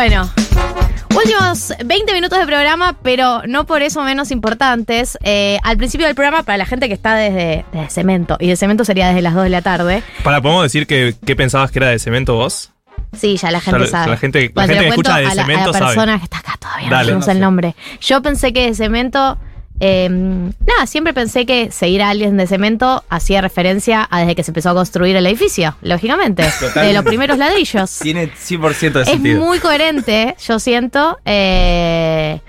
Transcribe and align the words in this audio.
Bueno, 0.00 0.30
últimos 1.14 1.74
20 1.84 2.14
minutos 2.14 2.38
de 2.38 2.46
programa, 2.46 2.96
pero 3.02 3.42
no 3.46 3.66
por 3.66 3.82
eso 3.82 4.02
menos 4.02 4.30
importantes. 4.30 5.18
Eh, 5.22 5.58
al 5.62 5.76
principio 5.76 6.06
del 6.06 6.14
programa, 6.14 6.42
para 6.42 6.56
la 6.56 6.64
gente 6.64 6.88
que 6.88 6.94
está 6.94 7.14
desde, 7.16 7.66
desde 7.72 7.90
Cemento, 7.90 8.38
y 8.40 8.48
de 8.48 8.56
Cemento 8.56 8.84
sería 8.86 9.08
desde 9.08 9.20
las 9.20 9.34
2 9.34 9.44
de 9.44 9.50
la 9.50 9.60
tarde. 9.60 10.02
Para, 10.24 10.40
¿podemos 10.40 10.62
decir 10.62 10.86
que 10.86 11.14
qué 11.26 11.36
pensabas 11.36 11.70
que 11.70 11.80
era 11.80 11.88
de 11.88 11.98
cemento 11.98 12.34
vos? 12.36 12.72
Sí, 13.14 13.36
ya 13.36 13.50
la 13.50 13.60
gente 13.60 13.86
sabe. 13.88 14.10
la 14.10 14.16
gente- 14.16 14.40
la 14.46 14.50
Bueno, 14.54 14.68
gente 14.68 14.78
te 14.78 14.84
que 14.84 14.88
escucha 14.90 15.16
de 15.18 15.18
a 15.18 15.22
la, 15.22 15.30
a 15.30 15.34
la 15.34 15.42
Cemento 15.44 15.72
sabe. 15.74 15.84
persona 15.86 16.18
que 16.18 16.24
está 16.24 16.38
acá 16.38 16.54
todavía, 16.58 16.88
Dale. 16.90 17.12
no 17.12 17.22
sé 17.22 17.32
el 17.32 17.40
nombre. 17.40 17.74
Yo 18.00 18.22
pensé 18.22 18.52
que 18.54 18.66
de 18.68 18.74
Cemento. 18.74 19.36
Eh, 19.80 20.08
nada, 20.10 20.86
siempre 20.86 21.12
pensé 21.14 21.46
que 21.46 21.70
seguir 21.70 22.02
a 22.02 22.10
alguien 22.10 22.36
de 22.36 22.46
cemento 22.46 23.02
hacía 23.08 23.40
referencia 23.40 24.06
a 24.10 24.20
desde 24.20 24.34
que 24.34 24.42
se 24.44 24.50
empezó 24.50 24.70
a 24.70 24.74
construir 24.74 25.16
el 25.16 25.26
edificio, 25.26 25.74
lógicamente. 25.82 26.42
De 26.42 26.50
Totalmente. 26.50 26.92
los 26.94 27.04
primeros 27.04 27.38
ladrillos. 27.38 27.98
Tiene 28.02 28.30
100% 28.30 28.92
de 28.92 29.02
es 29.02 29.08
sentido. 29.08 29.44
muy 29.44 29.58
coherente, 29.58 30.36
yo 30.46 30.58
siento. 30.58 31.18
eh, 31.24 32.40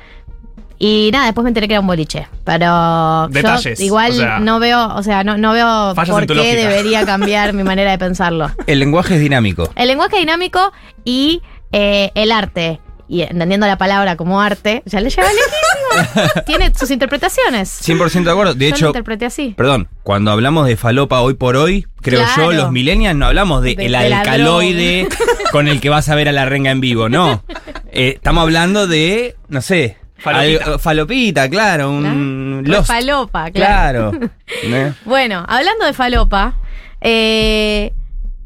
y 0.83 1.11
nada, 1.13 1.25
después 1.25 1.43
me 1.43 1.51
enteré 1.51 1.67
que 1.67 1.75
era 1.75 1.79
un 1.81 1.85
boliche. 1.85 2.27
Pero 2.43 3.27
Detalles, 3.29 3.77
yo 3.77 3.85
igual 3.85 4.13
o 4.13 4.15
sea, 4.15 4.39
no 4.39 4.59
veo, 4.59 4.95
o 4.95 5.03
sea, 5.03 5.23
no, 5.23 5.37
no 5.37 5.53
veo 5.53 5.93
por 5.93 6.25
qué 6.25 6.33
lógica. 6.33 6.55
debería 6.55 7.05
cambiar 7.05 7.53
mi 7.53 7.63
manera 7.63 7.91
de 7.91 7.99
pensarlo. 7.99 8.49
El 8.65 8.79
lenguaje 8.79 9.13
es 9.13 9.21
dinámico. 9.21 9.69
El 9.75 9.89
lenguaje 9.89 10.17
dinámico 10.17 10.73
y 11.05 11.43
eh, 11.71 12.11
el 12.15 12.31
arte. 12.31 12.79
Y 13.13 13.23
entendiendo 13.23 13.67
la 13.67 13.77
palabra 13.77 14.15
como 14.15 14.39
arte, 14.39 14.83
ya 14.85 15.01
le 15.01 15.09
lleva 15.09 15.27
lejísimo. 15.27 16.41
Tiene 16.45 16.73
sus 16.73 16.91
interpretaciones. 16.91 17.81
100% 17.85 18.23
de 18.23 18.31
acuerdo. 18.31 18.53
De 18.53 18.65
Yo 18.67 18.69
lo 18.71 18.75
hecho, 18.77 18.87
interpreté 18.87 19.25
así. 19.25 19.53
perdón, 19.57 19.89
cuando 20.03 20.31
hablamos 20.31 20.65
de 20.65 20.77
falopa 20.77 21.19
hoy 21.19 21.33
por 21.33 21.57
hoy, 21.57 21.85
creo 22.01 22.23
Claro. 22.23 22.43
yo, 22.43 22.51
los 22.53 22.71
millennials 22.71 23.17
no 23.17 23.25
hablamos 23.25 23.63
de, 23.63 23.75
De- 23.75 23.85
el 23.87 23.91
de 23.91 24.09
la 24.09 24.19
alcaloide 24.21 25.09
con 25.51 25.67
el 25.67 25.81
que 25.81 25.89
vas 25.89 26.07
a 26.07 26.15
ver 26.15 26.29
a 26.29 26.31
la 26.31 26.45
renga 26.45 26.71
en 26.71 26.79
vivo, 26.79 27.09
no. 27.09 27.43
Eh, 27.93 28.13
estamos 28.15 28.43
hablando 28.43 28.87
de, 28.87 29.35
no 29.49 29.61
sé, 29.61 29.97
Falopita. 30.17 30.63
algo- 30.63 30.79
falopita, 30.79 31.49
claro, 31.49 31.91
un 31.91 32.61
Pues 32.63 32.77
lost. 32.77 32.87
falopa, 32.87 33.51
claro. 33.51 34.11
Claro. 34.11 34.29
¿Eh? 34.63 34.93
Bueno, 35.03 35.43
hablando 35.45 35.85
de 35.85 35.91
falopa, 35.91 36.53
eh, 37.01 37.91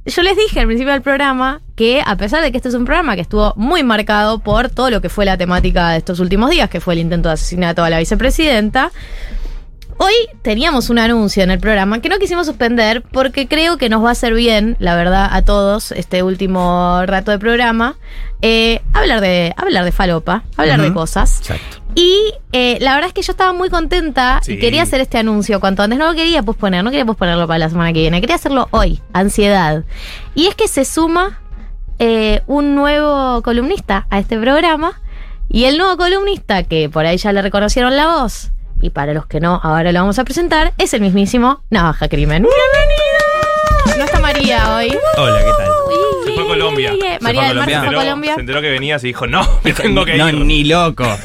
yo 0.05 0.21
les 0.21 0.37
dije 0.37 0.59
al 0.59 0.67
principio 0.67 0.93
del 0.93 1.01
programa 1.01 1.61
que 1.75 2.01
a 2.05 2.15
pesar 2.15 2.43
de 2.43 2.51
que 2.51 2.57
este 2.57 2.69
es 2.69 2.75
un 2.75 2.85
programa 2.85 3.15
que 3.15 3.21
estuvo 3.21 3.53
muy 3.55 3.83
marcado 3.83 4.39
por 4.39 4.69
todo 4.69 4.89
lo 4.89 5.01
que 5.01 5.09
fue 5.09 5.25
la 5.25 5.37
temática 5.37 5.89
de 5.89 5.97
estos 5.97 6.19
últimos 6.19 6.49
días, 6.49 6.69
que 6.69 6.79
fue 6.79 6.93
el 6.93 6.99
intento 6.99 7.29
de 7.29 7.33
asesinato 7.33 7.83
a 7.83 7.89
la 7.89 7.99
vicepresidenta, 7.99 8.91
hoy 9.97 10.13
teníamos 10.41 10.89
un 10.89 10.99
anuncio 10.99 11.43
en 11.43 11.51
el 11.51 11.59
programa 11.59 12.01
que 12.01 12.09
no 12.09 12.19
quisimos 12.19 12.45
suspender 12.45 13.01
porque 13.01 13.47
creo 13.47 13.77
que 13.77 13.89
nos 13.89 14.03
va 14.03 14.09
a 14.09 14.11
hacer 14.11 14.33
bien, 14.33 14.75
la 14.79 14.95
verdad, 14.95 15.27
a 15.31 15.41
todos 15.41 15.91
este 15.91 16.21
último 16.21 17.01
rato 17.05 17.31
de 17.31 17.39
programa, 17.39 17.95
eh, 18.41 18.81
hablar, 18.93 19.21
de, 19.21 19.53
hablar 19.57 19.85
de 19.85 19.91
falopa, 19.91 20.43
hablar 20.55 20.81
de 20.81 20.93
cosas. 20.93 21.39
Exacto. 21.39 21.84
Y 21.95 22.33
eh, 22.51 22.77
la 22.81 22.93
verdad 22.93 23.07
es 23.07 23.13
que 23.13 23.21
yo 23.21 23.31
estaba 23.31 23.53
muy 23.53 23.69
contenta 23.69 24.41
y 24.45 24.59
quería 24.59 24.83
hacer 24.83 24.99
este 24.99 25.17
anuncio 25.17 25.59
cuanto 25.61 25.81
antes. 25.81 25.97
No 25.97 26.07
lo 26.07 26.13
quería 26.13 26.43
posponer, 26.43 26.83
no 26.83 26.91
quería 26.91 27.05
posponerlo 27.05 27.47
para 27.47 27.59
la 27.59 27.69
semana 27.69 27.93
que 27.93 28.01
viene. 28.01 28.19
Quería 28.19 28.35
hacerlo 28.35 28.67
hoy, 28.71 29.01
ansiedad. 29.13 29.85
Y 30.35 30.47
es 30.47 30.55
que 30.55 30.67
se 30.67 30.83
suma 30.83 31.39
eh, 31.97 32.41
un 32.47 32.75
nuevo 32.75 33.41
columnista 33.41 34.07
a 34.09 34.19
este 34.19 34.37
programa. 34.37 35.01
Y 35.47 35.65
el 35.65 35.77
nuevo 35.77 35.95
columnista, 35.95 36.63
que 36.63 36.89
por 36.89 37.05
ahí 37.05 37.17
ya 37.17 37.31
le 37.31 37.41
reconocieron 37.41 37.95
la 37.95 38.07
voz, 38.07 38.51
y 38.81 38.89
para 38.89 39.13
los 39.13 39.27
que 39.27 39.39
no, 39.39 39.59
ahora 39.63 39.91
lo 39.91 39.99
vamos 39.99 40.19
a 40.19 40.23
presentar, 40.23 40.73
es 40.77 40.93
el 40.93 41.01
mismísimo 41.01 41.63
Navaja 41.69 42.07
Crimen. 42.09 42.43
¡Bienvenido! 42.43 43.24
No 43.97 44.03
está 44.03 44.19
María 44.19 44.75
hoy. 44.75 44.95
Hola, 45.17 45.39
¿qué 45.39 45.51
tal? 45.57 45.71
Se 46.25 46.31
fue 46.33 46.43
a 46.43 46.47
Colombia. 46.47 46.91
María 46.91 47.17
Se 47.19 47.19
fue 47.19 47.45
a 47.45 47.47
del 47.47 47.57
Mar 47.57 47.69
se 47.69 47.75
fue 47.77 47.87
a 47.87 47.93
Colombia. 47.93 48.33
Se 48.35 48.39
enteró 48.41 48.61
que 48.61 48.69
venías 48.69 49.03
y 49.03 49.07
dijo, 49.07 49.27
no, 49.27 49.47
me 49.63 49.73
tengo 49.73 50.03
que 50.05 50.15
no, 50.17 50.29
ir. 50.29 50.35
ni 50.45 50.63
loco. 50.65 51.05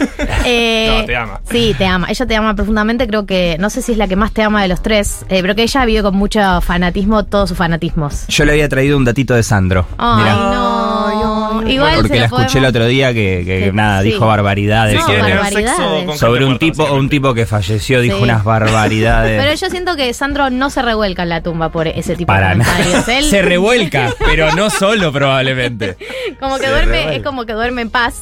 Eh, 0.47 0.97
No, 1.01 1.05
te 1.05 1.17
ama. 1.17 1.41
Sí, 1.51 1.75
te 1.77 1.85
ama. 1.85 2.07
Ella 2.09 2.25
te 2.27 2.35
ama 2.35 2.55
profundamente. 2.55 3.07
Creo 3.07 3.27
que, 3.27 3.57
no 3.61 3.69
sé 3.69 3.83
si 3.83 3.93
es 3.93 3.99
la 3.99 4.09
que 4.09 4.17
más 4.17 4.33
te 4.33 4.43
ama 4.43 4.63
de 4.63 4.69
los 4.69 4.81
tres, 4.83 5.27
eh, 5.29 5.41
pero 5.43 5.55
que 5.55 5.63
ella 5.65 5.85
vive 5.85 6.03
con 6.03 6.17
mucho 6.17 6.41
fanatismo 6.63 7.25
todos 7.27 7.51
sus 7.51 7.59
fanatismos. 7.59 8.27
Yo 8.29 8.45
le 8.47 8.53
había 8.53 8.67
traído 8.69 8.97
un 8.97 9.05
datito 9.05 9.35
de 9.35 9.43
Sandro. 9.43 9.87
Ay, 9.99 10.23
Mirá. 10.23 10.33
no. 10.35 11.40
Igual 11.67 11.95
Porque 11.97 12.09
se 12.09 12.19
la 12.21 12.25
escuché 12.27 12.59
el 12.59 12.65
otro 12.65 12.87
día 12.87 13.13
que, 13.15 13.71
nada, 13.75 14.03
sí. 14.03 14.09
dijo 14.13 14.27
barbaridades. 14.27 14.95
No, 14.97 15.03
sobre- 15.07 15.21
barbaridades. 15.21 15.77
sexo 15.77 16.33
un 16.33 16.59
tipo, 16.59 16.83
un 16.83 16.89
básicamente. 16.89 17.11
tipo 17.17 17.35
que 17.35 17.47
falleció, 17.47 18.01
dijo 18.01 18.17
Sí. 18.19 18.23
unas 18.25 18.45
barbaridades. 18.45 19.41
Pero 19.43 19.55
yo 19.55 19.71
siento 19.71 19.97
que 19.97 20.13
Sandro 20.15 20.51
no 20.51 20.71
se 20.71 20.83
revuelca 20.83 21.23
en 21.25 21.29
la 21.31 21.43
tumba 21.43 21.71
por 21.71 21.89
ese 21.89 22.15
tipo 22.17 22.27
Para 22.29 22.51
de 22.51 22.57
nada. 22.57 22.73
comentarios. 22.73 23.09
Él 23.25 23.25
Se 23.25 23.43
revuelca, 23.43 24.13
pero 24.27 24.53
no 24.55 24.71
solo 24.71 25.13
probablemente. 25.13 25.97
como 26.39 26.57
que 26.59 26.65
se 26.65 26.71
duerme, 26.71 26.93
revuelca. 26.93 27.17
es 27.17 27.23
como 27.23 27.47
que 27.47 27.53
duerme 27.53 27.83
en 27.83 27.91
paz. 27.91 28.21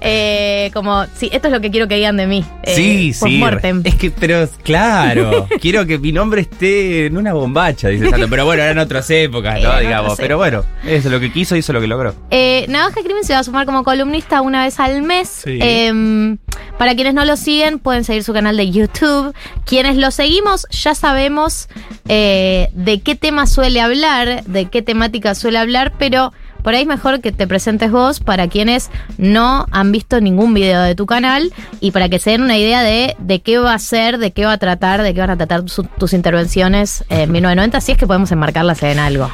Eh, 0.00 0.70
como, 0.74 1.06
sí, 1.16 1.30
esto 1.32 1.48
es 1.48 1.54
lo 1.54 1.60
que 1.60 1.70
quiero 1.70 1.88
que 1.88 1.96
digan 1.96 2.16
de 2.16 2.26
mí. 2.26 2.44
eh, 2.62 2.74
sí, 2.74 3.12
sí. 3.12 3.42
Es 3.84 3.94
que, 3.94 4.10
pero 4.10 4.48
claro, 4.62 5.46
quiero 5.60 5.86
que 5.86 5.98
mi 5.98 6.12
nombre 6.12 6.42
esté 6.42 7.06
en 7.06 7.16
una 7.16 7.32
bombacha, 7.32 7.88
dice 7.88 8.10
Sandro. 8.10 8.28
Pero 8.28 8.44
bueno, 8.44 8.62
eran 8.62 8.78
otras 8.78 9.08
épocas, 9.10 9.60
¿no? 9.62 9.78
Digamos. 9.78 10.14
Pero 10.18 10.36
bueno, 10.36 10.64
eso 10.84 11.08
es 11.08 11.12
lo 11.12 11.20
que 11.20 11.32
quiso, 11.32 11.56
hizo 11.56 11.72
lo 11.72 11.80
que 11.80 11.86
logró. 11.86 12.14
Eh, 12.30 12.65
Navaja 12.68 13.00
Crimen 13.02 13.24
se 13.24 13.32
va 13.32 13.40
a 13.40 13.44
sumar 13.44 13.66
como 13.66 13.84
columnista 13.84 14.40
una 14.42 14.64
vez 14.64 14.78
al 14.80 15.02
mes. 15.02 15.28
Sí. 15.44 15.58
Eh, 15.60 16.36
para 16.78 16.94
quienes 16.94 17.14
no 17.14 17.24
lo 17.24 17.36
siguen, 17.36 17.78
pueden 17.78 18.04
seguir 18.04 18.22
su 18.22 18.32
canal 18.32 18.56
de 18.56 18.70
YouTube. 18.70 19.34
Quienes 19.64 19.96
lo 19.96 20.10
seguimos, 20.10 20.66
ya 20.70 20.94
sabemos 20.94 21.68
eh, 22.08 22.68
de 22.74 23.00
qué 23.00 23.14
tema 23.14 23.46
suele 23.46 23.80
hablar, 23.80 24.44
de 24.44 24.66
qué 24.66 24.82
temática 24.82 25.34
suele 25.34 25.58
hablar, 25.58 25.94
pero 25.98 26.32
por 26.62 26.74
ahí 26.74 26.82
es 26.82 26.86
mejor 26.88 27.20
que 27.20 27.30
te 27.32 27.46
presentes 27.46 27.90
vos 27.92 28.18
para 28.20 28.48
quienes 28.48 28.90
no 29.18 29.66
han 29.70 29.92
visto 29.92 30.20
ningún 30.20 30.52
video 30.52 30.82
de 30.82 30.94
tu 30.96 31.06
canal 31.06 31.52
y 31.80 31.92
para 31.92 32.08
que 32.08 32.18
se 32.18 32.30
den 32.30 32.42
una 32.42 32.58
idea 32.58 32.82
de, 32.82 33.14
de 33.20 33.40
qué 33.40 33.58
va 33.58 33.72
a 33.72 33.78
ser, 33.78 34.18
de 34.18 34.32
qué 34.32 34.44
va 34.46 34.52
a 34.52 34.58
tratar, 34.58 35.02
de 35.02 35.14
qué 35.14 35.20
van 35.20 35.30
a 35.30 35.36
tratar 35.36 35.68
su- 35.70 35.84
tus 35.84 36.12
intervenciones 36.12 37.04
en 37.08 37.30
1990, 37.30 37.80
si 37.80 37.92
es 37.92 37.98
que 37.98 38.06
podemos 38.06 38.32
enmarcarlas 38.32 38.82
en 38.82 38.98
algo. 38.98 39.30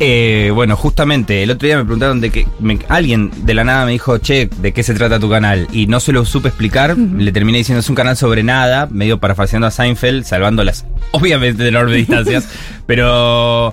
Eh, 0.00 0.50
bueno, 0.52 0.76
justamente, 0.76 1.42
el 1.44 1.50
otro 1.52 1.66
día 1.66 1.76
me 1.76 1.84
preguntaron 1.84 2.20
de 2.20 2.30
que 2.30 2.46
me- 2.58 2.80
alguien 2.88 3.30
de 3.46 3.54
la 3.54 3.62
nada 3.62 3.86
me 3.86 3.92
dijo, 3.92 4.18
che, 4.18 4.48
¿de 4.58 4.72
qué 4.72 4.82
se 4.82 4.92
trata 4.94 5.20
tu 5.20 5.30
canal? 5.30 5.68
Y 5.72 5.86
no 5.86 6.00
se 6.00 6.12
lo 6.12 6.24
supe 6.24 6.48
explicar, 6.48 6.96
le 6.98 7.30
terminé 7.30 7.58
diciendo, 7.58 7.78
es 7.80 7.88
un 7.88 7.94
canal 7.94 8.16
sobre 8.16 8.42
nada, 8.42 8.88
medio 8.90 9.18
parafraseando 9.18 9.68
a 9.68 9.70
Seinfeld, 9.70 10.24
salvando 10.24 10.64
las, 10.64 10.84
obviamente, 11.12 11.66
enormes 11.68 11.96
distancias, 11.96 12.48
pero 12.86 13.72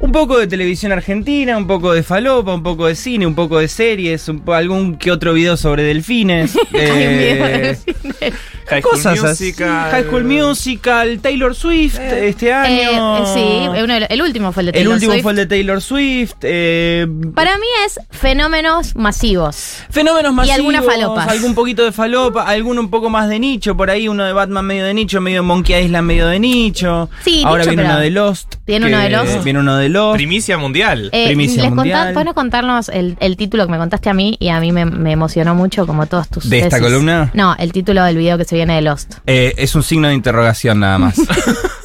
un 0.00 0.12
poco 0.12 0.38
de 0.38 0.46
televisión 0.46 0.92
argentina, 0.92 1.56
un 1.56 1.66
poco 1.66 1.92
de 1.92 2.02
falopa, 2.02 2.54
un 2.54 2.62
poco 2.62 2.86
de 2.86 2.94
cine, 2.94 3.26
un 3.26 3.34
poco 3.34 3.58
de 3.58 3.68
series, 3.68 4.28
un 4.28 4.40
po- 4.40 4.54
algún 4.54 4.96
que 4.96 5.10
otro 5.12 5.34
video 5.34 5.56
sobre 5.56 5.82
delfines. 5.82 6.56
Hay 6.72 6.90
un 6.90 6.96
video 7.18 7.44
de 7.44 7.54
eh, 7.54 7.58
delfines. 7.86 8.34
High 8.68 8.82
School 8.82 8.92
Cosas. 8.92 9.20
Musical. 9.20 9.90
High 9.90 10.04
School 10.04 10.24
Musical, 10.24 11.18
Taylor 11.20 11.54
Swift 11.56 11.98
este 11.98 12.46
Eh, 12.48 12.52
año. 12.52 13.18
eh, 13.18 13.22
sí, 13.34 13.80
uno 13.82 13.94
de 13.94 14.06
el 14.08 14.22
último 14.22 14.52
fue 14.52 14.62
el 14.62 14.66
de 14.66 14.70
El 14.70 14.74
Taylor 14.74 14.94
último 14.94 15.12
Swift. 15.12 15.22
fue 15.24 15.32
el 15.32 15.36
de 15.36 15.46
Taylor 15.46 15.82
Swift. 15.82 16.34
eh, 16.42 17.06
Para 17.34 17.58
mí 17.58 17.66
es 17.84 17.98
fenómenos 18.10 18.94
masivos. 18.94 19.78
Fenómenos 19.90 20.32
masivos. 20.32 20.56
algunas 20.58 20.84
falopas. 20.84 21.28
Algún 21.28 21.54
poquito 21.56 21.84
de 21.84 21.90
falopa, 21.92 22.44
alguno 22.44 22.80
un 22.80 22.90
poco 22.90 23.10
más 23.10 23.28
de 23.28 23.40
nicho. 23.40 23.76
Por 23.76 23.90
ahí 23.90 24.06
uno 24.08 24.24
de 24.24 24.32
Batman 24.32 24.64
medio 24.64 24.84
de 24.84 24.94
nicho, 24.94 25.20
medio 25.20 25.42
Monkey 25.42 25.84
Island 25.84 26.06
medio 26.06 26.28
de 26.28 26.38
nicho. 26.38 27.10
Sí, 27.24 27.42
Ahora 27.44 27.62
nicho, 27.64 27.70
viene 27.70 27.82
pero- 27.82 27.94
uno 27.94 28.00
de 28.02 28.10
Lost. 28.10 28.54
Viene 28.66 28.86
uno 28.86 28.98
de 29.00 29.10
Lost. 29.10 29.44
Viene 29.44 29.58
uno 29.58 29.76
de 29.78 29.88
Primicia 30.14 30.56
mundial. 30.58 31.08
Eh, 31.12 31.26
Primicia 31.26 31.62
les 31.62 31.72
mundial. 31.72 32.08
contá- 32.08 32.14
¿Puedes 32.14 32.34
contarnos 32.34 32.88
el, 32.88 33.16
el 33.20 33.36
título 33.36 33.66
que 33.66 33.72
me 33.72 33.78
contaste 33.78 34.10
a 34.10 34.14
mí? 34.14 34.36
Y 34.40 34.48
a 34.48 34.60
mí 34.60 34.72
me, 34.72 34.84
me 34.84 35.12
emocionó 35.12 35.54
mucho, 35.54 35.86
como 35.86 36.06
todos 36.06 36.28
tus. 36.28 36.48
¿De 36.48 36.58
esta 36.60 36.76
tesis. 36.76 36.84
columna? 36.84 37.30
No, 37.34 37.54
el 37.58 37.72
título 37.72 38.02
del 38.04 38.16
video 38.16 38.38
que 38.38 38.44
se 38.44 38.54
viene 38.56 38.74
de 38.76 38.82
Lost. 38.82 39.14
Eh, 39.26 39.54
es 39.56 39.74
un 39.74 39.82
signo 39.82 40.08
de 40.08 40.14
interrogación 40.14 40.80
nada 40.80 40.98
más. 40.98 41.16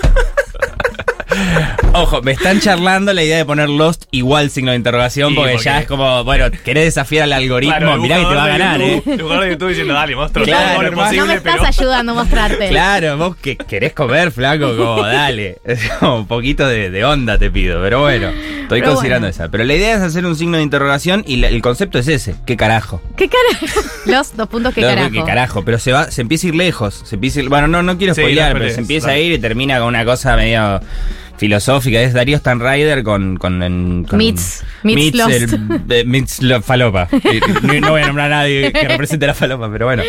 Ojo, 2.05 2.21
me 2.21 2.33
están 2.33 2.59
charlando 2.59 3.13
la 3.13 3.23
idea 3.23 3.37
de 3.37 3.45
poner 3.45 3.67
Lost 3.67 4.03
igual 4.11 4.51
signo 4.51 4.69
de 4.69 4.77
interrogación 4.77 5.29
Sí, 5.29 5.35
porque, 5.35 5.53
porque- 5.53 5.65
ya 5.65 5.79
es 5.79 5.87
como, 5.87 6.23
bueno, 6.23 6.45
querés 6.63 6.85
desafiar 6.85 7.23
al 7.23 7.33
algoritmo, 7.33 7.75
Claro, 7.77 7.97
mirá 7.97 8.17
que 8.17 8.25
te 8.25 8.35
va 8.35 8.43
a 8.43 8.47
ganar, 8.47 8.79
¿eh? 8.81 9.01
YouTube- 9.03 9.17
buscador 9.21 9.43
de 9.43 9.49
YouTube 9.51 9.69
diciendo, 9.69 9.93
dale, 9.95 10.15
monstruo, 10.15 10.45
Claro, 10.45 10.81
todo 10.81 10.91
posible, 11.01 11.17
no 11.21 11.25
me 11.25 11.33
estás 11.33 11.53
pero... 11.55 11.65
ayudando 11.67 12.11
a 12.11 12.15
mostrarte. 12.15 12.69
Claro, 12.69 13.17
vos 13.17 13.35
que 13.37 13.57
querés 13.57 13.93
comer, 13.93 14.31
flaco, 14.31 14.77
como 14.77 15.01
dale. 15.01 15.57
Es 15.65 15.89
como 15.99 16.17
un 16.17 16.27
poquito 16.27 16.67
de, 16.67 16.91
de 16.91 17.03
onda 17.05 17.39
te 17.39 17.49
pido, 17.49 17.81
pero 17.81 18.01
bueno, 18.01 18.27
estoy 18.29 18.81
Pero 18.81 18.91
considerando 18.93 19.25
bueno. 19.25 19.43
esa. 19.43 19.49
Pero 19.49 19.63
la 19.63 19.73
idea 19.73 19.95
es 19.95 20.01
hacer 20.01 20.27
un 20.27 20.35
signo 20.35 20.57
de 20.57 20.63
interrogación 20.63 21.23
y 21.25 21.37
la- 21.37 21.47
el 21.47 21.61
concepto 21.63 21.97
es 21.97 22.07
ese, 22.07 22.35
¿qué 22.45 22.55
carajo? 22.55 23.01
¿Qué 23.17 23.27
carajo? 23.29 23.79
Los 24.05 24.37
dos 24.37 24.47
puntos, 24.47 24.75
¿qué 24.75 24.81
carajo? 24.81 25.09
¿Qué 25.11 25.23
carajo? 25.23 25.65
Pero 25.65 25.79
se 25.79 25.91
va, 25.91 26.11
se 26.11 26.21
empieza 26.21 26.45
a 26.45 26.49
ir 26.49 26.55
lejos, 26.55 27.01
se 27.03 27.15
empieza 27.15 27.39
a 27.39 27.43
ir- 27.43 27.49
bueno, 27.49 27.67
no, 27.67 27.81
no 27.81 27.97
quiero 27.97 28.13
Sí, 28.13 28.21
spoilear, 28.21 28.53
no 28.53 28.59
pero 28.59 28.71
se 28.71 28.79
empieza 28.81 29.09
a 29.09 29.17
ir 29.17 29.31
y 29.31 29.39
termina 29.39 29.79
con 29.79 29.87
una 29.87 30.05
cosa 30.05 30.35
medio 30.35 30.79
filosófica, 31.37 31.99
es 32.01 32.13
Darío 32.13 32.37
Stanrider 32.37 33.03
con, 33.03 33.37
con, 33.37 33.61
en- 33.63 34.05
con 34.09 34.19
Meets- 34.19 34.63
meets 34.83 35.19
el- 35.29 35.81
eh, 35.89 36.03
meets 36.05 36.39
falopa. 36.63 37.07
Y 37.11 37.39
no, 37.65 37.73
no 37.81 37.91
voy 37.91 38.01
a 38.01 38.07
nombrar 38.07 38.31
a 38.31 38.35
nadie 38.37 38.71
que 38.71 38.87
represente 38.87 39.27
la 39.27 39.33
falopa, 39.33 39.69
pero 39.71 39.85
bueno. 39.87 40.03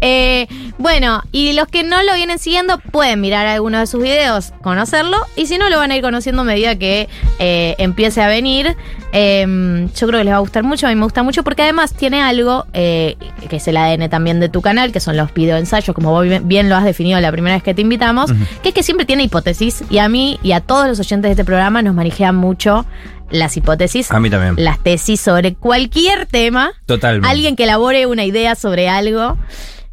Eh, 0.00 0.46
bueno, 0.78 1.22
y 1.32 1.52
los 1.54 1.66
que 1.68 1.82
no 1.82 2.02
lo 2.02 2.14
vienen 2.14 2.38
siguiendo 2.38 2.78
pueden 2.78 3.20
mirar 3.20 3.46
algunos 3.46 3.80
de 3.80 3.86
sus 3.86 4.02
videos, 4.02 4.52
conocerlo, 4.62 5.16
y 5.36 5.46
si 5.46 5.58
no 5.58 5.68
lo 5.68 5.78
van 5.78 5.90
a 5.90 5.96
ir 5.96 6.02
conociendo 6.02 6.42
a 6.42 6.44
medida 6.44 6.76
que 6.78 7.08
eh, 7.38 7.74
empiece 7.78 8.22
a 8.22 8.28
venir. 8.28 8.76
Eh, 9.12 9.88
yo 9.96 10.06
creo 10.06 10.18
que 10.20 10.24
les 10.24 10.32
va 10.32 10.36
a 10.36 10.40
gustar 10.40 10.64
mucho, 10.64 10.86
a 10.86 10.90
mí 10.90 10.94
me 10.96 11.04
gusta 11.04 11.22
mucho 11.22 11.42
porque 11.42 11.62
además 11.62 11.94
tiene 11.94 12.20
algo 12.20 12.66
eh, 12.74 13.16
que 13.48 13.56
es 13.56 13.66
el 13.66 13.76
ADN 13.78 14.10
también 14.10 14.38
de 14.38 14.50
tu 14.50 14.60
canal, 14.60 14.92
que 14.92 15.00
son 15.00 15.16
los 15.16 15.32
videoensayos, 15.32 15.94
como 15.94 16.10
vos 16.10 16.24
bien- 16.24 16.46
bien 16.46 16.68
lo 16.68 16.76
has 16.76 16.84
definido 16.84 17.18
la 17.20 17.32
primera 17.32 17.56
vez 17.56 17.62
que 17.62 17.72
te 17.74 17.80
invitamos, 17.80 18.30
que 18.62 18.68
es 18.68 18.74
que 18.74 18.82
siempre 18.82 19.06
tiene 19.06 19.22
hipótesis 19.24 19.82
y 19.88 19.98
a 19.98 20.08
mí 20.10 20.38
y 20.42 20.52
a 20.52 20.60
todos 20.68 20.86
los 20.86 21.00
oyentes 21.00 21.28
de 21.28 21.32
este 21.32 21.44
programa 21.44 21.82
nos 21.82 21.94
manejan 21.96 22.36
mucho 22.36 22.86
las 23.30 23.56
hipótesis, 23.56 24.10
A 24.12 24.20
mí 24.20 24.30
también. 24.30 24.54
las 24.64 24.78
tesis 24.78 25.20
sobre 25.20 25.54
cualquier 25.54 26.26
tema, 26.26 26.70
Totalmente. 26.86 27.28
alguien 27.28 27.56
que 27.56 27.64
elabore 27.64 28.06
una 28.06 28.24
idea 28.24 28.54
sobre 28.54 28.88
algo 28.88 29.36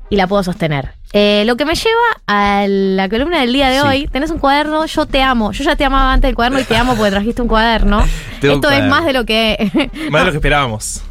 y 0.10 0.16
la 0.18 0.28
puedo 0.28 0.44
sostener. 0.44 0.92
Eh, 1.14 1.44
lo 1.46 1.56
que 1.56 1.64
me 1.66 1.76
lleva 1.76 2.22
a 2.28 2.66
la 2.68 3.08
columna 3.10 3.40
del 3.40 3.54
día 3.54 3.70
de 3.70 3.80
Sí. 3.80 3.86
hoy, 3.88 4.08
tenés 4.08 4.32
un 4.32 4.38
cuaderno, 4.38 4.86
yo 4.86 5.06
te 5.06 5.22
amo. 5.22 5.54
Yo 5.54 5.64
ya 5.64 5.76
te 5.78 5.86
amaba 5.86 6.12
antes 6.12 6.28
del 6.28 6.36
cuaderno 6.36 6.60
y 6.60 6.64
te 6.66 6.76
amo 6.76 6.94
porque 6.96 7.12
trajiste 7.12 7.42
un 7.42 7.48
cuaderno. 7.48 8.04
Tengo 8.42 8.56
un 8.56 8.60
Esto 8.60 8.70
es 8.70 8.80
cuaderno. 8.80 8.90
más 8.90 9.06
de 9.06 9.14
lo 9.14 9.26
que... 9.26 9.90
Más 10.12 10.22
de 10.22 10.26
lo 10.26 10.32
que 10.32 10.38
esperábamos. 10.38 11.02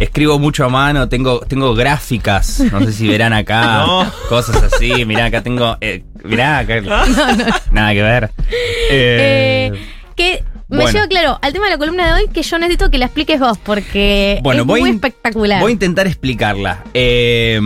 Escribo 0.00 0.38
mucho 0.38 0.64
a 0.64 0.68
mano, 0.68 1.08
tengo, 1.08 1.40
tengo 1.40 1.74
gráficas, 1.74 2.60
no 2.72 2.80
sé 2.86 2.92
si 2.92 3.06
verán 3.06 3.32
acá, 3.34 3.84
No. 3.86 4.10
cosas 4.28 4.62
así, 4.62 5.04
mirá, 5.04 5.26
acá 5.26 5.42
tengo, 5.42 5.76
eh, 5.80 6.02
mirá, 6.24 6.58
acá, 6.58 6.80
nada 7.70 7.92
que 7.92 8.02
ver. 8.02 8.30
Eh, 8.90 9.70
Eh, 9.72 9.72
que 10.16 10.42
me 10.68 10.76
bueno. 10.78 10.90
lleva, 10.92 11.06
claro, 11.08 11.38
al 11.42 11.52
tema 11.52 11.66
de 11.66 11.72
la 11.72 11.78
columna 11.78 12.06
de 12.06 12.12
hoy 12.22 12.28
que 12.32 12.42
yo 12.42 12.58
necesito 12.58 12.90
que 12.90 12.96
la 12.98 13.06
expliques 13.06 13.38
vos 13.40 13.58
porque 13.58 14.40
Bueno, 14.42 14.62
es 14.62 14.66
voy, 14.66 14.80
muy 14.80 14.90
espectacular. 14.90 15.60
voy 15.60 15.70
a 15.70 15.72
intentar 15.74 16.06
explicarla. 16.06 16.82
Eh, 16.94 17.60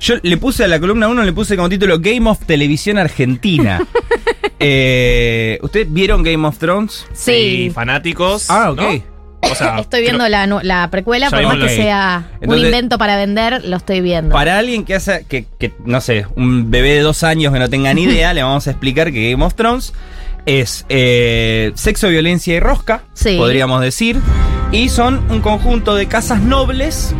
yo 0.00 0.14
le 0.22 0.36
puse 0.36 0.64
a 0.64 0.68
la 0.68 0.78
columna 0.80 1.08
1, 1.08 1.22
le 1.22 1.32
puse 1.32 1.56
como 1.56 1.68
título 1.68 1.98
Game 2.00 2.28
of 2.28 2.40
Televisión 2.44 2.98
Argentina. 2.98 3.80
Eh, 4.58 5.58
¿Ustedes 5.62 5.92
vieron 5.92 6.22
Game 6.22 6.46
of 6.48 6.56
Thrones? 6.58 7.06
sí. 7.12 7.66
Y 7.66 7.70
fanáticos. 7.70 8.50
Ah, 8.50 8.70
ok. 8.70 8.80
¿no? 8.80 9.15
O 9.50 9.54
sea, 9.54 9.76
Estoy 9.80 10.02
viendo 10.02 10.28
la, 10.28 10.46
la 10.46 10.88
precuela, 10.90 11.30
por 11.30 11.42
más 11.42 11.56
que 11.56 11.68
sea 11.68 12.28
un 12.42 12.58
invento 12.58 12.98
para 12.98 13.16
vender, 13.16 13.64
lo 13.64 13.76
estoy 13.76 14.00
viendo. 14.00 14.32
Para 14.34 14.58
alguien 14.58 14.84
que 14.84 14.94
hace, 14.94 15.24
que, 15.28 15.46
que, 15.58 15.72
no 15.84 16.00
sé, 16.00 16.26
un 16.36 16.70
bebé 16.70 16.94
de 16.94 17.00
dos 17.00 17.22
años 17.24 17.52
que 17.52 17.58
no 17.58 17.68
tenga 17.68 17.92
ni 17.94 18.02
idea, 18.04 18.32
le 18.34 18.42
vamos 18.42 18.66
a 18.66 18.70
explicar 18.70 19.12
que 19.12 19.30
Game 19.30 19.44
of 19.44 19.54
Thrones 19.54 19.92
es 20.46 20.86
eh, 20.88 21.72
sexo, 21.74 22.08
violencia 22.08 22.54
y 22.54 22.60
rosca, 22.60 23.02
Sí. 23.14 23.36
podríamos 23.36 23.80
decir. 23.80 24.20
Y 24.72 24.88
son 24.88 25.24
un 25.30 25.40
conjunto 25.40 25.94
de 25.94 26.06
casas 26.06 26.40
nobles, 26.40 27.14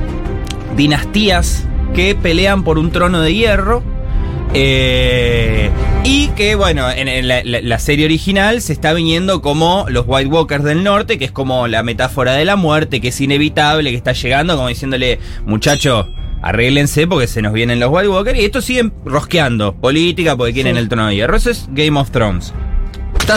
dinastías 0.76 1.64
que 1.94 2.14
pelean 2.14 2.64
por 2.64 2.78
un 2.78 2.90
trono 2.90 3.20
de 3.20 3.34
hierro. 3.34 3.82
Eh, 4.54 5.70
y 6.04 6.28
que, 6.28 6.54
bueno, 6.54 6.90
en, 6.90 7.08
en 7.08 7.28
la, 7.28 7.42
la- 7.44 7.60
la 7.60 7.78
serie 7.78 8.04
original 8.04 8.60
se 8.60 8.72
está 8.72 8.92
viniendo 8.92 9.42
como 9.42 9.86
los 9.88 10.04
White 10.06 10.28
Walkers 10.30 10.64
del 10.64 10.82
norte, 10.84 11.18
que 11.18 11.24
es 11.26 11.32
como 11.32 11.66
la 11.68 11.82
metáfora 11.82 12.32
de 12.32 12.44
la 12.44 12.56
muerte, 12.56 13.00
que 13.00 13.08
es 13.08 13.20
inevitable, 13.20 13.90
que 13.90 13.96
está 13.96 14.12
llegando, 14.12 14.56
como 14.56 14.68
diciéndole, 14.68 15.18
muchacho, 15.46 16.06
arréglense 16.42 17.06
porque 17.06 17.26
se 17.26 17.42
nos 17.42 17.52
vienen 17.52 17.80
los 17.80 17.90
White 17.90 18.08
Walkers. 18.08 18.38
Y 18.38 18.44
estos 18.44 18.64
siguen 18.64 18.92
rosqueando 19.04 19.74
política 19.74 20.36
porque 20.36 20.52
quieren 20.52 20.74
Sí. 20.76 20.80
el 20.80 20.88
trono 20.88 21.08
de 21.08 21.16
hierro. 21.16 21.36
Eso 21.36 21.50
es 21.50 21.66
Game 21.72 21.98
of 21.98 22.10
Thrones. 22.10 22.52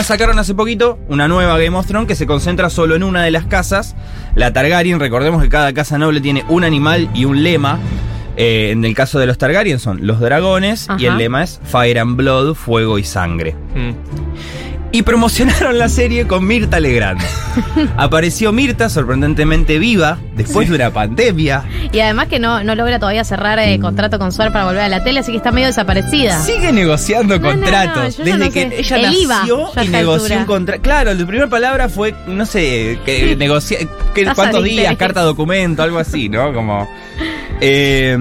Sacaron 0.04 0.38
hace 0.38 0.54
poquito 0.54 1.00
una 1.08 1.26
nueva 1.26 1.58
Game 1.58 1.76
of 1.76 1.86
Thrones 1.86 2.06
que 2.06 2.14
se 2.14 2.24
concentra 2.24 2.70
solo 2.70 2.94
en 2.94 3.02
una 3.02 3.24
de 3.24 3.32
las 3.32 3.46
casas, 3.46 3.96
la 4.36 4.52
Targaryen. 4.52 5.00
Recordemos 5.00 5.42
que 5.42 5.48
cada 5.48 5.72
casa 5.72 5.98
noble 5.98 6.20
tiene 6.20 6.44
un 6.48 6.62
animal 6.62 7.08
y 7.12 7.24
un 7.24 7.42
lema. 7.42 7.80
Eh, 8.42 8.70
en 8.70 8.86
el 8.86 8.94
caso 8.94 9.18
de 9.18 9.26
los 9.26 9.36
Targaryen 9.36 9.78
son 9.78 10.06
los 10.06 10.18
dragones 10.18 10.88
y 10.98 11.04
el 11.04 11.18
lema 11.18 11.42
es 11.42 11.60
Fire 11.62 11.98
and 11.98 12.16
Blood, 12.16 12.54
fuego 12.54 12.98
y 12.98 13.04
sangre. 13.04 13.54
Mm. 13.74 13.90
Y 14.92 15.02
promocionaron 15.02 15.78
la 15.78 15.88
serie 15.88 16.26
con 16.26 16.44
Mirta 16.44 16.80
Legrand. 16.80 17.20
Apareció 17.96 18.50
Mirta 18.52 18.88
sorprendentemente 18.88 19.78
viva 19.78 20.18
después 20.34 20.68
de 20.68 20.74
una 20.74 20.90
pandemia. 20.90 21.62
Y 21.92 22.00
además 22.00 22.26
que 22.26 22.40
no, 22.40 22.64
no 22.64 22.74
logra 22.74 22.98
todavía 22.98 23.22
cerrar 23.22 23.60
eh, 23.60 23.78
contrato 23.78 24.18
con 24.18 24.32
Suar 24.32 24.52
para 24.52 24.64
volver 24.64 24.82
a 24.82 24.88
la 24.88 25.04
tele, 25.04 25.20
así 25.20 25.30
que 25.30 25.36
está 25.38 25.52
medio 25.52 25.68
desaparecida. 25.68 26.42
Sigue 26.42 26.72
negociando 26.72 27.38
No, 27.38 27.48
contratos. 27.50 28.18
no, 28.18 28.24
desde 28.24 28.50
que 28.50 28.68
sé. 28.68 28.80
ella 28.80 28.96
El 28.96 29.02
nació 29.02 29.70
y 29.80 29.88
negoció 29.88 30.38
un 30.38 30.44
contrato. 30.44 30.82
Claro, 30.82 31.14
la 31.14 31.24
primera 31.24 31.48
palabra 31.48 31.88
fue, 31.88 32.12
no 32.26 32.44
sé, 32.44 32.98
que 33.06 33.36
negocia, 33.38 33.78
que 34.12 34.24
cuántos 34.34 34.64
días, 34.64 34.96
carta 34.96 35.22
documento, 35.22 35.84
algo 35.84 35.98
así, 36.00 36.28
¿no? 36.28 36.52
Como. 36.52 36.88
eh, 37.60 38.18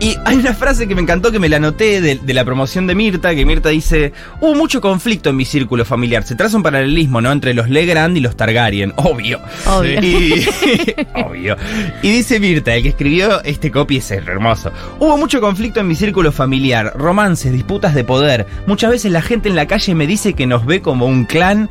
y 0.00 0.16
hay 0.24 0.36
una 0.36 0.54
frase 0.54 0.86
que 0.86 0.94
me 0.94 1.02
encantó 1.02 1.32
que 1.32 1.38
me 1.38 1.48
la 1.48 1.56
anoté 1.56 2.00
de, 2.00 2.16
de 2.16 2.34
la 2.34 2.44
promoción 2.44 2.86
de 2.86 2.94
Mirta, 2.94 3.34
que 3.34 3.44
Mirta 3.44 3.70
dice, 3.70 4.12
hubo 4.40 4.54
mucho 4.54 4.80
conflicto 4.80 5.30
en 5.30 5.36
mi 5.36 5.44
círculo 5.44 5.84
familiar. 5.84 6.22
Se 6.22 6.36
traza 6.36 6.56
un 6.56 6.62
paralelismo, 6.62 7.20
¿no? 7.20 7.32
Entre 7.32 7.52
los 7.52 7.68
Legrand 7.68 8.16
y 8.16 8.20
los 8.20 8.36
Targaryen. 8.36 8.92
Obvio. 8.96 9.40
Obvio. 9.66 10.00
Y, 10.00 10.46
obvio. 11.14 11.56
Y 12.02 12.10
dice 12.12 12.38
Mirta, 12.38 12.74
el 12.74 12.84
que 12.84 12.90
escribió 12.90 13.42
este 13.42 13.70
copy 13.70 13.96
es 13.96 14.10
hermoso. 14.10 14.70
Hubo 15.00 15.16
mucho 15.16 15.40
conflicto 15.40 15.80
en 15.80 15.88
mi 15.88 15.94
círculo 15.94 16.30
familiar, 16.30 16.92
romances, 16.94 17.52
disputas 17.52 17.94
de 17.94 18.04
poder. 18.04 18.46
Muchas 18.66 18.90
veces 18.90 19.10
la 19.10 19.22
gente 19.22 19.48
en 19.48 19.56
la 19.56 19.66
calle 19.66 19.94
me 19.94 20.06
dice 20.06 20.34
que 20.34 20.46
nos 20.46 20.64
ve 20.64 20.80
como 20.80 21.06
un 21.06 21.24
clan. 21.24 21.68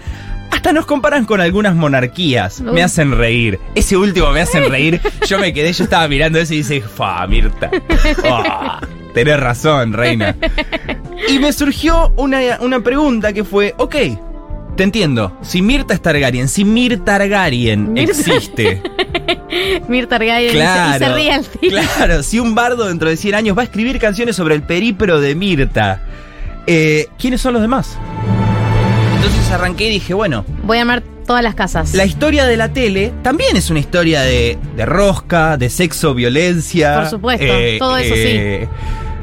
Hasta 0.52 0.74
nos 0.74 0.86
comparan 0.86 1.26
con 1.26 1.40
algunas 1.42 1.76
monarquías. 1.76 2.62
Me 2.62 2.82
hacen 2.84 3.12
reír. 3.18 3.60
Ese 3.76 3.96
último 3.98 4.32
me 4.32 4.42
hacen 4.42 4.70
reír. 4.70 5.00
Yo 5.28 5.40
me 5.40 5.54
quedé, 5.54 5.72
yo 5.74 5.84
estaba 5.84 6.08
mirando 6.08 6.40
eso 6.40 6.54
y 6.54 6.58
dice, 6.58 6.82
fa, 6.82 7.26
Mirta. 7.28 7.70
Ah, 8.24 8.80
tenés 9.14 9.40
razón, 9.40 9.94
reina. 9.94 10.36
Y 11.30 11.40
me 11.40 11.52
surgió 11.54 12.14
una, 12.18 12.40
una 12.62 12.80
pregunta 12.82 13.34
que 13.34 13.44
fue, 13.44 13.74
ok, 13.78 13.96
te 14.76 14.84
entiendo. 14.84 15.38
Si 15.42 15.62
Mirta 15.62 15.94
es 15.94 16.02
Targaryen, 16.02 16.48
si 16.48 16.64
Mir 16.66 17.04
Targaryen 17.04 17.94
Mirta- 17.94 18.12
existe. 18.12 18.82
Mirta 19.88 20.18
Targaryen 20.18 20.50
y 20.52 20.54
Claro, 20.54 21.06
se 21.06 21.14
ríe 21.14 21.32
al 21.32 21.44
fin. 21.46 21.70
claro, 21.72 22.24
si 22.24 22.40
un 22.40 22.56
bardo 22.56 22.88
dentro 22.88 23.10
de 23.10 23.18
100 23.18 23.36
años 23.36 23.58
va 23.58 23.62
a 23.62 23.66
escribir 23.66 24.00
canciones 24.00 24.36
sobre 24.36 24.56
el 24.56 24.64
periplo 24.64 25.20
de 25.20 25.36
Mirta, 25.36 26.04
eh, 26.68 27.08
¿quiénes 27.18 27.42
son 27.42 27.54
los 27.54 27.62
demás? 27.62 27.98
Entonces 29.18 29.52
arranqué 29.52 29.88
y 29.88 29.90
dije, 29.92 30.14
bueno, 30.14 30.46
Voy 30.64 30.78
a 30.78 30.82
armar 30.82 31.02
todas 31.26 31.44
las 31.44 31.56
casas. 31.56 31.94
la 31.94 32.06
historia 32.06 32.46
de 32.46 32.56
la 32.56 32.72
tele 32.72 33.12
también 33.24 33.58
es 33.58 33.70
una 33.70 33.80
historia 33.80 34.22
de, 34.22 34.58
de 34.76 34.86
rosca, 34.86 35.58
de 35.58 35.70
sexo, 35.70 36.14
violencia. 36.14 37.00
Por 37.02 37.10
supuesto, 37.10 37.46
todo 37.80 37.98
eso 37.98 38.16
sí. 38.16 38.68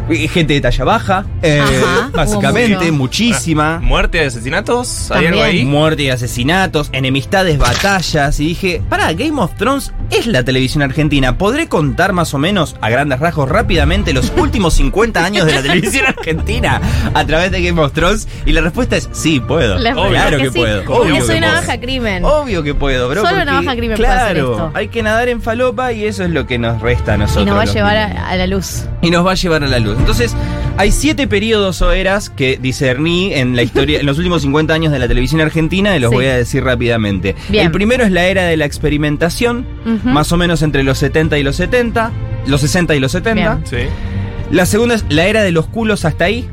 Gente 0.08 0.52
de 0.54 0.60
talla 0.60 0.84
baja, 0.84 1.24
eh, 1.42 1.60
Ajá, 1.62 2.10
básicamente, 2.12 2.92
muchísima. 2.92 3.78
Muerte 3.80 4.18
de 4.18 4.26
asesinatos. 4.26 5.10
¿Hay 5.10 5.26
algo 5.26 5.42
ahí? 5.42 5.64
Muerte 5.64 6.02
y 6.04 6.10
asesinatos, 6.10 6.90
enemistades, 6.92 7.56
batallas. 7.58 8.38
Y 8.38 8.48
dije, 8.48 8.82
pará, 8.90 9.12
Game 9.14 9.40
of 9.40 9.54
Thrones 9.56 9.92
es 10.10 10.26
la 10.26 10.42
televisión 10.44 10.82
argentina. 10.82 11.38
¿Podré 11.38 11.68
contar 11.68 12.12
más 12.12 12.34
o 12.34 12.38
menos, 12.38 12.76
a 12.82 12.90
grandes 12.90 13.18
rasgos, 13.18 13.48
rápidamente 13.48 14.12
los 14.12 14.30
últimos 14.36 14.74
50 14.74 15.24
años 15.24 15.46
de 15.46 15.54
la 15.54 15.62
televisión 15.62 16.04
argentina 16.06 16.80
a 17.14 17.24
través 17.24 17.50
de 17.50 17.62
Game 17.62 17.80
of 17.80 17.92
Thrones? 17.92 18.28
Y 18.44 18.52
la 18.52 18.60
respuesta 18.60 18.96
es 18.96 19.08
sí, 19.12 19.40
puedo. 19.40 19.78
La 19.78 19.92
Obvio. 19.92 20.02
verdad 20.10 20.28
claro 20.28 20.38
que, 20.38 20.50
sí, 20.50 20.58
puedo. 20.58 20.82
Obvio 20.94 21.16
soy 21.24 21.26
que 21.34 21.38
una 21.38 21.46
puedo. 21.48 21.60
baja 21.62 21.80
crimen. 21.80 22.24
Obvio 22.26 22.62
que 22.62 22.74
puedo, 22.74 23.08
bro. 23.08 23.22
Solo 23.26 23.42
una 23.42 23.54
baja 23.62 23.74
crimen 23.76 23.96
puede 23.96 24.10
hacer 24.10 24.34
Claro, 24.34 24.52
esto. 24.52 24.70
hay 24.74 24.88
que 24.88 25.02
nadar 25.02 25.28
en 25.30 25.40
falopa 25.40 25.92
y 25.92 26.04
eso 26.04 26.24
es 26.24 26.30
lo 26.30 26.46
que 26.46 26.58
nos 26.58 26.82
resta 26.82 27.14
a 27.14 27.16
nosotros. 27.16 27.42
y 27.44 27.46
nos 27.46 27.56
va 27.56 27.62
a 27.62 27.64
llevar 27.72 27.96
a 27.96 28.36
la 28.36 28.46
luz. 28.46 28.84
Y 29.00 29.10
nos 29.10 29.26
va 29.26 29.32
a 29.32 29.34
llevar 29.34 29.64
a 29.64 29.66
la 29.66 29.78
luz. 29.78 29.93
Entonces, 29.98 30.34
hay 30.76 30.92
siete 30.92 31.26
periodos 31.26 31.80
o 31.82 31.92
eras 31.92 32.30
que 32.30 32.58
discerní 32.60 33.32
en 33.34 33.56
la 33.56 33.62
historia, 33.62 34.00
en 34.00 34.06
los 34.06 34.18
últimos 34.18 34.42
50 34.42 34.72
años 34.74 34.92
de 34.92 34.98
la 34.98 35.08
televisión 35.08 35.40
argentina, 35.40 35.96
y 35.96 36.00
los 36.00 36.10
Sí. 36.10 36.16
voy 36.16 36.26
a 36.26 36.36
decir 36.36 36.62
rápidamente. 36.64 37.34
Bien. 37.48 37.66
El 37.66 37.72
primero 37.72 38.04
es 38.04 38.10
la 38.12 38.24
era 38.26 38.44
de 38.44 38.56
la 38.56 38.64
experimentación, 38.64 39.66
más 40.04 40.32
o 40.32 40.36
menos 40.36 40.62
entre 40.62 40.82
los 40.82 40.98
70 40.98 41.38
y 41.38 41.42
los 41.42 41.56
70, 41.56 42.10
los 42.46 42.60
60 42.60 42.94
y 42.94 43.00
los 43.00 43.12
70. 43.12 43.54
Bien. 43.56 43.66
Sí. 43.66 43.88
La 44.50 44.66
segunda 44.66 44.94
es 44.96 45.04
la 45.08 45.26
era 45.26 45.42
de 45.42 45.52
los 45.52 45.66
culos 45.66 46.04
hasta 46.04 46.24
ahí. 46.26 46.48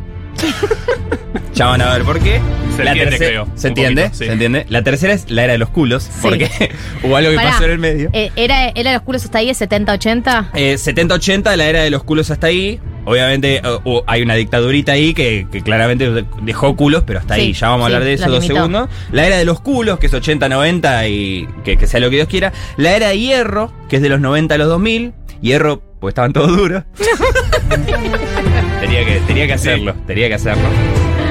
ya 1.53 1.65
van 1.67 1.81
a 1.81 1.93
ver 1.93 2.03
por 2.03 2.19
qué. 2.19 2.39
Se 2.81 2.85
la 2.85 2.91
entiende, 2.91 3.17
creo, 3.17 3.47
¿Se 3.55 3.67
entiende? 3.69 4.01
poquito, 4.03 4.17
sí. 4.19 4.25
¿Se 4.25 4.31
entiende? 4.33 4.65
La 4.69 4.81
tercera 4.83 5.13
es 5.13 5.29
la 5.31 5.43
era 5.43 5.53
de 5.53 5.59
los 5.59 5.69
culos, 5.69 6.09
porque 6.21 6.50
hubo 7.03 7.15
algo 7.15 7.29
que 7.31 7.35
Pará, 7.38 7.50
pasó 7.51 7.65
en 7.65 7.71
el 7.71 7.79
medio. 7.79 8.09
eh, 8.13 8.31
¿Era, 8.35 8.69
¿Era 8.69 8.93
los 8.93 9.01
culos 9.03 9.23
hasta 9.25 9.38
ahí, 9.39 9.50
70-80? 9.50 10.50
Eh, 10.53 10.75
70-80, 10.75 11.55
la 11.55 11.65
era 11.65 11.81
de 11.83 11.89
los 11.89 12.03
culos 12.03 12.29
hasta 12.31 12.47
ahí. 12.47 12.79
Obviamente 13.03 13.57
eh, 13.57 13.61
uh, 13.83 14.01
hay 14.05 14.21
una 14.21 14.35
dictadurita 14.35 14.91
ahí 14.91 15.15
que, 15.15 15.47
que 15.51 15.61
claramente 15.63 16.23
dejó 16.43 16.75
culos, 16.75 17.03
pero 17.05 17.17
hasta 17.19 17.33
Sí, 17.35 17.41
ahí. 17.41 17.53
Ya 17.53 17.69
vamos 17.69 17.85
a 17.85 17.89
sí, 17.89 17.93
hablar 17.95 18.03
de 18.07 18.13
eso 18.13 18.29
dos 18.29 18.43
limitó. 18.43 18.55
segundos. 18.55 18.89
La 19.11 19.25
era 19.25 19.38
de 19.38 19.45
los 19.45 19.59
culos, 19.61 19.97
que 19.97 20.05
es 20.05 20.13
80-90 20.13 21.09
y 21.09 21.47
que, 21.63 21.77
que 21.77 21.88
sea 21.88 22.00
lo 22.00 22.09
que 22.11 22.17
Dios 22.17 22.27
quiera. 22.27 22.53
La 22.77 22.95
era 22.95 23.07
de 23.09 23.17
hierro, 23.19 23.73
que 23.89 23.95
es 23.95 24.01
de 24.03 24.09
los 24.09 24.19
90 24.21 24.53
a 24.53 24.57
los 24.59 24.67
2000. 24.67 25.13
Hierro, 25.41 25.81
pues 26.00 26.11
estaban 26.11 26.33
todos 26.33 26.55
duros. 26.55 26.83
tenía, 28.81 29.05
que, 29.05 29.21
tenía 29.27 29.47
que 29.47 29.53
hacerlo, 29.53 29.95
tenía 30.05 30.27
que 30.27 30.35
hacerlo. 30.35 30.63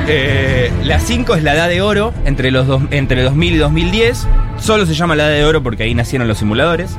Eh, 0.08 0.49
la 0.84 0.98
5 0.98 1.34
es 1.34 1.42
la 1.42 1.54
edad 1.54 1.68
de 1.68 1.82
oro, 1.82 2.12
entre, 2.24 2.50
los 2.50 2.66
dos, 2.66 2.82
entre 2.90 3.22
2000 3.22 3.54
y 3.54 3.58
2010. 3.58 4.26
Solo 4.58 4.86
se 4.86 4.94
llama 4.94 5.16
la 5.16 5.28
edad 5.28 5.36
de 5.36 5.44
oro 5.44 5.62
porque 5.62 5.84
ahí 5.84 5.94
nacieron 5.94 6.28
los 6.28 6.38
simuladores. 6.38 6.96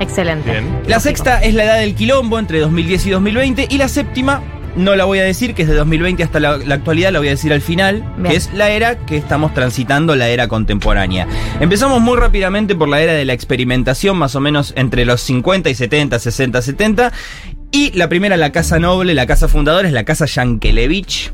Excelente. 0.00 0.50
Bien. 0.50 0.64
La 0.86 1.00
sexta 1.00 1.42
es 1.42 1.54
la 1.54 1.64
edad 1.64 1.78
del 1.80 1.94
quilombo 1.94 2.38
entre 2.38 2.60
2010 2.60 3.06
y 3.06 3.10
2020 3.10 3.66
y 3.70 3.78
la 3.78 3.88
séptima 3.88 4.42
no 4.76 4.94
la 4.94 5.04
voy 5.04 5.18
a 5.18 5.24
decir, 5.24 5.54
que 5.54 5.62
es 5.62 5.68
de 5.68 5.74
2020 5.74 6.22
hasta 6.22 6.40
la, 6.40 6.56
la 6.58 6.76
actualidad, 6.76 7.10
la 7.10 7.18
voy 7.18 7.28
a 7.28 7.32
decir 7.32 7.52
al 7.52 7.60
final, 7.60 8.04
Bien. 8.16 8.30
que 8.30 8.36
es 8.36 8.52
la 8.54 8.70
era 8.70 8.96
que 8.98 9.16
estamos 9.16 9.52
transitando, 9.52 10.14
la 10.14 10.28
era 10.28 10.46
contemporánea. 10.46 11.26
Empezamos 11.60 12.00
muy 12.00 12.16
rápidamente 12.16 12.74
por 12.74 12.88
la 12.88 13.00
era 13.00 13.12
de 13.12 13.24
la 13.24 13.32
experimentación, 13.32 14.16
más 14.16 14.36
o 14.36 14.40
menos 14.40 14.72
entre 14.76 15.04
los 15.04 15.20
50 15.22 15.68
y 15.70 15.74
70, 15.74 16.18
60, 16.18 16.62
70. 16.62 17.12
Y 17.70 17.92
la 17.92 18.08
primera, 18.08 18.36
la 18.36 18.52
casa 18.52 18.78
noble, 18.78 19.14
la 19.14 19.26
casa 19.26 19.48
fundadora, 19.48 19.88
es 19.88 19.94
la 19.94 20.04
casa 20.04 20.26
Yankelevich. 20.26 21.32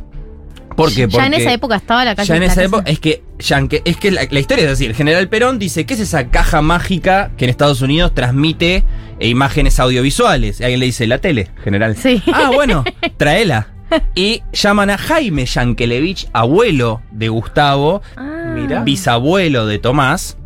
¿Por 0.77 0.89
qué? 0.91 1.07
Ya 1.09 1.27
en 1.27 1.33
Porque- 1.33 1.37
esa 1.43 1.53
época 1.53 1.77
estaba 1.77 2.05
la 2.05 2.15
casa 2.15 2.29
ya 2.29 2.37
en 2.37 2.43
esa 2.45 2.55
casa- 2.57 2.65
época, 2.65 2.83
es 2.91 2.99
que, 3.01 3.23
Yankee- 3.39 3.83
es 3.85 3.97
que 3.97 4.11
la, 4.11 4.23
la 4.31 4.41
historia 4.41 4.65
es 4.65 4.71
así. 4.73 4.87
El 4.87 4.95
general 4.95 5.29
Perón 5.29 5.59
dice, 5.59 5.87
¿qué 5.87 5.95
es 5.95 6.01
esa 6.01 6.29
caja 6.31 6.63
mágica 6.63 7.31
que 7.37 7.45
en 7.45 7.51
Estados 7.51 7.81
Unidos 7.83 8.15
transmite 8.15 8.85
eh, 9.21 9.29
imágenes 9.29 9.79
audiovisuales? 9.81 10.61
Y 10.61 10.65
alguien 10.65 10.81
le 10.81 10.87
dice, 10.87 11.07
la 11.07 11.19
tele, 11.19 11.51
general. 11.63 11.97
Sí. 11.97 12.23
Ah, 12.33 12.51
bueno, 12.53 12.85
tráela. 13.17 13.69
Y 14.17 14.43
llaman 14.53 14.91
a 14.91 14.99
Jaime 14.99 15.47
Yankelevich, 15.47 16.27
abuelo 16.33 17.01
de 17.13 17.29
Gustavo, 17.29 18.03
Ah. 18.17 18.83
Bisabuelo 18.85 19.67
de 19.67 19.79
Tomás. 19.79 20.37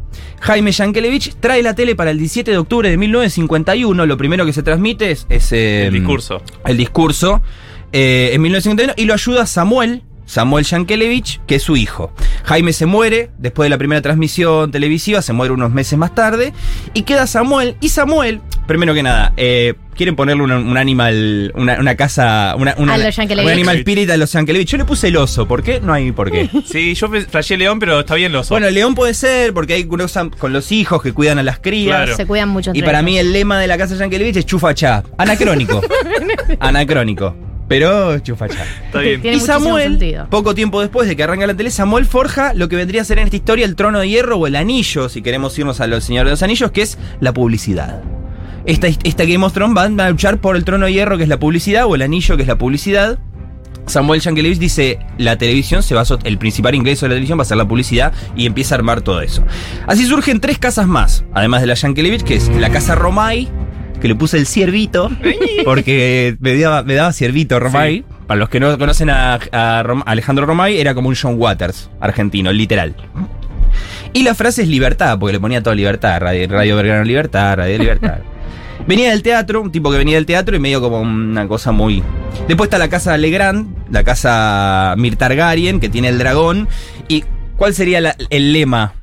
Jaime 0.40 0.70
Yankelevich 0.72 1.34
trae 1.40 1.62
la 1.62 1.74
tele 1.74 1.96
para 1.96 2.10
el 2.10 2.18
17 2.18 2.50
de 2.50 2.58
octubre 2.58 2.90
de 2.90 2.96
1951. 2.96 4.06
Lo 4.06 4.16
primero 4.16 4.44
que 4.44 4.52
se 4.52 4.62
transmite 4.62 5.10
es, 5.12 5.26
es, 5.30 5.50
eh, 5.52 5.86
El 5.86 5.94
discurso. 5.94 6.42
el 6.66 6.76
discurso 6.76 7.40
eh, 7.92 8.30
en 8.34 8.42
1951 8.42 8.92
y 8.96 9.06
lo 9.06 9.14
ayuda 9.14 9.46
Samuel. 9.46 10.02
Samuel 10.28 10.64
Yankelevich, 10.66 11.40
que 11.46 11.54
es 11.54 11.62
su 11.62 11.74
hijo. 11.76 12.12
Jaime 12.44 12.74
se 12.74 12.84
muere 12.84 13.30
después 13.38 13.64
de 13.64 13.70
la 13.70 13.78
primera 13.78 14.02
transmisión 14.02 14.70
televisiva, 14.70 15.22
se 15.22 15.32
muere 15.32 15.54
unos 15.54 15.70
meses 15.72 15.98
más 15.98 16.14
tarde, 16.14 16.52
y 16.92 17.02
queda 17.02 17.26
Samuel. 17.26 17.76
Y 17.80 17.88
Samuel, 17.88 18.40
primero 18.66 18.92
que 18.92 19.02
nada, 19.02 19.32
eh, 19.38 19.72
quieren 19.96 20.16
ponerle 20.16 20.42
un, 20.42 20.52
un 20.52 20.76
animal, 20.76 21.50
una, 21.56 21.78
una 21.80 21.94
casa, 21.96 22.54
una, 22.58 22.74
una- 22.76 22.92
A 22.94 22.98
los 22.98 23.16
Yankelevich. 23.16 23.46
un 23.46 23.52
animal 23.52 23.78
spirit 23.78 24.10
a 24.10 24.18
los 24.18 24.30
Yankelevich. 24.30 24.68
Yo 24.68 24.76
le 24.76 24.84
puse 24.84 25.08
el 25.08 25.16
oso, 25.16 25.48
¿por 25.48 25.62
qué? 25.62 25.80
No 25.80 25.94
hay 25.94 26.12
por 26.12 26.30
qué. 26.30 26.50
Sí, 26.66 26.94
yo 26.94 27.08
flashé 27.08 27.56
León, 27.56 27.78
pero 27.78 28.00
está 28.00 28.14
bien 28.14 28.30
los 28.30 28.50
Bueno, 28.50 28.66
el 28.68 28.74
león 28.74 28.94
puede 28.94 29.14
ser 29.14 29.54
porque 29.54 29.72
hay 29.72 29.84
cruzan 29.84 30.28
con 30.28 30.52
los 30.52 30.70
hijos 30.72 31.02
que 31.02 31.14
cuidan 31.14 31.38
a 31.38 31.42
las 31.42 31.58
crías. 31.58 31.96
Claro. 31.96 32.16
Se 32.16 32.26
cuidan 32.26 32.50
mucho 32.50 32.72
Y 32.74 32.82
para 32.82 32.98
ellos. 32.98 33.04
mí 33.10 33.18
el 33.18 33.32
lema 33.32 33.58
de 33.58 33.66
la 33.66 33.78
casa 33.78 33.96
Yankelevich 33.96 34.36
es 34.36 34.44
chufachá. 34.46 35.02
Anacrónico. 35.16 35.80
Anacrónico. 36.60 37.34
Pero 37.68 38.18
chufachá. 38.20 38.64
Está 38.86 39.00
bien. 39.00 39.20
Tiene 39.20 39.36
y 39.36 39.40
Samuel, 39.40 39.98
sentido. 39.98 40.26
poco 40.30 40.54
tiempo 40.54 40.80
después 40.80 41.06
de 41.06 41.16
que 41.16 41.22
arranca 41.22 41.46
la 41.46 41.54
tele, 41.54 41.70
Samuel 41.70 42.06
forja 42.06 42.54
lo 42.54 42.68
que 42.68 42.76
vendría 42.76 43.02
a 43.02 43.04
ser 43.04 43.18
en 43.18 43.24
esta 43.24 43.36
historia 43.36 43.66
el 43.66 43.76
trono 43.76 44.00
de 44.00 44.08
hierro 44.08 44.38
o 44.38 44.46
el 44.46 44.56
anillo, 44.56 45.08
si 45.08 45.20
queremos 45.22 45.58
irnos 45.58 45.80
a 45.80 45.86
los 45.86 46.04
señores 46.04 46.28
de 46.28 46.30
los 46.32 46.42
anillos, 46.42 46.70
que 46.70 46.82
es 46.82 46.98
la 47.20 47.34
publicidad. 47.34 48.02
Esta, 48.64 48.86
esta 48.86 49.24
Game 49.24 49.44
of 49.44 49.52
Thrones 49.52 49.74
van 49.74 50.00
a 50.00 50.10
luchar 50.10 50.38
por 50.38 50.56
el 50.56 50.64
trono 50.64 50.86
de 50.86 50.92
hierro, 50.92 51.16
que 51.16 51.22
es 51.22 51.28
la 51.28 51.38
publicidad, 51.38 51.86
o 51.86 51.94
el 51.94 52.02
anillo, 52.02 52.36
que 52.36 52.42
es 52.42 52.48
la 52.48 52.58
publicidad. 52.58 53.18
Samuel 53.86 54.20
Yankelevich 54.20 54.58
dice, 54.58 54.98
la 55.16 55.38
televisión 55.38 55.82
se 55.82 55.94
va 55.94 56.02
a 56.02 56.04
el 56.24 56.38
principal 56.38 56.74
ingreso 56.74 57.06
de 57.06 57.10
la 57.10 57.14
televisión 57.14 57.38
va 57.38 57.42
a 57.42 57.46
ser 57.46 57.56
la 57.56 57.66
publicidad 57.66 58.12
y 58.36 58.46
empieza 58.46 58.74
a 58.74 58.78
armar 58.78 59.00
todo 59.00 59.22
eso. 59.22 59.44
Así 59.86 60.04
surgen 60.04 60.40
tres 60.40 60.58
casas 60.58 60.86
más, 60.86 61.24
además 61.32 61.62
de 61.62 61.68
la 61.68 61.74
Yankelevich, 61.74 62.22
que 62.22 62.34
es 62.34 62.48
la 62.48 62.70
casa 62.70 62.94
Romay, 62.94 63.48
que 64.00 64.08
le 64.08 64.14
puse 64.14 64.36
el 64.38 64.46
ciervito, 64.46 65.10
porque 65.64 66.36
me 66.40 66.56
daba, 66.58 66.82
me 66.82 66.94
daba 66.94 67.12
ciervito 67.12 67.58
Romay. 67.60 68.04
Para 68.26 68.38
los 68.40 68.48
que 68.48 68.60
no 68.60 68.76
conocen 68.78 69.08
a, 69.10 69.34
a 69.34 69.82
Rom- 69.82 70.02
a 70.04 70.10
Alejandro 70.10 70.44
Romay, 70.46 70.78
era 70.78 70.94
como 70.94 71.08
un 71.08 71.16
John 71.20 71.34
Waters 71.38 71.90
argentino, 72.00 72.52
literal. 72.52 72.94
Y 74.12 74.22
la 74.22 74.34
frase 74.34 74.62
es 74.62 74.68
libertad, 74.68 75.18
porque 75.18 75.32
le 75.34 75.40
ponía 75.40 75.62
toda 75.62 75.74
libertad, 75.76 76.20
Radio, 76.20 76.46
radio 76.48 76.76
Belgrano 76.76 77.04
Libertad, 77.04 77.56
Radio 77.56 77.78
Libertad. 77.78 78.18
Venía 78.86 79.10
del 79.10 79.22
teatro, 79.22 79.60
un 79.60 79.70
tipo 79.70 79.90
que 79.90 79.98
venía 79.98 80.14
del 80.14 80.24
teatro 80.24 80.56
y 80.56 80.58
medio 80.60 80.80
como 80.80 81.00
una 81.00 81.46
cosa 81.46 81.72
muy... 81.72 82.02
Después 82.46 82.68
está 82.68 82.78
la 82.78 82.88
casa 82.88 83.18
Legrand, 83.18 83.66
la 83.90 84.02
casa 84.02 84.94
Mirtargarien, 84.96 85.78
que 85.78 85.90
tiene 85.90 86.08
el 86.08 86.16
dragón. 86.16 86.68
¿Y 87.06 87.24
cuál 87.56 87.74
sería 87.74 88.00
la- 88.00 88.16
el 88.30 88.52
lema 88.54 88.94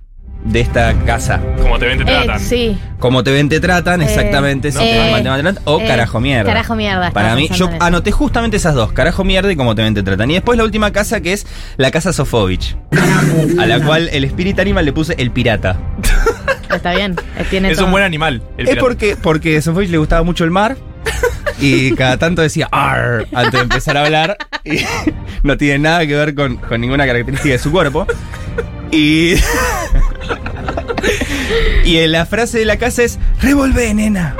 de 0.45 0.61
esta 0.61 0.93
casa? 1.05 1.41
Como 1.61 1.77
te 1.79 1.85
ven, 1.87 1.97
te 1.97 2.03
Eh, 2.03 2.05
tratan. 2.07 2.39
sí. 2.39 2.77
Como 2.99 3.23
te 3.23 3.31
ven, 3.31 3.49
te 3.49 3.59
tratan, 3.59 4.01
Eh, 4.01 4.05
exactamente. 4.05 4.71
si 4.71 4.77
eh, 4.77 4.81
te 4.81 4.97
ven, 4.97 5.11
mal, 5.11 5.23
te 5.23 5.29
tratan, 5.43 5.63
o 5.65 5.79
eh, 5.81 5.85
carajo 5.87 6.19
mierda. 6.21 6.45
carajo 6.45 6.75
mierda, 6.75 7.11
Para 7.11 7.35
mí, 7.35 7.49
yo 7.53 7.69
anoté 7.79 8.11
justamente 8.11 8.57
esas 8.57 8.73
dos, 8.75 8.91
carajo 8.93 9.23
mierda 9.23 9.51
y 9.51 9.55
como 9.55 9.75
te 9.75 9.81
ven, 9.81 9.93
te 9.93 10.03
tratan. 10.03 10.29
Y 10.31 10.35
después 10.35 10.57
la 10.57 10.63
última 10.63 10.91
casa 10.91 11.19
que 11.21 11.33
es 11.33 11.45
la 11.77 11.91
casa 11.91 12.13
Sofovich, 12.13 12.77
a 13.59 13.65
la 13.65 13.79
cual 13.83 14.09
el 14.11 14.23
Spirit 14.25 14.59
Animal 14.59 14.85
le 14.85 14.93
puse 14.93 15.15
el 15.17 15.31
pirata. 15.31 15.77
Está 16.73 16.93
bien. 16.95 17.15
eh, 17.37 17.45
Tiene 17.49 17.69
Es 17.71 17.75
todo. 17.77 17.85
un 17.85 17.91
buen 17.91 18.03
animal. 18.03 18.41
El 18.57 18.67
Es 18.69 18.75
porque, 18.77 19.15
porque 19.21 19.57
a 19.57 19.61
Sofovich 19.61 19.89
le 19.89 19.97
gustaba 19.97 20.23
mucho 20.23 20.43
el 20.43 20.51
mar 20.51 20.77
y 21.59 21.93
cada 21.93 22.17
tanto 22.17 22.41
decía 22.41 22.67
Arr 22.71 23.25
antes 23.33 23.53
de 23.53 23.59
empezar 23.61 23.95
a 23.97 24.03
hablar 24.05 24.37
y 24.63 24.79
no 25.43 25.57
tiene 25.57 25.79
nada 25.79 26.05
que 26.05 26.15
ver 26.15 26.35
con, 26.35 26.57
con 26.57 26.81
ninguna 26.81 27.05
característica 27.05 27.53
de 27.53 27.59
su 27.59 27.71
cuerpo. 27.71 28.05
Y. 28.91 29.35
Y 31.85 31.97
en 31.97 32.11
la 32.11 32.25
frase 32.25 32.59
de 32.59 32.65
la 32.65 32.77
casa 32.77 33.03
es 33.03 33.19
Revolvé, 33.41 33.93
nena. 33.93 34.35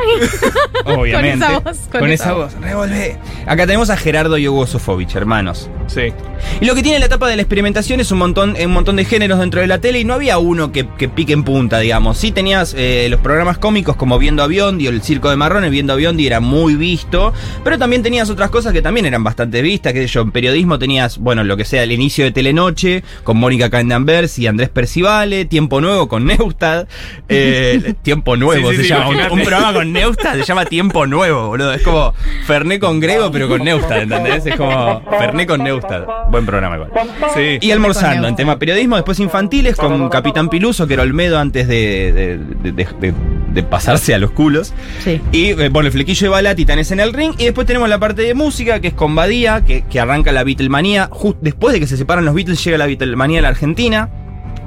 Obviamente. 0.86 1.46
Con 1.46 1.50
esa 1.50 1.60
voz, 1.60 1.78
con 1.92 2.00
Con 2.02 2.12
esa 2.12 2.24
esa 2.24 2.34
voz. 2.34 2.54
Revolvé. 2.62 3.18
Acá 3.46 3.66
tenemos 3.66 3.90
a 3.90 3.98
Gerardo 3.98 4.38
y 4.38 4.48
Hugo 4.48 4.66
Sofovich, 4.68 5.16
hermanos. 5.16 5.70
Sí. 5.88 6.14
Y 6.62 6.66
lo 6.66 6.76
que 6.76 6.84
tiene 6.84 7.00
la 7.00 7.06
etapa 7.06 7.28
de 7.28 7.36
la 7.36 7.42
experimentación 7.42 8.00
es 8.00 8.12
un 8.12 8.18
montón, 8.20 8.56
un 8.60 8.72
montón 8.72 8.96
de 8.96 9.06
géneros 9.06 9.40
dentro 9.40 9.62
de 9.62 9.68
la 9.68 9.80
tele 9.80 10.00
y 10.00 10.06
no 10.06 10.14
había 10.14 10.38
uno 10.38 10.72
que, 10.72 10.88
que 10.98 11.10
pique 11.10 11.34
en 11.34 11.44
punta, 11.44 11.80
digamos. 11.80 12.18
Sí 12.18 12.32
tenías 12.32 12.76
eh, 12.78 13.08
los 13.10 13.20
programas 13.20 13.58
cómicos 13.58 13.96
como 13.96 14.18
Viendo 14.20 14.44
a 14.44 14.48
Biondi 14.48 14.88
o 14.88 14.92
El 14.92 15.02
Circo 15.02 15.30
de 15.30 15.36
Marrones, 15.36 15.72
Viendo 15.72 15.94
a 15.94 15.96
Biondi 15.96 16.26
era 16.28 16.40
muy 16.40 16.76
visto, 16.76 17.34
pero 17.64 17.78
también 17.78 18.04
tenías 18.04 18.30
otras 18.30 18.50
cosas 18.50 18.74
que 18.74 18.82
también 18.82 19.06
eran 19.06 19.24
bastante 19.24 19.62
vistas, 19.62 19.94
que 19.94 20.06
yo, 20.08 20.22
en 20.22 20.32
periodismo 20.32 20.80
tenías, 20.80 21.18
bueno, 21.18 21.44
lo 21.44 21.58
que 21.58 21.66
sea, 21.66 21.84
el 21.84 21.92
inicio 21.92 22.26
de 22.26 22.32
Telenoche 22.32 23.04
con 23.24 23.38
Mónica 23.38 23.70
Candanvers 23.70 24.40
y 24.40 24.48
Andrés 24.48 24.70
Percivale, 24.70 25.46
Tiempo 25.46 25.82
Nuevo 25.82 26.08
con 26.08 26.26
Neustad, 26.28 26.88
eh, 27.30 27.94
Tiempo 28.02 28.36
Nuevo 28.38 28.70
Sí, 28.72 28.76
sí, 28.78 28.82
se 28.84 28.84
sí, 28.84 28.90
llama, 28.90 29.10
un, 29.32 29.40
programa 29.42 29.74
con 29.74 29.92
Neustad 29.94 30.34
se 30.36 30.44
llama 30.44 30.66
Tiempo 30.66 31.06
Nuevo, 31.08 31.48
boludo, 31.48 31.74
es 31.74 31.82
como 31.82 32.14
Ferné 32.46 32.80
con 32.80 33.00
Grego 33.00 33.32
pero 33.32 33.48
con 33.48 33.64
Neustad, 33.64 34.02
¿entendés? 34.04 34.46
Es 34.46 34.56
como 34.56 35.02
Ferné 35.20 35.46
con 35.48 35.64
Neustad, 35.64 36.04
buen 36.30 36.46
programa 36.46 36.76
igual. 36.76 36.92
Sí. 37.34 37.58
Y 37.62 37.72
almorzando 37.72 38.28
en 38.28 38.36
tema 38.36 38.58
periodismo, 38.60 38.96
después 38.96 39.20
infantiles 39.20 39.76
con 39.76 40.10
Capitán 40.10 40.50
Piluso, 40.50 40.88
que 40.88 40.94
era 40.96 41.04
Olmedo 41.04 41.40
antes 41.40 41.68
de, 41.68 42.12
de- 42.14 42.38
de- 42.38 42.72
de- 42.72 42.88
de- 43.00 43.14
de 43.56 43.64
pasarse 43.64 44.14
a 44.14 44.18
los 44.20 44.32
culos. 44.32 44.74
Sí. 45.04 45.22
Y 45.32 45.52
eh, 45.52 45.70
bueno, 45.70 45.88
el 45.88 45.94
flequillo 45.94 46.26
de 46.26 46.30
bala, 46.30 46.56
Titanes 46.56 46.92
en 46.92 47.00
el 47.00 47.14
ring. 47.14 47.34
Y 47.38 47.46
después 47.46 47.66
tenemos 47.66 47.88
la 47.88 48.00
parte 48.00 48.22
de 48.24 48.34
música, 48.34 48.82
que 48.82 48.90
es 48.90 48.94
con 48.94 49.16
Badía, 49.16 49.64
que, 49.64 49.84
que 49.84 50.00
arranca 50.00 50.34
la 50.34 50.44
Beatlemanía. 50.44 51.08
Just 51.10 51.38
después 51.40 51.74
de 51.74 51.80
que 51.80 51.88
se 51.88 51.96
separan 51.96 52.26
los 52.26 52.36
Beatles, 52.36 52.62
llega 52.64 52.78
la 52.78 52.86
Beatlemanía 52.86 53.40
a 53.40 53.44
la 53.44 53.48
Argentina. 53.50 54.10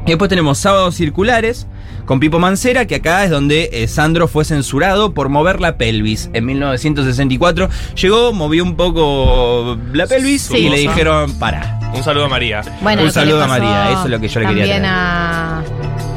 Y 0.08 0.12
después 0.12 0.30
tenemos 0.30 0.56
Sábados 0.56 0.94
Circulares 0.94 1.66
con 2.06 2.18
Pipo 2.18 2.38
Mancera, 2.38 2.86
que 2.86 2.94
acá 2.94 3.24
es 3.24 3.30
donde 3.30 3.68
eh, 3.70 3.86
Sandro 3.88 4.26
fue 4.26 4.46
censurado 4.46 5.12
por 5.12 5.28
mover 5.28 5.60
la 5.60 5.76
pelvis. 5.76 6.30
En 6.32 6.46
1964 6.46 7.68
llegó, 7.94 8.32
movió 8.32 8.64
un 8.64 8.74
poco 8.74 9.76
la 9.92 10.06
pelvis 10.06 10.42
Sí. 10.44 10.56
y 10.56 10.68
le 10.70 10.78
dijeron, 10.78 11.38
para. 11.38 11.78
Un 11.94 12.02
saludo 12.02 12.24
a 12.24 12.28
María. 12.28 12.62
Bueno, 12.80 13.02
Un 13.02 13.12
saludo 13.12 13.44
a 13.44 13.46
María, 13.46 13.90
eso 13.92 14.04
es 14.04 14.10
lo 14.10 14.18
que 14.18 14.28
yo 14.28 14.40
le 14.40 14.46
quería 14.46 14.62
También 14.64 14.82
traer. 14.82 14.94
a, 14.96 15.62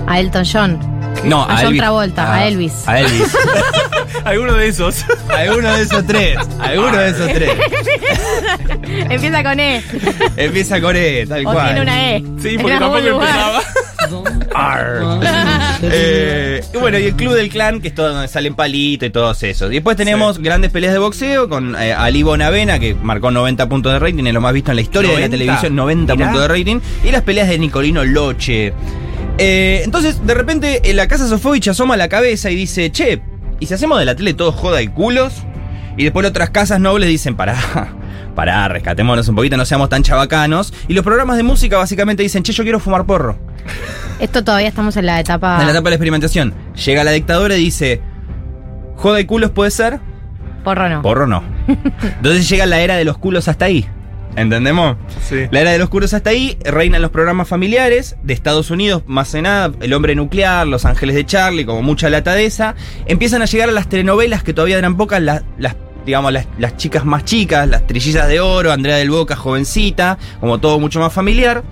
a 0.07 0.19
Elton 0.21 0.43
John. 0.49 1.00
No, 1.23 1.43
A 1.43 1.57
John 1.61 1.77
Travolta, 1.77 2.33
a 2.33 2.47
Elvis. 2.47 2.87
A 2.87 2.99
Elvis. 2.99 3.37
Alguno 4.25 4.53
de 4.53 4.67
esos. 4.67 5.05
alguno 5.29 5.71
de 5.75 5.81
esos 5.83 6.05
tres. 6.05 6.37
Alguno 6.59 6.97
de 6.97 7.09
esos 7.09 7.27
tres. 7.33 7.51
Empieza 9.09 9.43
con 9.43 9.59
E. 9.59 9.83
Empieza 10.37 10.81
con 10.81 10.95
E, 10.95 11.25
tal 11.27 11.45
O 11.45 11.53
cual. 11.53 11.65
tiene 11.67 11.81
una 11.81 12.11
E. 12.11 12.23
Sí, 12.41 12.57
porque 12.59 12.77
tampoco 12.77 12.97
empezaba. 12.97 13.61
Arr. 14.53 15.19
Eh, 15.83 16.61
y 16.73 16.77
bueno, 16.77 16.99
y 16.99 17.05
el 17.05 17.15
Club 17.15 17.33
del 17.33 17.49
Clan, 17.49 17.79
que 17.81 17.87
es 17.89 17.95
todo 17.95 18.09
donde 18.13 18.27
salen 18.27 18.53
Palito 18.55 19.05
y 19.05 19.09
todos 19.09 19.41
esos. 19.43 19.71
Y 19.71 19.75
después 19.75 19.95
tenemos 19.97 20.39
grandes 20.39 20.71
peleas 20.71 20.93
de 20.93 20.99
boxeo 20.99 21.47
con 21.49 21.75
eh, 21.79 21.93
Ali 21.93 22.21
Bonavena, 22.23 22.79
que 22.79 22.93
marcó 22.95 23.31
90 23.31 23.69
puntos 23.69 23.93
de 23.93 23.99
rating, 23.99 24.25
es 24.25 24.33
lo 24.33 24.41
más 24.41 24.53
visto 24.53 24.71
en 24.71 24.75
la 24.75 24.81
historia 24.81 25.11
de 25.11 25.15
la 25.21 25.27
90. 25.27 25.37
televisión, 25.37 25.75
90 25.75 26.15
Mirá. 26.15 26.25
puntos 26.27 26.41
de 26.41 26.47
rating. 26.59 26.79
Y 27.03 27.11
las 27.11 27.21
peleas 27.21 27.47
de 27.47 27.57
Nicolino 27.59 28.03
Loche. 28.03 28.73
Eh, 29.37 29.81
entonces, 29.83 30.25
de 30.25 30.33
repente, 30.33 30.89
en 30.89 30.95
la 30.95 31.07
casa 31.07 31.27
Sofovich 31.27 31.67
asoma 31.67 31.97
la 31.97 32.09
cabeza 32.09 32.49
y 32.51 32.55
dice, 32.55 32.91
che, 32.91 33.21
¿y 33.59 33.65
si 33.65 33.73
hacemos 33.73 33.99
de 33.99 34.05
la 34.05 34.15
tele 34.15 34.33
todo 34.33 34.51
joda 34.51 34.81
y 34.81 34.87
culos? 34.87 35.33
Y 35.97 36.03
después 36.03 36.25
otras 36.27 36.49
casas 36.51 36.79
nobles 36.79 37.09
dicen, 37.09 37.35
pará, 37.35 37.55
pará, 38.35 38.67
rescatémonos 38.67 39.27
un 39.27 39.35
poquito, 39.35 39.57
no 39.57 39.65
seamos 39.65 39.89
tan 39.89 40.03
chabacanos. 40.03 40.73
Y 40.87 40.93
los 40.93 41.03
programas 41.03 41.37
de 41.37 41.43
música 41.43 41.77
básicamente 41.77 42.23
dicen, 42.23 42.43
che, 42.43 42.53
yo 42.53 42.63
quiero 42.63 42.79
fumar 42.79 43.05
porro. 43.05 43.37
Esto 44.19 44.43
todavía 44.43 44.67
estamos 44.67 44.95
en 44.97 45.05
la 45.07 45.19
etapa. 45.19 45.59
En 45.59 45.65
la 45.65 45.71
etapa 45.71 45.85
de 45.85 45.91
la 45.91 45.95
experimentación. 45.95 46.53
Llega 46.85 47.03
la 47.03 47.11
dictadura 47.11 47.55
y 47.57 47.63
dice, 47.63 48.01
joda 48.95 49.19
y 49.19 49.25
culos 49.25 49.51
puede 49.51 49.71
ser, 49.71 49.99
Porro 50.63 50.87
no. 50.89 51.01
porro 51.01 51.25
no. 51.25 51.43
Entonces 51.67 52.47
llega 52.47 52.67
la 52.67 52.81
era 52.81 52.95
de 52.95 53.03
los 53.05 53.17
culos 53.17 53.47
hasta 53.47 53.65
ahí. 53.65 53.87
¿Entendemos? 54.35 54.97
Sí. 55.27 55.47
La 55.51 55.61
era 55.61 55.71
de 55.71 55.77
los 55.77 55.89
culos 55.89 56.13
hasta 56.13 56.29
ahí, 56.29 56.57
reinan 56.63 57.01
los 57.01 57.11
programas 57.11 57.47
familiares 57.47 58.15
de 58.23 58.33
Estados 58.33 58.71
Unidos, 58.71 59.03
más 59.05 59.31
que 59.31 59.41
nada, 59.41 59.71
El 59.81 59.93
Hombre 59.93 60.15
Nuclear, 60.15 60.67
Los 60.67 60.85
Ángeles 60.85 61.15
de 61.15 61.25
Charlie, 61.25 61.65
como 61.65 61.81
mucha 61.81 62.09
lata 62.09 62.33
de 62.33 62.45
esa. 62.45 62.75
Empiezan 63.05 63.41
a 63.41 63.45
llegar 63.45 63.69
a 63.69 63.71
las 63.73 63.89
telenovelas, 63.89 64.43
que 64.43 64.53
todavía 64.53 64.77
eran 64.77 64.95
pocas, 64.97 65.21
las, 65.21 65.43
las 65.57 65.75
digamos, 66.05 66.31
las, 66.31 66.47
las 66.57 66.77
chicas 66.77 67.05
más 67.05 67.25
chicas, 67.25 67.67
las 67.67 67.85
trillizas 67.85 68.27
de 68.27 68.39
oro, 68.39 68.71
Andrea 68.71 68.95
del 68.95 69.09
Boca, 69.09 69.35
jovencita, 69.35 70.17
como 70.39 70.59
todo 70.59 70.79
mucho 70.79 70.99
más 70.99 71.13
familiar. 71.13 71.63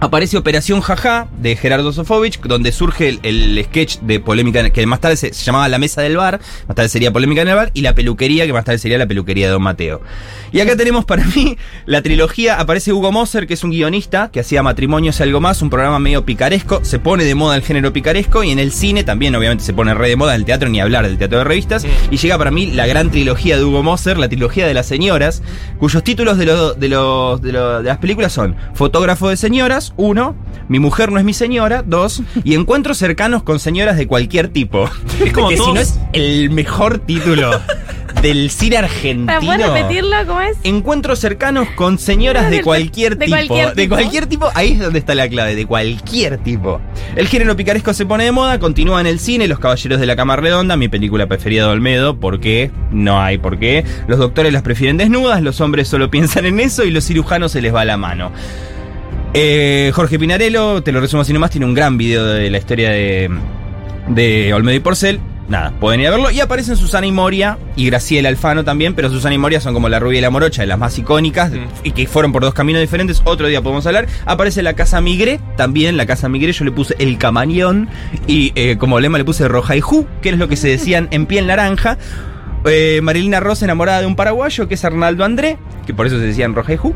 Aparece 0.00 0.36
Operación 0.36 0.80
Jaja 0.80 1.26
de 1.40 1.56
Gerardo 1.56 1.92
Sofovich, 1.92 2.40
donde 2.42 2.70
surge 2.70 3.08
el, 3.08 3.20
el 3.24 3.64
sketch 3.64 3.98
de 3.98 4.20
polémica, 4.20 4.70
que 4.70 4.86
más 4.86 5.00
tarde 5.00 5.16
se, 5.16 5.32
se 5.34 5.44
llamaba 5.44 5.68
La 5.68 5.78
Mesa 5.78 6.02
del 6.02 6.16
Bar, 6.16 6.38
más 6.68 6.76
tarde 6.76 6.88
sería 6.88 7.12
Polémica 7.12 7.42
en 7.42 7.48
el 7.48 7.56
Bar, 7.56 7.72
y 7.74 7.80
La 7.80 7.96
Peluquería, 7.96 8.46
que 8.46 8.52
más 8.52 8.64
tarde 8.64 8.78
sería 8.78 8.96
La 8.96 9.08
Peluquería 9.08 9.46
de 9.46 9.52
Don 9.54 9.62
Mateo. 9.62 10.00
Y 10.52 10.60
acá 10.60 10.76
tenemos 10.76 11.04
para 11.04 11.24
mí 11.24 11.58
la 11.84 12.00
trilogía, 12.00 12.60
aparece 12.60 12.92
Hugo 12.92 13.10
Moser, 13.10 13.48
que 13.48 13.54
es 13.54 13.64
un 13.64 13.70
guionista, 13.70 14.30
que 14.30 14.38
hacía 14.38 14.62
Matrimonios 14.62 15.18
y 15.18 15.22
algo 15.24 15.40
más, 15.40 15.62
un 15.62 15.68
programa 15.70 15.98
medio 15.98 16.24
picaresco, 16.24 16.78
se 16.84 17.00
pone 17.00 17.24
de 17.24 17.34
moda 17.34 17.56
el 17.56 17.62
género 17.62 17.92
picaresco, 17.92 18.44
y 18.44 18.52
en 18.52 18.60
el 18.60 18.70
cine 18.70 19.02
también 19.02 19.34
obviamente 19.34 19.64
se 19.64 19.72
pone 19.72 19.94
re 19.94 20.10
de 20.10 20.14
moda, 20.16 20.36
en 20.36 20.42
el 20.42 20.44
teatro 20.46 20.68
ni 20.68 20.80
hablar 20.80 21.08
del 21.08 21.18
teatro 21.18 21.38
de 21.38 21.44
revistas, 21.44 21.84
y 22.08 22.16
llega 22.18 22.38
para 22.38 22.52
mí 22.52 22.66
la 22.66 22.86
gran 22.86 23.10
trilogía 23.10 23.56
de 23.56 23.64
Hugo 23.64 23.82
Moser, 23.82 24.16
la 24.16 24.28
trilogía 24.28 24.64
de 24.68 24.74
las 24.74 24.86
señoras, 24.86 25.42
cuyos 25.80 26.04
títulos 26.04 26.38
de, 26.38 26.46
lo- 26.46 26.74
de, 26.74 26.88
los- 26.88 27.42
de, 27.42 27.50
lo- 27.50 27.78
de 27.82 27.88
las 27.88 27.98
películas 27.98 28.32
son 28.32 28.54
Fotógrafo 28.74 29.28
de 29.28 29.36
señoras, 29.36 29.87
uno, 29.96 30.34
Mi 30.68 30.78
mujer 30.78 31.10
no 31.12 31.18
es 31.18 31.24
mi 31.24 31.32
señora, 31.34 31.82
dos, 31.86 32.22
y 32.44 32.54
Encuentros 32.54 32.98
cercanos 32.98 33.42
con 33.42 33.58
señoras 33.58 33.96
de 33.96 34.06
cualquier 34.06 34.48
tipo. 34.48 34.88
Es 35.24 35.32
como 35.32 35.48
que 35.48 35.56
si 35.56 35.72
no 35.72 35.80
es 35.80 35.98
el 36.12 36.50
mejor 36.50 36.98
título 36.98 37.50
del 38.22 38.50
cine 38.50 38.76
¿Para 38.76 38.86
argentino. 38.88 39.40
poder 39.40 39.60
repetirlo? 39.60 40.16
¿Cómo 40.26 40.40
es? 40.40 40.56
Encuentros 40.64 41.18
cercanos 41.20 41.68
con 41.76 41.98
señoras 41.98 42.50
de 42.50 42.62
cualquier 42.62 43.16
De 43.16 43.26
tipo. 43.26 43.36
cualquier 43.36 43.74
De 43.74 43.82
tipo. 43.82 43.94
cualquier 43.94 44.26
tipo, 44.26 44.48
ahí 44.54 44.72
es 44.72 44.80
donde 44.80 44.98
está 44.98 45.14
la 45.14 45.28
clave, 45.28 45.54
de 45.54 45.66
cualquier 45.66 46.38
tipo. 46.38 46.80
El 47.16 47.28
género 47.28 47.56
picaresco 47.56 47.92
se 47.94 48.06
pone 48.06 48.24
de 48.24 48.32
moda, 48.32 48.58
continúa 48.58 49.00
en 49.00 49.06
el 49.06 49.18
cine, 49.20 49.46
Los 49.48 49.58
Caballeros 49.58 50.00
de 50.00 50.06
la 50.06 50.16
Cama 50.16 50.36
Redonda, 50.36 50.76
mi 50.76 50.88
película 50.88 51.26
preferida 51.26 51.64
de 51.66 51.70
Olmedo, 51.70 52.18
¿por 52.18 52.40
qué? 52.40 52.70
No 52.90 53.20
hay 53.20 53.38
por 53.38 53.58
qué. 53.58 53.84
Los 54.08 54.18
doctores 54.18 54.52
las 54.52 54.62
prefieren 54.62 54.96
desnudas, 54.96 55.40
los 55.42 55.60
hombres 55.60 55.88
solo 55.88 56.10
piensan 56.10 56.44
en 56.46 56.60
eso 56.60 56.84
y 56.84 56.90
los 56.90 57.04
cirujanos 57.04 57.52
se 57.52 57.60
les 57.62 57.74
va 57.74 57.84
la 57.84 57.96
mano. 57.96 58.32
Eh, 59.34 59.92
Jorge 59.94 60.18
Pinarello, 60.18 60.82
te 60.82 60.90
lo 60.92 61.00
resumo 61.00 61.22
así 61.22 61.32
nomás, 61.32 61.50
tiene 61.50 61.66
un 61.66 61.74
gran 61.74 61.98
video 61.98 62.24
de 62.26 62.50
la 62.50 62.58
historia 62.58 62.90
de, 62.90 63.30
de 64.08 64.54
Olmedo 64.54 64.76
y 64.76 64.80
Porcel. 64.80 65.20
Nada, 65.48 65.72
pueden 65.80 66.00
ir 66.00 66.08
a 66.08 66.10
verlo. 66.10 66.30
Y 66.30 66.40
aparecen 66.40 66.76
Susana 66.76 67.06
y 67.06 67.12
Moria 67.12 67.56
y 67.74 67.86
Graciela 67.86 68.28
Alfano 68.28 68.64
también, 68.64 68.92
pero 68.94 69.08
Susana 69.08 69.34
y 69.34 69.38
Moria 69.38 69.60
son 69.62 69.72
como 69.72 69.88
la 69.88 69.98
rubia 69.98 70.18
y 70.18 70.20
la 70.20 70.28
morocha, 70.28 70.60
de 70.60 70.66
las 70.66 70.78
más 70.78 70.98
icónicas, 70.98 71.50
Mm. 71.52 71.56
y 71.84 71.92
que 71.92 72.06
fueron 72.06 72.32
por 72.32 72.42
dos 72.42 72.52
caminos 72.52 72.82
diferentes. 72.82 73.22
Otro 73.24 73.46
día 73.46 73.62
podemos 73.62 73.86
hablar. 73.86 74.06
Aparece 74.26 74.62
la 74.62 74.74
Casa 74.74 75.00
Migre, 75.00 75.40
también 75.56 75.96
la 75.96 76.04
Casa 76.04 76.28
Migre, 76.28 76.52
yo 76.52 76.66
le 76.66 76.70
puse 76.72 76.96
el 76.98 77.16
camañón, 77.16 77.88
y 78.26 78.52
eh, 78.56 78.76
como 78.78 79.00
lema 79.00 79.16
le 79.16 79.24
puse 79.24 79.48
roja 79.48 79.74
y 79.74 79.80
ju, 79.80 80.06
que 80.20 80.30
es 80.30 80.38
lo 80.38 80.48
que 80.48 80.56
se 80.56 80.68
decían 80.68 81.08
en 81.12 81.24
piel 81.24 81.46
naranja. 81.46 81.96
Eh, 82.66 83.00
Marilina 83.02 83.40
Rosa 83.40 83.64
enamorada 83.64 84.00
de 84.00 84.06
un 84.06 84.16
paraguayo, 84.16 84.68
que 84.68 84.74
es 84.74 84.84
Arnaldo 84.84 85.24
André, 85.24 85.56
que 85.86 85.94
por 85.94 86.06
eso 86.06 86.18
se 86.18 86.26
decían 86.26 86.54
roja 86.54 86.74
y 86.74 86.76
ju. 86.76 86.94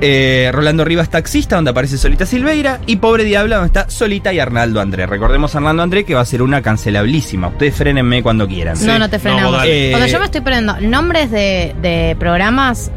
Eh, 0.00 0.50
Rolando 0.52 0.84
Rivas 0.84 1.10
Taxista, 1.10 1.56
donde 1.56 1.72
aparece 1.72 1.98
Solita 1.98 2.24
Silveira. 2.24 2.78
Y 2.86 2.96
Pobre 2.96 3.24
Diabla, 3.24 3.56
donde 3.56 3.66
está 3.66 3.90
Solita 3.90 4.32
y 4.32 4.38
Arnaldo 4.38 4.80
André. 4.80 5.06
Recordemos 5.06 5.54
a 5.54 5.58
Arnaldo 5.58 5.82
André 5.82 6.04
que 6.04 6.14
va 6.14 6.20
a 6.20 6.24
ser 6.24 6.42
una 6.42 6.62
cancelablísima. 6.62 7.48
Ustedes 7.48 7.74
frénenme 7.74 8.22
cuando 8.22 8.46
quieran. 8.46 8.76
Sí. 8.76 8.86
no, 8.86 8.98
no 8.98 9.10
te 9.10 9.16
No, 9.16 9.22
frenamos. 9.22 9.50
Cuando 9.56 9.66
Eh, 9.68 10.08
yo 10.10 10.18
me 10.20 10.24
estoy 10.26 10.40
poniendo 10.40 10.80
nombres 10.80 11.30
de, 11.30 11.74
de 11.82 12.16
programas, 12.18 12.90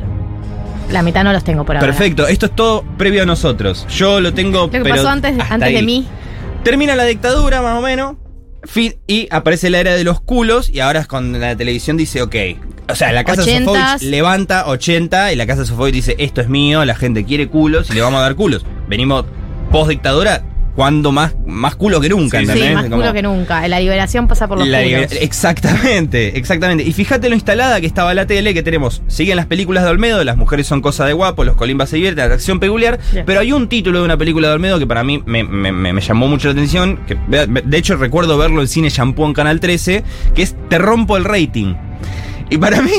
la 0.92 1.02
mitad 1.02 1.24
no 1.24 1.34
los 1.34 1.44
tengo 1.44 1.66
por 1.66 1.76
ahora. 1.78 1.88
Perfecto, 1.88 2.28
esto 2.28 2.46
es 2.48 2.56
todo 2.56 2.84
previo 2.98 3.24
a 3.24 3.26
nosotros. 3.26 3.88
Yo 3.90 4.20
lo 4.22 4.34
tengo. 4.34 4.60
Lo 4.66 4.72
que 4.72 4.82
pero 4.82 4.96
pasó 4.96 5.10
antes, 5.10 5.40
hasta 5.40 5.56
antes 5.56 5.74
de 5.74 5.82
mí. 5.82 6.06
Termina 6.64 6.96
la 6.96 7.06
dictadura, 7.06 7.62
más 7.64 7.80
o 7.80 7.82
menos. 7.82 8.16
Fin, 8.64 8.96
y 9.08 9.28
aparece 9.32 9.70
la 9.70 9.80
era 9.80 9.96
de 9.96 10.04
los 10.04 10.22
culos. 10.22 10.70
Y 10.70 10.80
ahora 10.80 11.02
es 11.02 11.08
cuando 11.08 11.38
la 11.40 11.56
televisión 11.56 11.98
dice, 11.98 12.22
ok. 12.22 12.36
O 12.90 12.96
sea, 12.96 13.12
la 13.12 13.24
casa. 13.24 13.44
Sofovich 13.44 14.02
levanta 14.02 14.68
80 14.68 15.34
y 15.34 15.36
la 15.36 15.48
casa 15.48 15.66
Sofovich 15.66 15.94
dice, 15.94 16.16
esto 16.20 16.42
es 16.42 16.50
mío, 16.50 16.84
la 16.86 16.96
gente 16.96 17.24
quiere 17.24 17.48
culos 17.48 17.90
y 17.90 17.94
le 17.94 18.02
vamos 18.02 18.20
a 18.20 18.24
dar 18.24 18.36
culos. 18.36 18.66
Venimos 18.88 19.26
post 19.72 19.90
dictadura, 19.90 20.44
cuando 20.76 21.12
más, 21.12 21.34
más 21.46 21.76
culo 21.76 22.00
que 22.00 22.10
nunca, 22.10 22.38
Sí, 22.40 22.44
¿entendés? 22.46 22.74
más 22.74 22.84
Como- 22.86 22.98
culo 22.98 23.14
que 23.14 23.22
nunca. 23.22 23.68
La 23.68 23.80
liberación 23.80 24.28
pasa 24.28 24.48
por 24.48 24.58
los 24.60 24.68
la 24.68 24.82
culos. 24.84 25.12
Exactamente, 25.12 26.38
exactamente. 26.38 26.84
Y 26.84 26.94
fíjate 26.94 27.28
lo 27.30 27.36
instalada 27.36 27.82
que 27.82 27.88
estaba 27.88 28.14
la 28.14 28.26
tele, 28.26 28.54
que 28.54 28.64
tenemos, 28.64 29.02
siguen 29.08 29.36
las 29.36 29.48
películas 29.48 29.84
de 29.84 29.90
Olmedo, 29.90 30.24
las 30.24 30.38
mujeres 30.38 30.68
son 30.68 30.82
cosa 30.82 31.06
de 31.06 31.14
guapo, 31.14 31.44
los 31.44 31.56
colimbas 31.56 31.90
se 31.90 31.98
divierten, 31.98 32.30
la 32.30 32.36
acción 32.36 32.60
peculiar, 32.60 33.00
pero 33.26 33.42
hay 33.42 33.52
un 33.52 33.68
título 33.68 34.00
de 34.00 34.06
una 34.06 34.18
película 34.18 34.48
de 34.48 34.54
Olmedo 34.54 34.80
que 34.80 34.88
para 34.88 35.04
mí 35.04 35.22
me, 35.26 35.44
me- 35.44 35.72
me- 35.72 35.92
me 35.94 36.02
llamó 36.02 36.28
mucho 36.28 36.48
la 36.48 36.54
atención, 36.54 37.00
que 37.06 37.18
de 37.28 37.78
hecho 37.78 37.98
recuerdo 37.98 38.38
verlo 38.38 38.62
en 38.62 38.68
cine 38.68 38.90
Shampoo 38.90 39.26
en 39.28 39.34
Canal 39.34 39.60
13, 39.60 40.04
que 40.34 40.42
es 40.44 40.56
Te 40.70 40.78
rompo 40.78 41.18
el 41.18 41.26
rating. 41.26 41.76
Y 42.50 42.58
para 42.58 42.82
mí, 42.82 42.92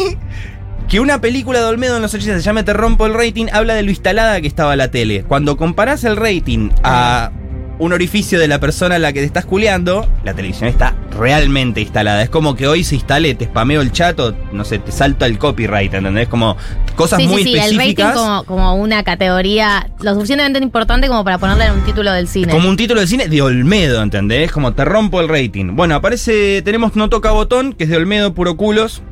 que 0.88 1.00
una 1.00 1.20
película 1.20 1.60
de 1.60 1.66
Olmedo 1.66 1.96
en 1.96 2.02
los 2.02 2.12
80 2.12 2.36
se 2.38 2.42
llame 2.44 2.64
Te 2.64 2.72
rompo 2.72 3.06
el 3.06 3.14
rating, 3.14 3.46
habla 3.52 3.74
de 3.74 3.82
lo 3.82 3.90
instalada 3.90 4.40
que 4.40 4.46
estaba 4.46 4.76
la 4.76 4.90
tele. 4.90 5.24
Cuando 5.26 5.56
comparás 5.56 6.04
el 6.04 6.16
rating 6.16 6.70
a 6.84 7.30
un 7.78 7.92
orificio 7.92 8.38
de 8.38 8.48
la 8.48 8.60
persona 8.60 8.96
a 8.96 8.98
la 8.98 9.12
que 9.12 9.20
te 9.20 9.26
estás 9.26 9.44
culeando, 9.44 10.06
la 10.24 10.34
televisión 10.34 10.68
está 10.68 10.94
realmente 11.18 11.80
instalada. 11.80 12.22
Es 12.22 12.30
como 12.30 12.54
que 12.54 12.66
hoy 12.66 12.84
se 12.84 12.94
instale, 12.94 13.34
te 13.34 13.46
spameo 13.46 13.80
el 13.80 13.92
chat 13.92 14.18
o, 14.20 14.34
no 14.52 14.64
sé, 14.64 14.78
te 14.78 14.92
salta 14.92 15.26
el 15.26 15.38
copyright, 15.38 15.92
¿entendés? 15.92 16.28
Como 16.28 16.56
cosas 16.96 17.20
Sí, 17.20 17.26
muy 17.26 17.42
sí, 17.42 17.52
sí, 17.52 17.54
el 17.54 17.60
rating 17.60 17.72
específicas. 17.72 18.14
como, 18.16 18.44
como 18.44 18.74
una 18.76 19.02
categoría 19.02 19.88
lo 20.00 20.14
suficientemente 20.14 20.60
importante 20.60 21.08
como 21.08 21.24
para 21.24 21.38
ponerle 21.38 21.66
en 21.66 21.72
un 21.72 21.84
título 21.84 22.12
del 22.12 22.28
cine. 22.28 22.52
Como 22.52 22.68
un 22.68 22.76
título 22.76 23.00
de 23.00 23.06
cine 23.06 23.28
de 23.28 23.42
Olmedo, 23.42 24.02
¿entendés? 24.02 24.52
Como 24.52 24.72
te 24.74 24.84
rompo 24.84 25.20
el 25.20 25.28
rating. 25.28 25.74
Bueno, 25.74 25.94
aparece, 25.94 26.62
tenemos 26.62 26.94
No 26.96 27.08
Toca 27.08 27.30
Botón, 27.32 27.72
que 27.72 27.84
es 27.84 27.90
de 27.90 27.96
Olmedo, 27.96 28.34
puro 28.34 28.56
culos. 28.56 29.02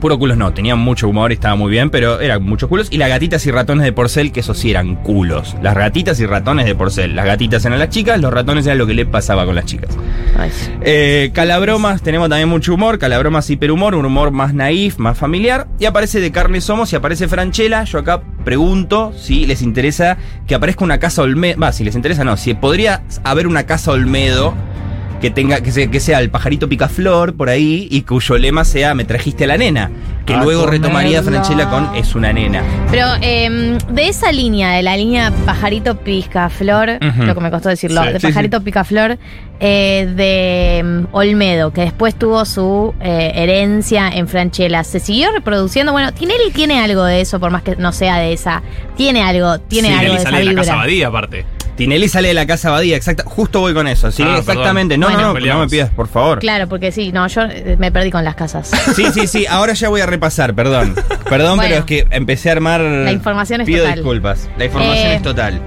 Puro 0.00 0.18
culos 0.18 0.36
no, 0.36 0.52
tenía 0.52 0.76
mucho 0.76 1.08
humor 1.08 1.30
y 1.30 1.34
estaba 1.34 1.54
muy 1.54 1.70
bien, 1.70 1.88
pero 1.88 2.20
eran 2.20 2.42
muchos 2.42 2.68
culos. 2.68 2.88
Y 2.90 2.98
las 2.98 3.08
gatitas 3.08 3.46
y 3.46 3.50
ratones 3.50 3.84
de 3.84 3.92
porcel, 3.92 4.32
que 4.32 4.40
eso 4.40 4.52
sí 4.52 4.70
eran 4.70 4.96
culos. 4.96 5.56
Las 5.62 5.74
gatitas 5.74 6.20
y 6.20 6.26
ratones 6.26 6.66
de 6.66 6.74
porcel. 6.74 7.16
Las 7.16 7.24
gatitas 7.24 7.64
eran 7.64 7.78
las 7.78 7.88
chicas, 7.88 8.20
los 8.20 8.32
ratones 8.32 8.66
eran 8.66 8.78
lo 8.78 8.86
que 8.86 8.94
le 8.94 9.06
pasaba 9.06 9.46
con 9.46 9.54
las 9.54 9.64
chicas. 9.64 9.96
Eh, 10.82 11.30
calabromas, 11.32 12.02
tenemos 12.02 12.28
también 12.28 12.48
mucho 12.48 12.74
humor. 12.74 12.98
Calabromas 12.98 13.48
hiperhumor, 13.48 13.94
un 13.94 14.04
humor 14.04 14.30
más 14.30 14.52
naif, 14.52 14.98
más 14.98 15.16
familiar. 15.16 15.68
Y 15.78 15.86
aparece 15.86 16.20
de 16.20 16.30
carne 16.32 16.60
somos 16.60 16.92
y 16.92 16.96
aparece 16.96 17.28
Franchella. 17.28 17.84
Yo 17.84 18.00
acá 18.00 18.22
pregunto 18.44 19.12
si 19.16 19.46
les 19.46 19.62
interesa 19.62 20.18
que 20.46 20.54
aparezca 20.54 20.84
una 20.84 20.98
casa 20.98 21.22
Olmedo. 21.22 21.58
Va, 21.60 21.72
si 21.72 21.84
les 21.84 21.94
interesa, 21.94 22.24
no. 22.24 22.36
Si 22.36 22.52
podría 22.54 23.02
haber 23.22 23.46
una 23.46 23.64
casa 23.64 23.92
Olmedo 23.92 24.54
que 25.20 25.30
tenga 25.30 25.60
que 25.60 25.72
sea, 25.72 25.86
que 25.90 26.00
sea 26.00 26.20
el 26.20 26.30
pajarito 26.30 26.68
picaflor 26.68 27.34
por 27.34 27.48
ahí 27.48 27.88
y 27.90 28.02
cuyo 28.02 28.36
lema 28.38 28.64
sea 28.64 28.94
me 28.94 29.04
trajiste 29.04 29.44
a 29.44 29.46
la 29.48 29.56
nena. 29.56 29.90
Que 30.26 30.34
A 30.34 30.42
luego 30.42 30.66
retomaría. 30.66 31.22
Franchella 31.22 31.68
con 31.68 31.94
es 31.96 32.14
una 32.14 32.32
nena. 32.32 32.62
Pero 32.90 33.06
em, 33.20 33.76
de 33.78 34.08
esa 34.08 34.32
línea, 34.32 34.70
de 34.72 34.82
la 34.82 34.96
línea 34.96 35.30
pajarito 35.44 35.96
picaflor, 35.98 36.98
lo 37.00 37.34
que 37.34 37.40
me 37.40 37.50
costó 37.50 37.68
decirlo, 37.68 38.02
Sí, 38.02 38.08
de 38.12 38.20
sí, 38.20 38.26
pajarito 38.28 38.62
picaflor, 38.62 39.18
eh, 39.60 40.10
de 40.16 40.78
em, 40.78 41.06
Olmedo, 41.12 41.72
que 41.72 41.82
después 41.82 42.14
tuvo 42.14 42.44
su 42.46 42.94
eh, 43.00 43.32
herencia 43.34 44.08
en 44.08 44.26
Franchella, 44.26 44.82
se 44.84 44.98
siguió 44.98 45.30
reproduciendo. 45.32 45.92
Bueno, 45.92 46.12
Tinelli 46.12 46.50
tiene 46.52 46.80
algo 46.80 47.04
de 47.04 47.20
eso, 47.20 47.38
por 47.38 47.50
más 47.50 47.62
que 47.62 47.76
no 47.76 47.92
sea 47.92 48.16
de 48.18 48.32
esa. 48.32 48.62
Tiene 48.96 49.22
algo, 49.22 49.58
tiene 49.60 49.88
Sí, 49.88 49.94
algo 49.94 50.12
de 50.14 50.18
esa 50.20 50.30
sale 50.30 50.38
de 50.38 50.44
la 50.52 50.54
casa 50.54 50.76
Badía, 50.76 51.08
aparte. 51.08 51.44
Tinelli 51.76 52.08
sale 52.08 52.28
de 52.28 52.34
la 52.34 52.46
casa 52.46 52.70
Badía, 52.70 52.96
exacta. 52.96 53.24
Justo 53.26 53.60
voy 53.60 53.74
con 53.74 53.86
eso. 53.88 54.10
Sí, 54.12 54.22
Ah, 54.24 54.36
exactamente. 54.38 54.96
No, 54.96 55.06
Bueno. 55.08 55.34
no, 55.34 55.40
no, 55.40 55.46
no 55.54 55.58
me 55.60 55.68
pidas, 55.68 55.90
por 55.90 56.08
favor. 56.08 56.38
Claro, 56.38 56.68
porque 56.68 56.92
sí, 56.92 57.10
no, 57.12 57.26
yo 57.26 57.42
eh, 57.42 57.76
me 57.78 57.90
perdí 57.90 58.10
con 58.10 58.24
las 58.24 58.34
casas. 58.36 58.70
Sí, 58.94 59.06
sí, 59.12 59.26
sí, 59.26 59.46
ahora 59.46 59.72
ya 59.74 59.88
voy 59.88 60.00
a 60.00 60.06
repasar, 60.06 60.54
perdón. 60.54 60.94
Perdón, 61.28 61.56
Bueno. 61.56 61.62
pero 61.70 61.80
es 61.80 61.84
que 61.86 62.06
empecé 62.10 62.50
a 62.50 62.52
armar. 62.52 62.80
La 62.80 63.10
información 63.10 63.60
es 63.62 63.66
Pido 63.66 63.80
total. 63.82 63.94
disculpas. 63.96 64.48
La 64.58 64.64
información 64.66 65.06
Eh, 65.08 65.14
es 65.16 65.22
total. 65.22 65.60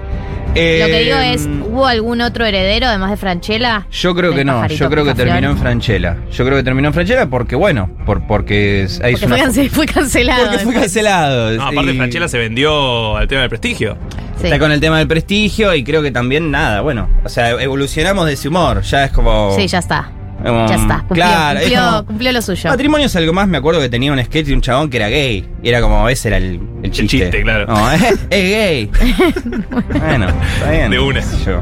Lo 0.82 0.86
que 0.88 1.00
digo 1.04 1.18
Eh, 1.18 1.34
es, 1.34 1.48
¿hubo 1.48 1.86
algún 1.86 2.22
otro 2.22 2.46
heredero 2.46 2.88
además 2.88 3.12
de 3.12 3.18
Franchella? 3.18 3.88
Yo 3.92 4.16
creo 4.16 4.34
que 4.34 4.44
no, 4.46 4.68
yo 4.68 4.90
creo 4.90 5.06
que 5.06 5.14
terminó 5.14 5.52
en 5.52 5.58
Franchella. 5.58 6.18
Yo 6.32 6.46
creo 6.46 6.58
que 6.58 6.64
terminó 6.64 6.88
en 6.90 6.94
Franchella 6.94 7.28
porque, 7.28 7.56
bueno, 7.56 7.90
por, 8.06 8.26
porque 8.28 8.84
es 8.84 9.00
Porque 9.00 9.18
fue, 9.18 9.28
una- 9.28 9.38
cance- 9.38 9.70
fue 9.70 9.86
cancelado. 9.86 10.44
Porque 10.50 10.60
fue 10.66 10.74
cancelado. 10.74 11.52
No, 11.52 11.64
aparte 11.64 11.92
y- 11.94 11.98
Franchella 11.98 12.28
se 12.28 12.38
vendió 12.38 13.18
al 13.18 13.28
tema 13.28 13.42
del 13.42 13.50
prestigio. 13.50 13.98
Sí. 14.40 14.46
Está 14.46 14.60
con 14.60 14.72
el 14.72 14.80
tema 14.80 15.00
del 15.00 15.08
prestigio 15.08 15.74
y 15.74 15.84
creo 15.84 16.02
que 16.04 16.12
también 16.12 16.52
nada, 16.52 16.82
bueno. 16.82 17.10
O 17.24 17.30
sea, 17.30 17.52
evolucionamos 17.52 18.28
de 18.28 18.34
ese 18.34 18.48
humor. 18.50 18.82
Ya 18.84 19.06
es 19.06 19.12
como. 19.12 19.56
Sí, 19.58 19.68
ya 19.68 19.80
está. 19.80 20.12
Ya 20.44 20.76
está. 20.76 21.00
Cumplió, 21.00 21.26
claro, 21.26 21.60
cumplió, 21.60 21.82
como- 21.82 22.06
cumplió 22.06 22.32
lo 22.32 22.42
suyo. 22.42 22.70
Matrimonio 22.70 23.08
es 23.08 23.16
algo 23.16 23.34
más, 23.34 23.48
me 23.48 23.58
acuerdo 23.58 23.82
que 23.82 23.90
tenía 23.90 24.12
un 24.12 24.24
sketch 24.24 24.48
de 24.48 24.54
un 24.54 24.62
chabón 24.62 24.90
que 24.90 24.98
era 24.98 25.10
gay. 25.10 25.46
Y 25.64 25.70
era 25.70 25.82
como, 25.82 26.08
ese 26.10 26.28
era 26.30 26.38
el, 26.38 26.60
el 26.84 26.92
chiste. 26.92 27.18
chiste, 27.20 27.42
claro. 27.44 27.66
No, 27.68 27.92
es, 27.92 28.02
es 28.30 28.30
gay. 28.30 28.92
bueno, 30.00 30.28
está 30.30 30.72
bien. 30.72 30.92
De 30.92 31.00
una. 31.00 31.22
sé 31.22 31.38
yo. 31.46 31.62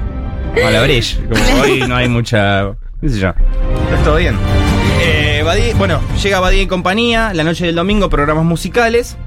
Como 0.56 0.70
la 0.70 0.80
como 0.82 1.62
hoy 1.62 1.80
no 1.88 1.96
hay 1.96 2.08
mucha. 2.10 2.72
qué 3.02 3.10
sé 3.10 3.20
yo. 3.20 3.34
Pero 3.86 3.98
es 3.98 4.04
todo 4.04 4.16
bien. 4.18 4.36
Eh, 5.02 5.42
Badie- 5.46 5.76
bueno, 5.78 6.00
llega 6.22 6.40
Badía 6.40 6.62
y 6.62 6.68
compañía, 6.68 7.34
la 7.34 7.44
noche 7.44 7.66
del 7.66 7.76
domingo, 7.76 8.10
programas 8.10 8.46
musicales. 8.46 9.18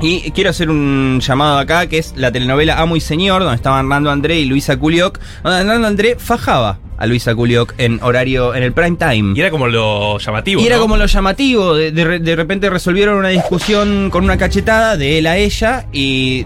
Y 0.00 0.30
quiero 0.32 0.50
hacer 0.50 0.70
un 0.70 1.20
llamado 1.20 1.58
acá, 1.58 1.86
que 1.88 1.98
es 1.98 2.14
la 2.16 2.30
telenovela 2.30 2.80
Amo 2.80 2.96
y 2.96 3.00
Señor, 3.00 3.42
donde 3.42 3.56
estaban 3.56 3.80
Hernando 3.86 4.10
André 4.10 4.38
y 4.38 4.44
Luisa 4.44 4.76
Culioc, 4.76 5.18
donde 5.42 5.60
Hernando 5.60 5.88
André 5.88 6.16
fajaba. 6.18 6.78
A 6.98 7.06
Luisa 7.06 7.34
Culioc 7.34 7.74
en 7.78 8.00
horario, 8.02 8.54
en 8.54 8.62
el 8.62 8.72
prime 8.72 8.96
time. 8.96 9.32
Y 9.36 9.40
era 9.40 9.50
como 9.50 9.68
lo 9.68 10.18
llamativo. 10.18 10.60
Y 10.60 10.66
era 10.66 10.76
¿no? 10.76 10.82
como 10.82 10.96
lo 10.96 11.06
llamativo, 11.06 11.74
de, 11.74 11.92
de 11.92 12.04
re- 12.04 12.18
de 12.18 12.36
repente 12.36 12.68
resolvieron 12.70 13.16
una 13.16 13.28
discusión 13.28 14.10
con 14.10 14.24
una 14.24 14.36
cachetada 14.36 14.96
de 14.96 15.18
él 15.18 15.26
a 15.28 15.36
ella 15.36 15.86
y 15.92 16.44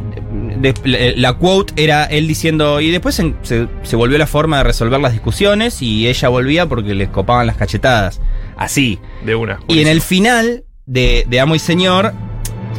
de- 0.58 0.74
la- 0.84 0.98
la 1.30 1.32
quote 1.38 1.72
era 1.82 2.04
él 2.04 2.28
diciendo, 2.28 2.80
y 2.80 2.90
después 2.90 3.14
se, 3.14 3.34
se- 3.42 3.66
se 3.82 3.96
volvió 3.96 4.18
la 4.18 4.26
forma 4.26 4.58
de 4.58 4.64
resolver 4.64 5.00
las 5.00 5.12
discusiones 5.12 5.80
y 5.82 6.06
ella 6.08 6.28
volvía 6.28 6.66
porque 6.66 6.94
les 6.94 7.08
copaban 7.08 7.46
las 7.46 7.56
cachetadas. 7.56 8.20
Así. 8.56 8.98
De 9.24 9.34
una. 9.34 9.58
Y 9.68 9.80
en 9.80 9.88
el 9.88 10.02
final 10.02 10.64
de, 10.86 11.24
de 11.28 11.40
Amo 11.40 11.54
y 11.54 11.58
Señor, 11.58 12.12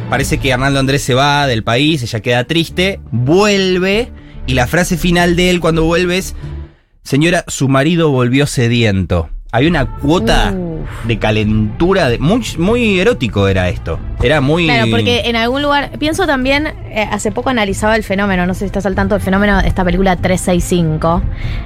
parece 0.08 0.38
que 0.38 0.52
Arnaldo 0.52 0.78
Andrés 0.78 1.02
se 1.02 1.14
va 1.14 1.46
del 1.48 1.64
país, 1.64 2.02
ella 2.02 2.20
queda 2.20 2.44
triste, 2.44 3.00
vuelve, 3.10 4.12
y 4.46 4.54
la 4.54 4.66
frase 4.66 4.96
final 4.96 5.36
de 5.36 5.50
él 5.50 5.58
cuando 5.60 5.84
vuelve 5.84 6.18
es, 6.18 6.34
señora, 7.04 7.44
su 7.46 7.68
marido 7.68 8.10
volvió 8.10 8.46
sediento. 8.46 9.28
Hay 9.52 9.68
una 9.68 9.86
cuota 9.86 10.52
Uf. 10.52 11.06
de 11.06 11.16
calentura, 11.20 12.08
de, 12.08 12.18
muy, 12.18 12.42
muy 12.58 12.98
erótico 12.98 13.46
era 13.46 13.68
esto. 13.68 14.00
Era 14.20 14.40
muy... 14.40 14.64
Claro, 14.64 14.86
porque 14.90 15.22
en 15.26 15.36
algún 15.36 15.62
lugar, 15.62 15.92
pienso 16.00 16.26
también, 16.26 16.66
eh, 16.90 17.06
hace 17.08 17.30
poco 17.30 17.50
analizaba 17.50 17.94
el 17.94 18.02
fenómeno, 18.02 18.46
no 18.46 18.54
sé 18.54 18.60
si 18.60 18.64
estás 18.66 18.84
al 18.84 18.96
tanto 18.96 19.14
del 19.14 19.22
fenómeno 19.22 19.62
de 19.62 19.68
esta 19.68 19.84
película 19.84 20.16
365, 20.16 21.22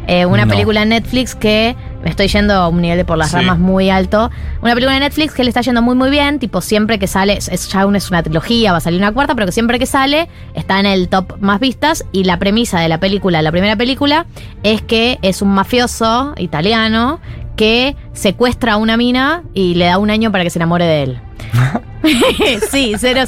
eh, 0.06 0.26
una 0.26 0.44
No. 0.44 0.50
película 0.50 0.82
en 0.82 0.90
Netflix 0.90 1.34
que 1.34 1.76
me 2.08 2.12
estoy 2.12 2.28
yendo 2.28 2.54
a 2.54 2.68
un 2.68 2.80
nivel 2.80 2.96
de 2.96 3.04
por 3.04 3.18
las 3.18 3.28
Sí. 3.30 3.36
ramas 3.36 3.58
muy 3.58 3.90
alto, 3.90 4.30
una 4.62 4.72
película 4.72 4.94
de 4.94 5.00
Netflix 5.00 5.34
que 5.34 5.44
le 5.44 5.50
está 5.50 5.60
yendo 5.60 5.82
muy 5.82 5.94
muy 5.94 6.08
bien, 6.08 6.38
tipo 6.38 6.62
siempre 6.62 6.98
que 6.98 7.06
sale, 7.06 7.34
es, 7.36 7.68
ya 7.70 7.84
una, 7.84 7.98
es 7.98 8.08
una 8.08 8.22
trilogía, 8.22 8.72
va 8.72 8.78
a 8.78 8.80
salir 8.80 8.98
una 8.98 9.12
cuarta, 9.12 9.34
pero 9.34 9.44
que 9.44 9.52
siempre 9.52 9.78
que 9.78 9.84
sale 9.84 10.26
está 10.54 10.80
en 10.80 10.86
el 10.86 11.10
top 11.10 11.34
más 11.40 11.60
vistas 11.60 12.06
y 12.10 12.24
la 12.24 12.38
premisa 12.38 12.80
de 12.80 12.88
la 12.88 12.98
película, 12.98 13.42
la 13.42 13.50
primera 13.50 13.76
película, 13.76 14.24
es 14.62 14.80
que 14.80 15.18
es 15.20 15.42
un 15.42 15.50
mafioso 15.50 16.32
italiano 16.38 17.20
que 17.56 17.94
secuestra 18.14 18.72
a 18.72 18.76
una 18.78 18.96
mina 18.96 19.42
y 19.52 19.74
le 19.74 19.84
da 19.84 19.98
un 19.98 20.08
año 20.08 20.32
para 20.32 20.44
que 20.44 20.50
se 20.50 20.58
enamore 20.58 20.86
de 20.86 21.02
él. 21.02 21.20
sí, 22.70 22.94
cero, 22.98 23.22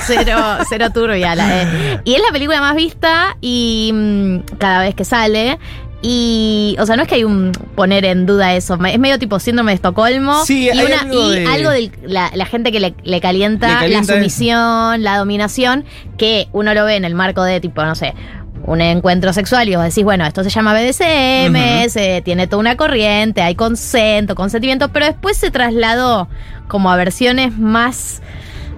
cero, 0.00 0.36
cero 0.68 0.86
turbia. 0.92 1.34
la- 1.36 1.62
eh. 1.62 2.00
Y 2.04 2.14
es 2.14 2.20
la 2.20 2.32
película 2.32 2.60
más 2.60 2.74
vista 2.74 3.36
y 3.40 3.92
mm, 3.94 4.56
cada 4.58 4.80
vez 4.80 4.94
que 4.94 5.04
sale. 5.04 5.58
Y, 6.02 6.76
o 6.78 6.86
sea, 6.86 6.94
no 6.96 7.02
es 7.02 7.08
que 7.08 7.16
hay 7.16 7.24
un 7.24 7.52
poner 7.74 8.04
en 8.04 8.26
duda 8.26 8.54
eso, 8.54 8.78
es 8.86 8.98
medio 8.98 9.18
tipo 9.18 9.40
síndrome 9.40 9.72
de 9.72 9.76
Estocolmo. 9.76 10.44
Sí, 10.44 10.64
y 10.66 10.68
hay 10.70 10.84
una- 10.84 11.00
algo 11.00 11.32
y 11.32 11.36
de- 11.40 11.46
algo 11.46 11.70
de 11.70 11.90
la, 12.04 12.30
la 12.34 12.44
gente 12.46 12.70
que 12.70 12.80
le, 12.80 12.94
le 13.02 13.20
calienta, 13.20 13.66
Le 13.68 13.74
calienta 13.74 14.12
la 14.12 14.18
sumisión, 14.18 15.02
la 15.02 15.16
dominación, 15.18 15.84
que 16.18 16.48
uno 16.52 16.74
lo 16.74 16.84
ve 16.84 16.96
en 16.96 17.04
el 17.04 17.14
marco 17.14 17.42
de 17.42 17.60
tipo, 17.60 17.82
no 17.84 17.94
sé, 17.94 18.14
un 18.64 18.80
encuentro 18.80 19.32
sexual 19.32 19.68
y 19.68 19.74
vos 19.76 19.84
decís, 19.84 20.04
bueno, 20.04 20.26
esto 20.26 20.44
se 20.44 20.50
llama 20.50 20.74
BDSM, 20.74 21.88
se 21.88 22.20
tiene 22.24 22.46
toda 22.46 22.60
una 22.60 22.76
corriente, 22.76 23.40
hay 23.42 23.54
consento, 23.54 24.34
consentimiento, 24.34 24.88
pero 24.92 25.06
después 25.06 25.36
se 25.36 25.50
trasladó 25.50 26.28
como 26.68 26.90
a 26.90 26.96
versiones 26.96 27.56
más 27.58 28.20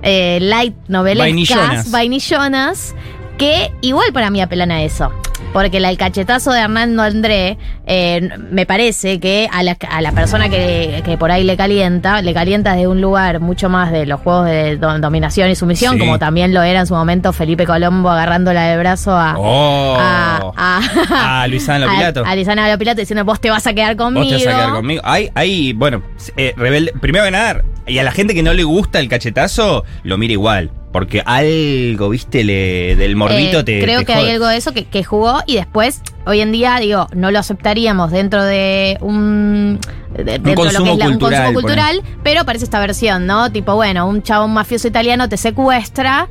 eh, 0.03 0.39
light 0.41 0.75
novelescas, 0.89 1.27
Vainillonas. 1.33 1.91
vainillonas, 1.91 2.95
que 3.39 3.73
igual 3.81 4.13
para 4.13 4.31
mí 4.31 4.41
apelan 4.41 4.71
a 4.71 4.83
eso. 4.83 5.11
Porque 5.53 5.79
el 5.79 5.97
cachetazo 5.99 6.53
de 6.53 6.61
Hernando 6.61 7.03
André, 7.03 7.57
eh, 7.87 8.29
me 8.51 8.67
parece 8.67 9.19
que 9.19 9.49
a 9.51 9.63
la, 9.63 9.77
a 9.91 10.01
la 10.03 10.13
persona 10.13 10.49
que, 10.49 11.03
que 11.05 11.17
por 11.17 11.31
ahí 11.31 11.43
le 11.43 11.57
calienta, 11.57 12.21
le 12.23 12.35
calienta 12.35 12.73
desde 12.73 12.87
un 12.87 13.01
lugar 13.01 13.41
mucho 13.41 13.69
más 13.69 13.91
de 13.91 14.05
los 14.07 14.21
juegos 14.21 14.47
de 14.47 14.77
do- 14.77 14.99
dominación 14.99 15.51
y 15.51 15.55
sumisión, 15.57 15.95
Sí. 15.95 16.01
como 16.01 16.19
también 16.19 16.53
lo 16.53 16.63
era 16.63 16.81
en 16.81 16.87
su 16.87 16.95
momento 16.95 17.33
Felipe 17.33 17.65
Colombo 17.67 18.11
agarrándola 18.11 18.65
del 18.69 18.79
brazo 18.79 19.13
a, 19.17 19.35
Oh. 19.39 19.97
a, 19.99 20.53
a- 20.57 21.43
A 21.43 21.49
Luisana 21.49 21.79
Lopilato. 21.87 22.25
A, 22.27 22.35
Luisana 22.35 22.69
Lopilato 22.71 23.01
diciendo, 23.01 23.25
vos 23.25 23.41
te 23.41 23.51
vas 23.51 23.67
a 23.67 23.73
quedar 23.73 23.97
conmigo. 23.97 24.27
Vos 24.27 24.39
te 24.39 24.47
vas 24.47 24.55
a 24.55 24.59
quedar 24.59 24.73
conmigo. 24.75 25.01
Hay, 25.05 25.31
hay, 25.35 25.73
bueno, 25.73 26.03
eh, 26.37 26.53
rebelde. 26.57 26.93
Primero 27.01 27.25
que 27.25 27.31
nada, 27.31 27.63
y 27.89 27.99
a 27.99 28.03
la 28.05 28.13
gente 28.13 28.35
que 28.35 28.43
no 28.43 28.53
le 28.55 28.65
gusta 28.65 29.01
el 29.01 29.09
cachetazo, 29.09 29.85
lo 30.03 30.19
mira 30.19 30.33
igual. 30.33 30.71
Porque 30.93 31.23
algo, 31.27 32.09
viste, 32.09 32.45
le, 32.45 32.97
del 32.97 33.15
morbito 33.15 33.59
Eh, 33.61 33.65
te. 33.65 33.81
Creo 33.83 34.01
te 34.01 34.07
que 34.07 34.15
jode. 34.15 34.25
hay 34.27 34.33
algo 34.33 34.47
de 34.47 34.57
eso 34.57 34.73
que, 34.73 34.85
que 34.87 35.05
jugó 35.05 35.41
y 35.47 35.57
después, 35.57 36.01
hoy 36.25 36.41
en 36.41 36.51
día, 36.51 36.79
digo, 36.81 37.09
no 37.15 37.31
lo 37.31 37.39
aceptaríamos 37.39 38.11
dentro 38.11 38.43
de 38.43 38.97
un. 39.03 39.79
de- 40.17 40.25
dentro 40.25 40.43
de 40.43 40.55
lo 40.55 40.55
consumo 40.55 40.85
que 40.87 40.93
es 40.93 40.99
la- 40.99 41.05
un 41.05 41.11
cultural, 41.13 41.43
consumo 41.45 41.61
cultural, 41.61 42.03
pero 42.23 42.45
parece 42.47 42.65
esta 42.65 42.81
versión, 42.81 43.27
¿no? 43.27 43.53
Tipo, 43.53 43.75
bueno, 43.75 44.09
un 44.09 44.23
chabón 44.23 44.53
mafioso 44.55 44.89
italiano 44.89 45.29
te 45.29 45.37
secuestra. 45.37 46.29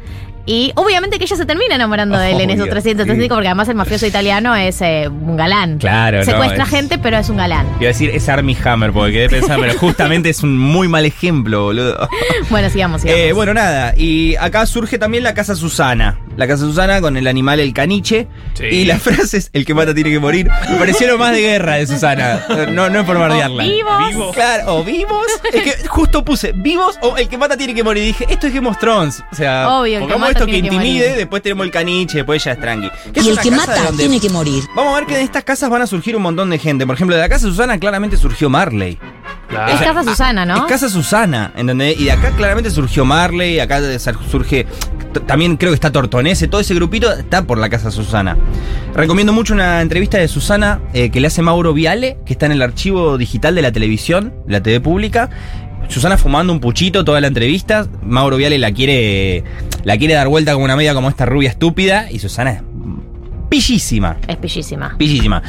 Y 0.50 0.72
obviamente 0.76 1.18
que 1.20 1.26
ella 1.26 1.36
se 1.36 1.46
termina 1.46 1.76
enamorando 1.76 2.18
de 2.18 2.32
él 2.32 2.40
en 2.40 2.50
esos 2.52 2.62
Obvio, 2.64 2.72
365, 2.72 3.22
sí. 3.22 3.28
porque 3.36 3.48
además 3.50 3.68
el 3.68 3.76
mafioso 3.76 4.08
italiano 4.08 4.56
es 4.56 4.80
eh, 4.82 5.10
un 5.10 5.36
galán. 5.36 5.78
Claro, 5.78 6.20
no, 6.20 6.24
Secuestra 6.24 6.64
es- 6.64 6.70
gente, 6.70 6.98
pero 6.98 7.18
es 7.18 7.30
un 7.30 7.36
galán. 7.36 7.68
Iba 7.82 7.86
a 7.90 7.94
decir, 7.94 8.10
es 8.12 8.30
Army 8.30 8.58
Hammer, 8.64 8.94
porque 8.94 9.12
quedé 9.12 9.30
pensando, 9.30 9.66
pero 9.68 9.78
justamente 9.78 10.30
es 10.30 10.42
un 10.44 10.58
muy 10.58 10.88
mal 10.88 11.06
ejemplo, 11.06 11.64
boludo. 11.66 12.08
Bueno, 12.50 12.70
sigamos, 12.70 13.02
sigamos. 13.02 13.22
Eh, 13.22 13.34
bueno, 13.34 13.54
nada, 13.54 13.94
y 13.98 14.36
acá 14.38 14.66
surge 14.66 14.98
también 14.98 15.24
la 15.24 15.34
Casa 15.34 15.54
Susana. 15.54 16.18
La 16.38 16.48
Casa 16.48 16.64
Susana 16.64 17.02
con 17.02 17.18
el 17.18 17.28
animal 17.28 17.60
el 17.60 17.74
caniche. 17.74 18.28
Sí. 18.54 18.64
Y 18.66 18.86
la 18.86 18.98
frase 19.00 19.38
es, 19.38 19.50
el 19.54 19.66
que 19.66 19.74
mata 19.74 19.94
tiene 19.94 20.10
que 20.12 20.20
morir. 20.20 20.50
Me 20.70 20.76
pareció 20.78 21.08
lo 21.08 21.18
más 21.18 21.34
de 21.34 21.42
guerra 21.42 21.76
de 21.76 21.88
Susana. 21.88 22.46
No, 22.72 22.90
no 22.90 23.00
es 23.02 23.06
por 23.06 23.18
bardearla. 23.20 23.64
O 23.64 23.68
vivos. 23.68 24.08
Vivos. 24.10 24.36
Claro, 24.36 24.76
o 24.78 24.84
vivos. 24.84 25.26
Es 25.52 25.64
que 25.64 25.88
justo 25.88 26.24
puse 26.24 26.52
vivos 26.54 26.98
o 27.02 27.18
el 27.18 27.28
que 27.28 27.38
mata 27.38 27.58
tiene 27.58 27.74
que 27.74 27.84
morir. 27.84 28.04
Y 28.04 28.08
dije, 28.08 28.26
esto 28.30 28.48
es 28.48 28.54
Game 28.54 28.70
of 28.70 28.78
Thrones. 28.80 29.24
O 29.32 29.36
sea, 29.36 29.68
Obvio, 29.70 29.96
el 29.98 30.00
que 30.00 30.00
pongamos 30.02 30.20
mata 30.22 30.32
esto 30.32 30.46
que 30.46 30.52
tiene 30.54 30.70
que 30.70 30.76
intimide, 30.76 31.04
morir. 31.06 31.18
después 31.18 31.42
tenemos 31.44 31.66
el 31.66 31.72
caniche, 31.72 32.18
después 32.20 32.44
ya 32.44 32.52
es 32.54 32.60
tranqui. 32.62 32.90
Y 33.16 33.30
el 33.30 33.40
que 33.40 33.52
mata 33.52 33.84
donde- 33.84 34.04
tiene 34.04 34.20
que 34.20 34.30
morir. 34.30 34.64
Vamos 34.76 34.94
a 34.96 35.00
ver 35.00 35.08
que 35.08 35.16
de 35.18 35.24
estas 35.24 35.44
casas 35.44 35.70
van 35.70 35.82
a 35.82 35.88
surgir 35.88 36.16
un 36.16 36.22
montón 36.22 36.50
de 36.52 36.60
gente. 36.60 36.86
Por 36.86 36.96
ejemplo, 36.96 37.16
de 37.16 37.22
la 37.22 37.30
casa 37.30 37.48
Susana 37.48 37.80
claramente 37.80 38.16
surgió 38.16 38.50
Marley. 38.50 38.98
Claro. 39.50 39.72
es 39.74 39.80
Casa 39.82 40.04
Susana, 40.04 40.46
¿no? 40.46 40.58
Es 40.58 40.64
Casa 40.64 40.90
Susana, 40.90 41.54
¿entendés? 41.56 41.98
Y 41.98 42.04
de 42.06 42.12
acá 42.12 42.32
claramente 42.32 42.70
surgió 42.70 43.06
Marley, 43.06 43.60
acá 43.62 43.80
de- 43.82 43.98
surge. 44.30 44.68
También 45.26 45.58
creo 45.58 45.72
que 45.72 45.76
está 45.76 45.92
Tortonese, 45.92 46.48
todo 46.48 46.62
ese 46.62 46.76
grupito 46.76 47.12
está 47.12 47.44
por 47.44 47.58
la 47.58 47.70
Casa 47.70 47.92
Susana. 47.92 48.38
Recomiendo 48.94 49.34
mucho 49.34 49.54
una 49.54 49.82
entrevista 49.82 50.18
de 50.18 50.28
Susana 50.28 50.82
eh, 50.94 51.10
que 51.10 51.20
le 51.20 51.28
hace 51.28 51.42
Mauro 51.42 51.74
Viale, 51.74 52.18
que 52.26 52.34
está 52.34 52.46
en 52.46 52.52
el 52.52 52.62
archivo 52.62 53.18
digital 53.18 53.56
de 53.56 53.62
la 53.62 53.72
televisión, 53.72 54.34
la 54.48 54.62
TV 54.62 54.80
pública. 54.80 55.30
Susana 55.88 56.18
fumando 56.18 56.52
un 56.52 56.60
puchito 56.60 57.06
toda 57.06 57.22
la 57.22 57.28
entrevista. 57.28 57.88
Mauro 58.04 58.38
Viale 58.38 58.58
la 58.58 58.72
quiere. 58.72 59.44
La 59.84 59.98
quiere 59.98 60.16
dar 60.16 60.28
vuelta 60.28 60.54
como 60.54 60.66
una 60.66 60.76
media 60.76 60.94
como 60.94 61.10
esta 61.10 61.26
rubia 61.26 61.50
estúpida. 61.50 62.12
Y 62.12 62.20
Susana 62.20 62.52
es 62.52 62.62
pillísima. 63.50 64.18
Es 64.28 64.36
pillísima. 64.36 64.96
Pillísima. 64.98 65.42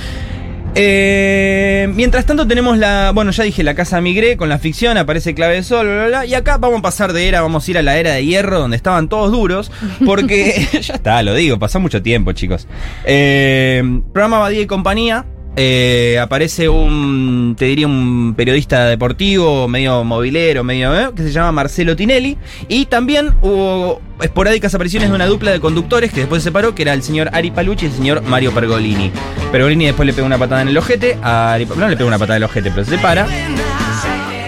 Eh, 0.74 1.90
mientras 1.94 2.26
tanto 2.26 2.46
tenemos 2.46 2.78
la, 2.78 3.10
bueno 3.14 3.30
ya 3.30 3.44
dije, 3.44 3.62
la 3.62 3.74
casa 3.74 4.00
Migré 4.00 4.36
con 4.36 4.48
la 4.48 4.58
ficción, 4.58 4.96
aparece 4.96 5.34
clave 5.34 5.56
de 5.56 5.62
sol, 5.62 5.86
bla, 5.86 5.96
bla, 5.96 6.06
bla, 6.06 6.26
y 6.26 6.34
acá 6.34 6.58
vamos 6.58 6.80
a 6.80 6.82
pasar 6.82 7.12
de 7.12 7.26
era, 7.26 7.40
vamos 7.40 7.66
a 7.66 7.70
ir 7.70 7.78
a 7.78 7.82
la 7.82 7.98
era 7.98 8.12
de 8.12 8.24
hierro 8.24 8.60
donde 8.60 8.76
estaban 8.76 9.08
todos 9.08 9.32
duros, 9.32 9.72
porque 10.04 10.68
ya 10.80 10.94
está, 10.94 11.22
lo 11.22 11.34
digo, 11.34 11.58
pasó 11.58 11.80
mucho 11.80 12.02
tiempo 12.02 12.32
chicos. 12.32 12.68
Eh, 13.04 13.82
programa 14.12 14.38
Badía 14.38 14.60
y 14.60 14.66
compañía, 14.66 15.26
eh, 15.56 16.18
aparece 16.20 16.68
un, 16.68 17.56
te 17.58 17.64
diría 17.64 17.86
un 17.86 18.34
periodista 18.36 18.86
deportivo, 18.86 19.68
medio 19.68 20.04
movilero, 20.04 20.62
medio, 20.64 20.94
eh, 20.98 21.10
que 21.14 21.22
se 21.22 21.32
llama 21.32 21.52
Marcelo 21.52 21.96
Tinelli, 21.96 22.38
y 22.68 22.86
también 22.86 23.34
hubo 23.42 24.00
esporádicas 24.20 24.74
apariciones 24.74 25.08
de 25.08 25.14
una 25.14 25.26
dupla 25.26 25.50
de 25.50 25.60
conductores 25.60 26.12
que 26.12 26.20
después 26.20 26.42
se 26.42 26.50
separó, 26.50 26.74
que 26.74 26.82
era 26.82 26.92
el 26.92 27.02
señor 27.02 27.30
Ari 27.32 27.50
Palucci 27.50 27.86
y 27.86 27.88
el 27.88 27.94
señor 27.94 28.22
Mario 28.22 28.52
Pergolini. 28.52 29.10
Pergolini 29.50 29.86
después 29.86 30.06
le 30.06 30.12
pega 30.12 30.26
una 30.26 30.38
patada 30.38 30.62
en 30.62 30.68
el 30.68 30.76
ojete, 30.76 31.18
a 31.22 31.52
Ari, 31.52 31.66
no 31.76 31.88
le 31.88 31.96
pega 31.96 32.08
una 32.08 32.18
patada 32.18 32.36
en 32.36 32.42
el 32.42 32.48
ojete, 32.48 32.70
pero 32.70 32.84
se 32.84 32.92
separa. 32.92 33.26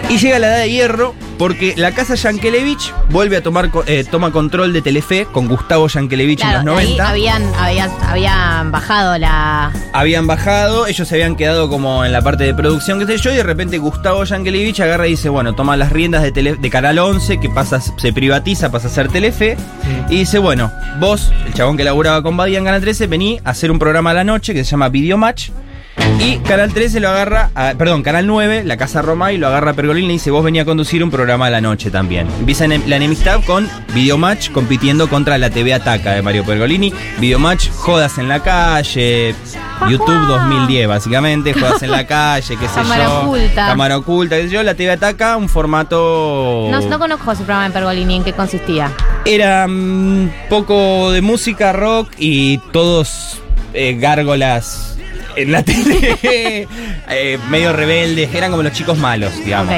Y 0.09 0.17
llega 0.17 0.39
la 0.39 0.47
edad 0.47 0.59
de 0.59 0.69
hierro 0.69 1.13
porque 1.41 1.73
la 1.75 1.91
casa 1.91 2.13
Yankelevich 2.13 2.93
vuelve 3.09 3.35
a 3.37 3.41
tomar 3.41 3.71
eh, 3.87 4.03
toma 4.09 4.31
control 4.31 4.73
de 4.73 4.83
Telefe 4.83 5.25
con 5.25 5.47
Gustavo 5.47 5.87
Yankelevich 5.87 6.39
en 6.43 6.53
los 6.53 6.61
Claro, 6.61 6.77
ahí 6.77 6.85
90. 6.97 7.09
habían, 7.09 7.43
habían, 7.55 7.89
habían 8.03 8.71
bajado 8.71 9.17
la. 9.17 9.71
habían 9.91 10.27
bajado, 10.27 10.85
ellos 10.85 11.07
se 11.07 11.15
habían 11.15 11.35
quedado 11.35 11.67
como 11.67 12.05
en 12.05 12.11
la 12.11 12.21
parte 12.21 12.43
de 12.43 12.53
producción, 12.53 12.99
qué 12.99 13.07
sé 13.07 13.17
yo, 13.17 13.33
y 13.33 13.37
de 13.37 13.41
repente 13.43 13.79
Gustavo 13.79 14.23
Yankelevich 14.23 14.81
agarra 14.81 15.07
y 15.07 15.11
dice, 15.11 15.29
bueno, 15.29 15.55
toma 15.55 15.75
las 15.77 15.91
riendas 15.91 16.21
de, 16.21 16.31
Tele- 16.31 16.57
de 16.59 16.69
Canal 16.69 16.99
11, 16.99 17.39
que 17.39 17.49
pasa, 17.49 17.81
se 17.81 18.13
privatiza, 18.13 18.69
pasa 18.71 18.87
a 18.87 18.91
ser 18.91 19.07
Telefe, 19.07 19.57
y 20.11 20.17
dice, 20.19 20.37
bueno, 20.37 20.71
vos, 20.99 21.33
el 21.47 21.55
chabón 21.55 21.75
que 21.75 21.83
laburaba 21.83 22.21
con 22.21 22.37
Badía 22.37 22.59
en 22.59 22.65
Canal 22.65 22.81
13, 22.81 23.07
vení 23.07 23.39
a 23.43 23.49
hacer 23.49 23.71
un 23.71 23.79
programa 23.79 24.11
a 24.11 24.13
la 24.13 24.23
noche 24.23 24.53
que 24.53 24.63
se 24.63 24.69
llama 24.69 24.89
Video 24.89 25.17
Match, 25.17 25.49
y 26.19 26.37
Canal 26.39 26.73
13 26.73 26.99
lo 26.99 27.09
agarra, 27.09 27.49
a- 27.55 27.73
perdón, 27.77 28.03
Canal 28.03 28.27
9, 28.27 28.63
la 28.63 28.77
Casa 28.77 29.01
Roma, 29.01 29.31
y 29.33 29.37
lo 29.37 29.47
agarra 29.47 29.71
a 29.71 29.73
Pergolini 29.73 30.05
y 30.05 30.07
le 30.07 30.13
dice, 30.13 30.31
vos 30.31 30.43
venía 30.43 30.61
a 30.61 30.65
conducir 30.65 31.03
un 31.03 31.09
programa 31.11 31.47
a 31.47 31.49
la 31.49 31.61
noche 31.61 31.89
también. 31.91 32.27
Empieza 32.39 32.67
la 32.67 32.95
enemistad 32.95 33.39
con 33.45 33.67
Videomatch 33.93 34.51
compitiendo 34.51 35.09
contra 35.09 35.37
la 35.37 35.49
TV 35.49 35.73
Ataca 35.73 36.11
de 36.13 36.21
Mario 36.21 36.45
Pergolini. 36.45 36.93
Videomatch, 37.19 37.69
jodas 37.71 38.17
en 38.19 38.27
la 38.29 38.41
calle, 38.41 39.33
YouTube 39.89 40.27
2010 40.27 40.87
básicamente, 40.87 41.53
jodas 41.53 41.81
en 41.83 41.91
la 41.91 42.05
calle, 42.07 42.55
qué 42.57 42.67
sé 42.67 42.75
Cámara 42.75 43.03
yo. 43.05 43.21
oculta. 43.21 43.67
Cámara 43.67 43.97
oculta, 43.97 44.35
qué 44.37 44.43
sé 44.43 44.49
yo. 44.53 44.63
La 44.63 44.75
TV 44.75 44.91
Ataca, 44.91 45.37
un 45.37 45.49
formato... 45.49 46.67
No, 46.71 46.81
no 46.81 46.99
conozco 46.99 47.31
ese 47.31 47.43
programa 47.43 47.67
de 47.67 47.73
Pergolini, 47.73 48.17
¿en 48.17 48.23
qué 48.23 48.33
consistía? 48.33 48.91
Era 49.25 49.65
un 49.65 50.31
poco 50.49 51.11
de 51.11 51.21
música 51.21 51.73
rock 51.73 52.09
y 52.17 52.57
todos 52.71 53.39
eh, 53.73 53.95
gárgolas 53.99 54.97
en 55.35 55.51
la 55.51 55.63
tele, 55.63 56.17
eh, 57.09 57.39
medio 57.49 57.73
rebeldes, 57.73 58.33
eran 58.33 58.51
como 58.51 58.63
los 58.63 58.73
chicos 58.73 58.97
malos, 58.97 59.31
digamos. 59.43 59.73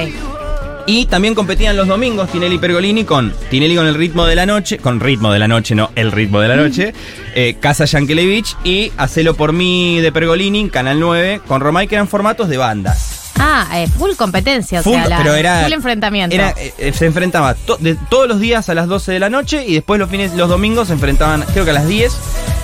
Y 0.85 1.05
también 1.05 1.33
competían 1.33 1.77
los 1.77 1.87
domingos 1.87 2.29
Tinelli 2.29 2.55
y 2.55 2.57
Pergolini 2.57 3.05
con 3.05 3.33
Tinelli 3.49 3.73
con 3.75 3.87
el 3.87 3.95
ritmo 3.95 4.25
de 4.25 4.35
la 4.35 4.45
noche, 4.45 4.79
con 4.79 4.99
ritmo 4.99 5.31
de 5.31 5.39
la 5.39 5.47
noche, 5.47 5.75
no 5.75 5.91
el 5.95 6.11
ritmo 6.11 6.41
de 6.41 6.49
la 6.49 6.57
noche, 6.57 6.93
eh, 7.35 7.55
Casa 7.59 7.85
Yankelevich 7.85 8.57
y 8.65 8.91
Hacelo 8.97 9.33
por 9.33 9.53
mí 9.53 10.01
de 10.01 10.11
Pergolini, 10.11 10.69
Canal 10.69 10.99
9, 10.99 11.39
con 11.47 11.61
Romay, 11.61 11.87
que 11.87 11.95
eran 11.95 12.09
formatos 12.09 12.49
de 12.49 12.57
bandas. 12.57 13.31
Ah, 13.39 13.67
eh, 13.81 13.87
full 13.87 14.11
competencia, 14.17 14.81
o 14.81 14.83
Full, 14.83 14.93
sea, 14.93 15.07
la- 15.07 15.17
pero 15.19 15.35
era- 15.35 15.63
full 15.63 15.71
enfrentamiento. 15.73 16.35
Era, 16.35 16.49
eh, 16.57 16.73
eh, 16.77 16.91
se 16.93 17.05
enfrentaba 17.05 17.55
to- 17.55 17.77
de, 17.79 17.95
todos 18.09 18.27
los 18.27 18.41
días 18.41 18.67
a 18.67 18.73
las 18.75 18.87
12 18.87 19.13
de 19.13 19.19
la 19.19 19.29
noche 19.29 19.63
y 19.65 19.73
después 19.75 19.99
los 20.01 20.09
fines, 20.09 20.33
los 20.35 20.49
domingos 20.49 20.87
se 20.89 20.93
enfrentaban, 20.93 21.43
creo 21.53 21.63
que 21.63 21.71
a 21.71 21.75
las 21.75 21.87
10. 21.87 22.13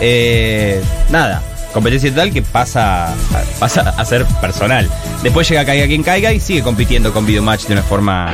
Eh, 0.02 0.82
nada, 1.10 1.42
competencia 1.74 2.10
total 2.10 2.32
que 2.32 2.42
pasa, 2.42 3.12
a- 3.14 3.16
pasa 3.60 3.94
a 3.98 4.06
ser 4.06 4.26
personal. 4.42 4.90
Después 5.24 5.48
llega 5.50 5.66
Caiga 5.66 5.86
quien 5.88 6.04
caiga 6.04 6.32
y 6.34 6.40
sigue 6.40 6.62
compitiendo 6.64 7.14
con 7.14 7.26
Videomatch 7.26 7.66
de 7.68 7.74
una 7.74 7.84
forma 7.84 8.34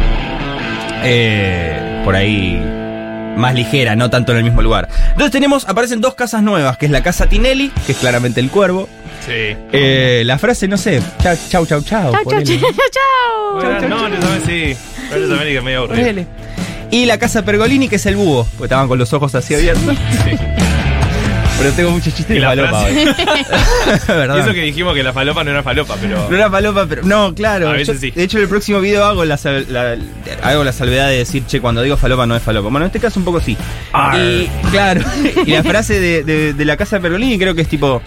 eh, 1.03 2.01
por 2.03 2.15
ahí 2.15 2.61
más 3.37 3.53
ligera, 3.53 3.95
no 3.95 4.09
tanto 4.09 4.31
en 4.31 4.39
el 4.39 4.43
mismo 4.45 4.61
lugar. 4.61 4.87
Entonces 5.09 5.31
tenemos, 5.31 5.67
aparecen 5.67 5.99
dos 6.01 6.15
casas 6.15 6.41
nuevas, 6.41 6.77
que 6.77 6.85
es 6.85 6.91
la 6.91 7.03
casa 7.03 7.27
Tinelli, 7.27 7.69
que 7.85 7.91
es 7.91 7.97
claramente 7.97 8.39
el 8.39 8.49
cuervo. 8.49 8.87
Sí. 9.25 9.55
Eh, 9.73 10.23
la 10.25 10.37
frase, 10.37 10.67
no 10.67 10.77
sé, 10.77 11.01
chau, 11.21 11.35
chau, 11.49 11.65
chau, 11.65 11.81
chau. 11.81 12.11
Chau, 12.13 12.23
chau, 12.31 12.43
chau, 12.43 12.59
chau. 12.91 13.53
Bueno, 13.55 13.87
no, 13.89 14.09
yo 14.09 14.19
también 14.19 14.43
sí. 14.45 14.77
También 15.09 15.53
que 15.53 15.61
medio 15.61 15.79
aburrido. 15.79 16.25
Y 16.91 17.05
la 17.05 17.17
casa 17.17 17.43
Pergolini, 17.43 17.89
que 17.89 17.97
es 17.97 18.05
el 18.05 18.15
búho, 18.15 18.45
porque 18.51 18.65
estaban 18.65 18.87
con 18.87 18.97
los 18.99 19.11
ojos 19.13 19.35
así 19.35 19.53
abiertos. 19.55 19.95
Sí. 20.23 20.31
Pero 21.57 21.71
tengo 21.71 21.91
muchos 21.91 22.13
chistes 22.13 22.35
de 22.35 22.41
falopa 22.45 22.79
hoy. 22.83 22.93
Eso 24.39 24.53
que 24.53 24.61
dijimos 24.61 24.93
que 24.93 25.03
la 25.03 25.13
falopa 25.13 25.43
no 25.43 25.51
era 25.51 25.63
falopa, 25.63 25.95
pero. 26.01 26.27
No 26.29 26.35
era 26.35 26.49
falopa, 26.49 26.85
pero. 26.85 27.03
No, 27.03 27.33
claro. 27.33 27.69
A 27.69 27.73
veces 27.73 27.95
Yo, 27.95 28.01
sí. 28.01 28.11
De 28.11 28.23
hecho, 28.23 28.37
en 28.37 28.43
el 28.43 28.49
próximo 28.49 28.79
video 28.81 29.05
hago 29.05 29.23
la, 29.25 29.39
hago 30.43 30.63
la 30.63 30.71
salvedad 30.73 31.07
de 31.09 31.17
decir, 31.19 31.45
che, 31.45 31.61
cuando 31.61 31.81
digo 31.81 31.95
falopa 31.97 32.25
no 32.25 32.35
es 32.35 32.43
falopa. 32.43 32.69
Bueno, 32.69 32.79
en 32.85 32.87
este 32.87 32.99
caso 32.99 33.19
un 33.19 33.25
poco 33.25 33.39
sí. 33.39 33.57
Arr. 33.93 34.17
Y 34.19 34.49
claro. 34.71 35.01
y 35.45 35.51
la 35.51 35.63
frase 35.63 35.99
de, 35.99 36.23
de- 36.23 36.53
de 36.53 36.65
la 36.65 36.75
casa 36.77 36.97
de 36.97 37.01
Pergolini 37.03 37.37
creo 37.39 37.55
que 37.55 37.61
es 37.61 37.69
tipo. 37.69 38.01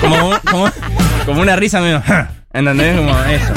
como, 0.00 0.32
como, 0.50 0.68
como 1.26 1.40
una 1.42 1.54
risa 1.56 1.80
medio. 1.80 2.02
¿Entendés? 2.52 2.96
Como 2.96 3.16
eso. 3.24 3.52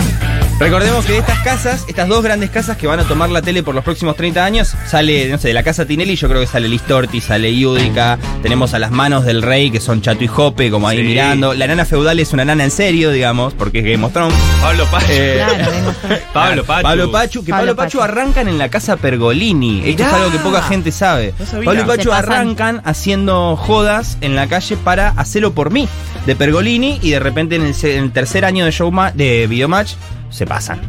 Recordemos 0.60 1.06
que 1.06 1.14
de 1.14 1.20
estas 1.20 1.40
casas, 1.42 1.86
estas 1.88 2.08
dos 2.08 2.24
grandes 2.24 2.50
casas 2.50 2.78
que 2.78 2.88
van 2.88 3.00
a 3.00 3.04
tomar 3.04 3.30
la 3.30 3.44
tele 3.44 3.62
por 3.62 3.76
los 3.76 3.84
próximos 3.84 4.16
30 4.16 4.44
años, 4.44 4.74
sale, 4.88 5.30
no 5.30 5.38
sé, 5.38 5.50
de 5.50 5.54
la 5.54 5.62
casa 5.62 5.86
Tinelli, 5.86 6.16
yo 6.16 6.28
creo 6.28 6.42
que 6.42 6.48
sale 6.48 6.68
Listorti, 6.68 7.22
sale 7.22 7.56
Yudica, 7.56 8.18
tenemos 8.42 8.74
a 8.74 8.80
las 8.80 8.90
manos 8.90 9.24
del 9.24 9.44
rey, 9.44 9.70
que 9.70 9.80
son 9.80 10.02
Chato 10.02 10.24
y 10.24 10.28
Jope, 10.28 10.72
como 10.72 10.88
ahí 10.88 10.98
Sí. 10.98 11.04
mirando. 11.04 11.54
La 11.54 11.68
nana 11.68 11.86
feudal 11.86 12.20
es 12.20 12.34
una 12.34 12.44
nana 12.44 12.64
en 12.64 12.72
serio, 12.72 13.12
digamos, 13.12 13.54
porque 13.54 13.80
es 13.80 13.86
Game 13.86 14.04
of 14.04 14.14
Thrones. 14.14 14.34
Pablo 14.60 14.86
Pacho. 14.88 15.06
Eh, 15.12 15.46
Claro, 15.46 16.24
Pablo 16.34 16.64
Pachu. 16.66 16.82
Pablo 16.84 17.12
Pachu, 17.12 17.46
que 17.46 17.52
Pablo 17.52 17.66
Pablo, 17.68 17.76
Pachu, 17.76 17.98
Pachu. 18.00 18.02
arrancan 18.02 18.48
en 18.48 18.58
la 18.58 18.70
casa 18.70 18.98
Pergolini. 18.98 19.84
Esto 19.86 20.04
es 20.08 20.14
algo 20.14 20.32
que 20.32 20.40
poca 20.40 20.64
gente 20.64 20.92
sabe. 20.92 21.36
No. 21.54 21.62
Pablo 21.66 21.82
y 21.82 21.86
Pachu 21.86 22.12
arrancan 22.12 22.82
haciendo 22.84 23.56
jodas 23.58 24.18
en 24.22 24.36
la 24.36 24.48
calle 24.48 24.76
para 24.76 25.10
hacerlo 25.10 25.52
por 25.54 25.70
mí, 25.70 25.88
de 26.26 26.36
Pergolini, 26.36 26.98
y 27.04 27.12
de 27.12 27.20
repente 27.20 27.56
en 27.58 27.62
el, 27.64 27.76
se- 27.76 27.96
en 27.98 28.06
el 28.06 28.12
tercer 28.12 28.44
año 28.44 28.66
de 28.66 28.72
Showma, 28.72 29.12
de 29.12 29.46
Videomatch, 29.48 29.92
se 30.38 30.46
pasan. 30.46 30.80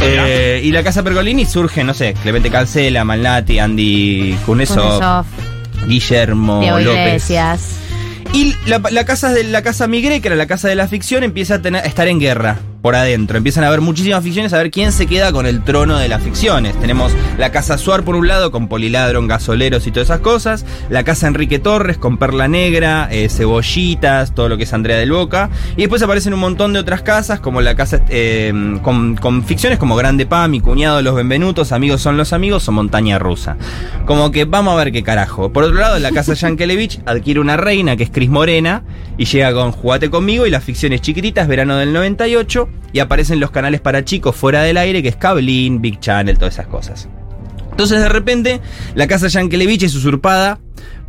Eh, 0.00 0.60
y 0.64 0.72
la 0.72 0.82
casa 0.82 1.02
Pergolini 1.02 1.46
surge, 1.46 1.84
no 1.84 1.94
sé, 1.94 2.14
Clemente 2.22 2.50
Cancela, 2.50 3.04
Malnati, 3.04 3.58
Andy 3.60 4.36
Cuneso, 4.44 5.24
Guillermo 5.86 6.60
Diego 6.60 6.78
López. 6.80 7.06
Iglesias. 7.06 7.76
Y 8.32 8.54
la, 8.66 8.80
la 8.90 9.04
casa 9.04 9.32
de 9.32 9.44
la 9.44 9.62
casa 9.62 9.86
Migré, 9.86 10.20
que 10.20 10.28
era 10.28 10.36
la 10.36 10.46
casa 10.46 10.68
de 10.68 10.74
la 10.74 10.88
ficción, 10.88 11.22
empieza 11.22 11.56
a, 11.56 11.62
tener- 11.62 11.82
a 11.84 11.86
estar 11.86 12.08
en 12.08 12.18
guerra 12.18 12.58
por 12.82 12.96
adentro. 12.96 13.38
Empiezan 13.38 13.64
a 13.64 13.68
haber 13.68 13.80
muchísimas 13.80 14.22
ficciones, 14.22 14.52
a 14.52 14.58
ver 14.58 14.70
quién 14.70 14.92
se 14.92 15.06
queda 15.06 15.32
con 15.32 15.46
el 15.46 15.62
trono 15.62 15.98
de 15.98 16.08
las 16.08 16.22
ficciones. 16.22 16.78
Tenemos 16.80 17.12
la 17.38 17.52
casa 17.52 17.78
Suar 17.78 18.02
por 18.02 18.16
un 18.16 18.26
lado, 18.26 18.50
con 18.50 18.68
Poliladron, 18.68 19.28
gasoleros 19.28 19.86
y 19.86 19.92
todas 19.92 20.08
esas 20.08 20.20
cosas. 20.20 20.66
La 20.90 21.04
casa 21.04 21.28
Enrique 21.28 21.60
Torres, 21.60 21.96
con 21.96 22.18
Perla 22.18 22.48
Negra, 22.48 23.08
eh, 23.10 23.28
cebollitas, 23.28 24.34
todo 24.34 24.48
lo 24.48 24.56
que 24.56 24.64
es 24.64 24.72
Andrea 24.72 24.98
del 24.98 25.12
Boca. 25.12 25.48
Y 25.76 25.82
después 25.82 26.02
aparecen 26.02 26.34
un 26.34 26.40
montón 26.40 26.72
de 26.72 26.80
otras 26.80 27.02
casas, 27.02 27.40
como 27.40 27.60
la 27.60 27.76
casa 27.76 28.02
eh, 28.08 28.52
con, 28.82 29.16
con 29.16 29.44
ficciones 29.44 29.78
como 29.78 29.94
Grande 29.94 30.26
Pa, 30.26 30.48
Mi 30.48 30.60
Cuñado, 30.60 31.00
Los 31.02 31.14
Benvenutos, 31.14 31.70
Amigos 31.72 32.02
son 32.02 32.16
los 32.16 32.32
Amigos 32.32 32.68
o 32.68 32.72
Montaña 32.72 33.18
Rusa. 33.18 33.56
Como 34.06 34.32
que 34.32 34.44
vamos 34.44 34.74
a 34.74 34.76
ver 34.76 34.92
qué 34.92 35.04
carajo. 35.04 35.52
Por 35.52 35.64
otro 35.64 35.78
lado, 35.78 35.98
la 36.00 36.10
casa 36.10 36.34
Yankelevich 36.34 37.00
adquiere 37.06 37.38
una 37.38 37.56
reina 37.56 37.96
que 37.96 38.02
es 38.02 38.10
Cris 38.10 38.28
Morena 38.28 38.82
y 39.16 39.24
llega 39.26 39.52
con 39.52 39.70
Jugate 39.70 40.10
conmigo 40.10 40.46
y 40.46 40.50
las 40.50 40.64
ficciones 40.64 41.00
chiquititas, 41.00 41.46
verano 41.46 41.76
del 41.76 41.92
98, 41.92 42.68
y 42.92 42.98
aparecen 42.98 43.40
los 43.40 43.50
canales 43.50 43.80
para 43.80 44.04
chicos 44.04 44.36
fuera 44.36 44.62
del 44.62 44.76
aire, 44.76 45.02
que 45.02 45.08
es 45.08 45.16
Cablin, 45.16 45.80
Big 45.80 46.00
Channel, 46.00 46.36
todas 46.36 46.54
esas 46.54 46.66
cosas. 46.66 47.08
Entonces 47.70 48.00
de 48.00 48.08
repente 48.08 48.60
la 48.94 49.06
casa 49.06 49.28
Yankelevich 49.28 49.82
es 49.82 49.94
usurpada 49.94 50.60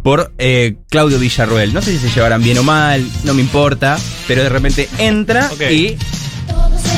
por 0.02 0.34
eh, 0.38 0.76
Claudio 0.90 1.20
Villarruel. 1.20 1.74
No 1.74 1.82
sé 1.82 1.92
si 1.92 1.98
se 1.98 2.10
llevarán 2.10 2.44
bien 2.44 2.58
o 2.58 2.64
mal, 2.64 3.06
no 3.24 3.34
me 3.34 3.42
importa, 3.42 3.98
pero 4.28 4.44
de 4.44 4.50
repente 4.50 4.88
entra 4.98 5.50
y 5.70 5.98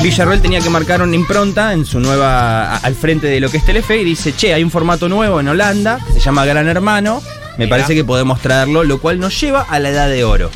Villarruel 0.02 0.40
tenía 0.40 0.60
que 0.60 0.70
marcar 0.70 1.02
una 1.02 1.14
impronta 1.16 1.72
en 1.72 1.84
su 1.84 2.00
nueva 2.00 2.76
al 2.76 2.94
frente 2.94 3.26
de 3.26 3.40
lo 3.40 3.50
que 3.50 3.56
es 3.58 3.64
Telefe 3.64 4.00
y 4.00 4.04
dice, 4.04 4.34
che, 4.36 4.54
hay 4.54 4.62
un 4.62 4.70
formato 4.70 5.08
nuevo 5.08 5.40
en 5.40 5.48
Holanda 5.48 5.98
que 6.06 6.12
se 6.12 6.20
llama 6.20 6.44
Gran 6.44 6.68
Hermano, 6.68 7.22
me 7.56 7.64
Mira. 7.64 7.70
parece 7.76 7.94
que 7.94 8.04
podemos 8.04 8.40
traerlo, 8.40 8.84
lo 8.84 9.00
cual 9.00 9.18
nos 9.18 9.40
lleva 9.40 9.62
a 9.62 9.78
la 9.78 9.90
edad 9.90 10.08
de 10.08 10.24
oro. 10.24 10.50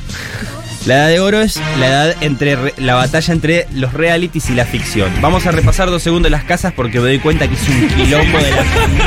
La 0.87 0.95
edad 0.95 1.09
de 1.09 1.21
oro 1.21 1.41
es 1.43 1.61
la 1.79 1.87
edad 1.89 2.17
entre 2.23 2.57
re- 2.57 2.75
la 2.79 2.95
batalla 2.95 3.35
entre 3.35 3.67
los 3.75 3.93
realities 3.93 4.49
y 4.51 4.55
la 4.55 4.65
ficción. 4.65 5.11
Vamos 5.21 5.47
a 5.47 5.51
repasar 5.51 5.91
dos 5.91 6.03
segundos 6.03 6.31
las 6.31 6.45
casas 6.45 6.73
porque 6.75 6.99
me 7.01 7.09
doy 7.09 7.19
cuenta 7.19 7.47
que 7.47 7.55
es 7.55 7.69
un 7.69 7.89
quilombo 7.89 8.39
de 8.39 8.51
la 8.51 8.57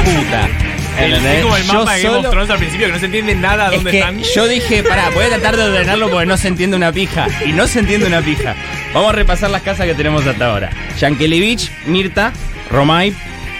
puta. 0.03 0.49
Es 0.99 1.41
como 1.41 1.57
el 1.57 1.63
Yo 1.63 1.73
mapa 1.73 1.97
Game 1.97 2.09
of 2.09 2.25
solo- 2.25 2.53
al 2.53 2.57
principio, 2.59 2.85
que 2.85 2.93
no 2.93 2.99
se 2.99 3.05
entiende 3.07 3.33
nada 3.35 3.65
es 3.69 3.71
dónde 3.75 3.89
que 3.91 3.99
están. 3.99 4.21
yo 4.35 4.47
dije, 4.47 4.83
pará, 4.83 5.09
voy 5.09 5.25
a 5.25 5.29
tratar 5.29 5.57
de 5.57 5.63
ordenarlo 5.63 6.09
porque 6.11 6.27
no 6.27 6.37
se 6.37 6.47
entiende 6.47 6.77
una 6.77 6.91
pija. 6.91 7.27
Y 7.43 7.51
no 7.53 7.65
se 7.65 7.79
entiende 7.79 8.05
una 8.05 8.21
pija. 8.21 8.53
Vamos 8.93 9.09
a 9.09 9.13
repasar 9.13 9.49
las 9.49 9.63
casas 9.63 9.87
que 9.87 9.95
tenemos 9.95 10.25
hasta 10.27 10.45
ahora. 10.45 10.69
Yankelevich, 10.99 11.71
Mirta, 11.87 12.31
Romay, 12.69 13.13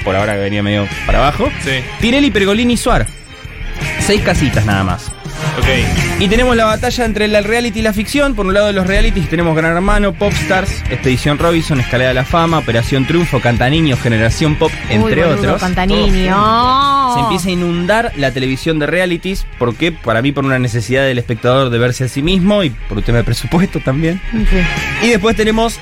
por 0.03 0.15
ahora 0.15 0.33
que 0.33 0.39
venía 0.41 0.61
medio 0.61 0.87
para 1.07 1.17
abajo. 1.17 1.51
Sí, 1.63 1.71
Tirelli, 1.99 2.29
Pergolini 2.29 2.73
y 2.73 2.77
Suar. 2.77 3.07
Seis 3.99 4.21
casitas 4.21 4.63
nada 4.65 4.83
más. 4.83 5.11
Ok. 5.57 6.19
Y 6.19 6.27
tenemos 6.27 6.55
la 6.55 6.65
batalla 6.65 7.05
entre 7.05 7.25
el 7.25 7.43
reality 7.43 7.79
y 7.79 7.81
la 7.81 7.93
ficción. 7.93 8.35
Por 8.35 8.45
un 8.45 8.53
lado 8.53 8.67
de 8.67 8.73
los 8.73 8.87
realities 8.87 9.29
tenemos 9.29 9.55
Gran 9.55 9.75
Hermano, 9.75 10.13
Popstars, 10.13 10.81
Expedición 10.89 11.37
Robinson, 11.37 11.79
Escalera 11.79 12.09
de 12.09 12.13
la 12.13 12.25
Fama, 12.25 12.59
Operación 12.59 13.05
Triunfo, 13.05 13.39
Cantaniños, 13.41 13.99
Generación 13.99 14.55
Pop, 14.55 14.71
entre 14.89 15.23
boludo, 15.23 15.39
otros. 15.39 15.61
Cantanino. 15.61 17.13
Se 17.13 17.19
empieza 17.21 17.49
a 17.49 17.51
inundar 17.51 18.11
la 18.17 18.31
televisión 18.31 18.79
de 18.79 18.87
realities, 18.87 19.45
porque 19.59 19.91
para 19.91 20.21
mí 20.21 20.31
por 20.31 20.45
una 20.45 20.59
necesidad 20.59 21.03
del 21.03 21.17
espectador 21.17 21.69
de 21.69 21.77
verse 21.77 22.05
a 22.05 22.07
sí 22.07 22.21
mismo 22.21 22.63
y 22.63 22.69
por 22.69 22.97
un 22.97 23.03
tema 23.03 23.19
de 23.19 23.23
presupuesto 23.23 23.79
también. 23.79 24.21
Y 25.01 25.09
después 25.09 25.35
tenemos 25.35 25.79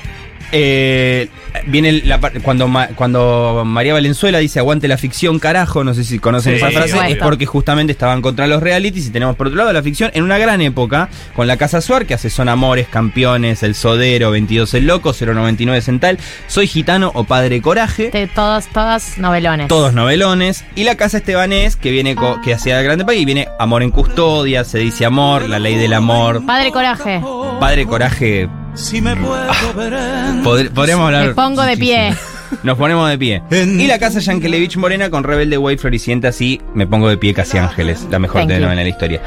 eh, 0.52 1.28
viene 1.66 1.92
la 2.04 2.20
cuando 2.42 2.70
cuando 2.94 3.62
María 3.64 3.94
Valenzuela 3.94 4.38
dice 4.38 4.58
aguante 4.58 4.86
la 4.88 4.96
ficción 4.98 5.38
carajo, 5.38 5.82
no 5.84 5.94
sé 5.94 6.04
si 6.04 6.18
conocen 6.18 6.52
Sí, 6.54 6.56
esa 6.58 6.70
frase, 6.70 7.12
es 7.12 7.16
porque 7.18 7.46
justamente 7.46 7.92
estaban 7.92 8.22
contra 8.22 8.46
los 8.46 8.62
realities 8.62 9.06
y 9.06 9.10
tenemos 9.10 9.34
por 9.36 9.46
otro 9.48 9.56
lado 9.58 9.72
la 9.72 9.82
ficción 9.82 10.10
en 10.14 10.22
una 10.24 10.38
gran 10.38 10.60
época 10.60 11.08
con 11.34 11.46
la 11.46 11.56
Casa 11.56 11.80
Suar 11.80 12.06
que 12.06 12.14
hace 12.14 12.30
Son 12.30 12.48
Amores, 12.48 12.86
Campeones, 12.88 13.62
El 13.62 13.74
Sodero, 13.74 14.30
22 14.30 14.74
El 14.74 14.86
Loco, 14.86 15.12
099 15.18 15.80
Central, 15.80 16.18
Soy 16.46 16.66
Gitano 16.66 17.10
o 17.14 17.24
Padre 17.24 17.60
Coraje. 17.62 18.10
De 18.10 18.26
todos, 18.26 18.66
todos 18.68 19.18
novelones. 19.18 19.68
Todos 19.68 19.92
novelones. 19.94 20.64
Y 20.74 20.84
la 20.84 20.96
casa 20.96 21.16
Estebanés, 21.18 21.76
que 21.76 21.90
viene 21.90 22.14
co- 22.14 22.40
que 22.42 22.54
hacía 22.54 22.78
el 22.78 22.84
grande 22.84 23.04
país, 23.04 23.24
viene 23.24 23.48
Amor 23.58 23.82
en 23.82 23.90
Custodia, 23.90 24.64
Se 24.64 24.78
dice 24.78 25.04
Amor, 25.06 25.48
La 25.48 25.58
Ley 25.58 25.76
del 25.76 25.92
Amor, 25.94 26.44
Padre 26.44 26.70
Coraje. 26.70 27.20
Padre 27.60 27.86
Coraje. 27.86 28.48
Si 28.74 29.00
me 29.00 29.14
puedo 29.16 29.74
ver 29.76 29.92
en 29.92 30.42
Pod- 30.44 30.70
podríamos 30.70 31.06
hablar. 31.06 31.28
Me 31.28 31.34
pongo 31.34 31.62
de 31.62 31.76
pie. 31.76 32.14
Nos 32.62 32.76
ponemos 32.76 33.08
de 33.08 33.18
pie. 33.18 33.42
Y 33.50 33.86
la 33.86 33.98
casa 33.98 34.20
Yankelevich 34.20 34.76
Morena 34.76 35.08
con 35.10 35.24
Rebelde 35.24 35.56
Way 35.58 35.78
Floricienta, 35.78 36.28
así 36.28 36.60
me 36.74 36.86
pongo 36.86 37.08
de 37.08 37.16
pie 37.16 37.32
casi 37.32 37.56
Ángeles, 37.58 38.06
la 38.10 38.18
mejor 38.18 38.46
telenovela 38.46 38.80
de 38.80 38.84
la 38.84 38.90
historia. 38.90 39.22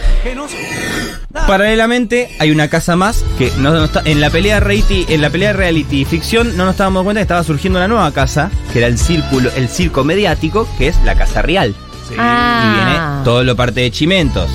Paralelamente 1.47 2.29
hay 2.39 2.51
una 2.51 2.67
casa 2.69 2.95
más 2.95 3.23
que 3.37 3.51
no, 3.57 3.71
no 3.71 3.85
está, 3.85 4.01
en 4.05 4.21
la 4.21 4.29
pelea 4.29 4.59
reality, 4.59 5.05
en 5.09 5.21
la 5.21 5.29
pelea 5.29 5.53
reality 5.53 6.01
y 6.01 6.05
ficción 6.05 6.55
no 6.55 6.65
nos 6.65 6.73
estábamos 6.73 6.99
dando 6.99 7.03
cuenta 7.05 7.19
que 7.19 7.23
estaba 7.23 7.43
surgiendo 7.43 7.79
una 7.79 7.87
nueva 7.87 8.11
casa, 8.13 8.49
que 8.71 8.79
era 8.79 8.87
el 8.87 8.97
círculo, 8.97 9.49
el 9.55 9.69
circo 9.69 10.03
mediático, 10.03 10.67
que 10.77 10.87
es 10.87 10.97
la 11.03 11.15
casa 11.15 11.41
real. 11.41 11.75
Sí. 12.07 12.15
Ah. 12.17 12.63
Y 12.63 12.75
viene 12.75 13.23
todo 13.25 13.43
lo 13.43 13.55
parte 13.55 13.81
de 13.81 13.91
Chimentos. 13.91 14.49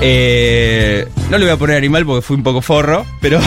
Eh, 0.00 1.08
no 1.30 1.38
le 1.38 1.44
voy 1.44 1.54
a 1.54 1.56
poner 1.56 1.76
animal 1.76 2.06
porque 2.06 2.22
fui 2.22 2.36
un 2.36 2.42
poco 2.42 2.62
forro, 2.62 3.04
pero 3.20 3.40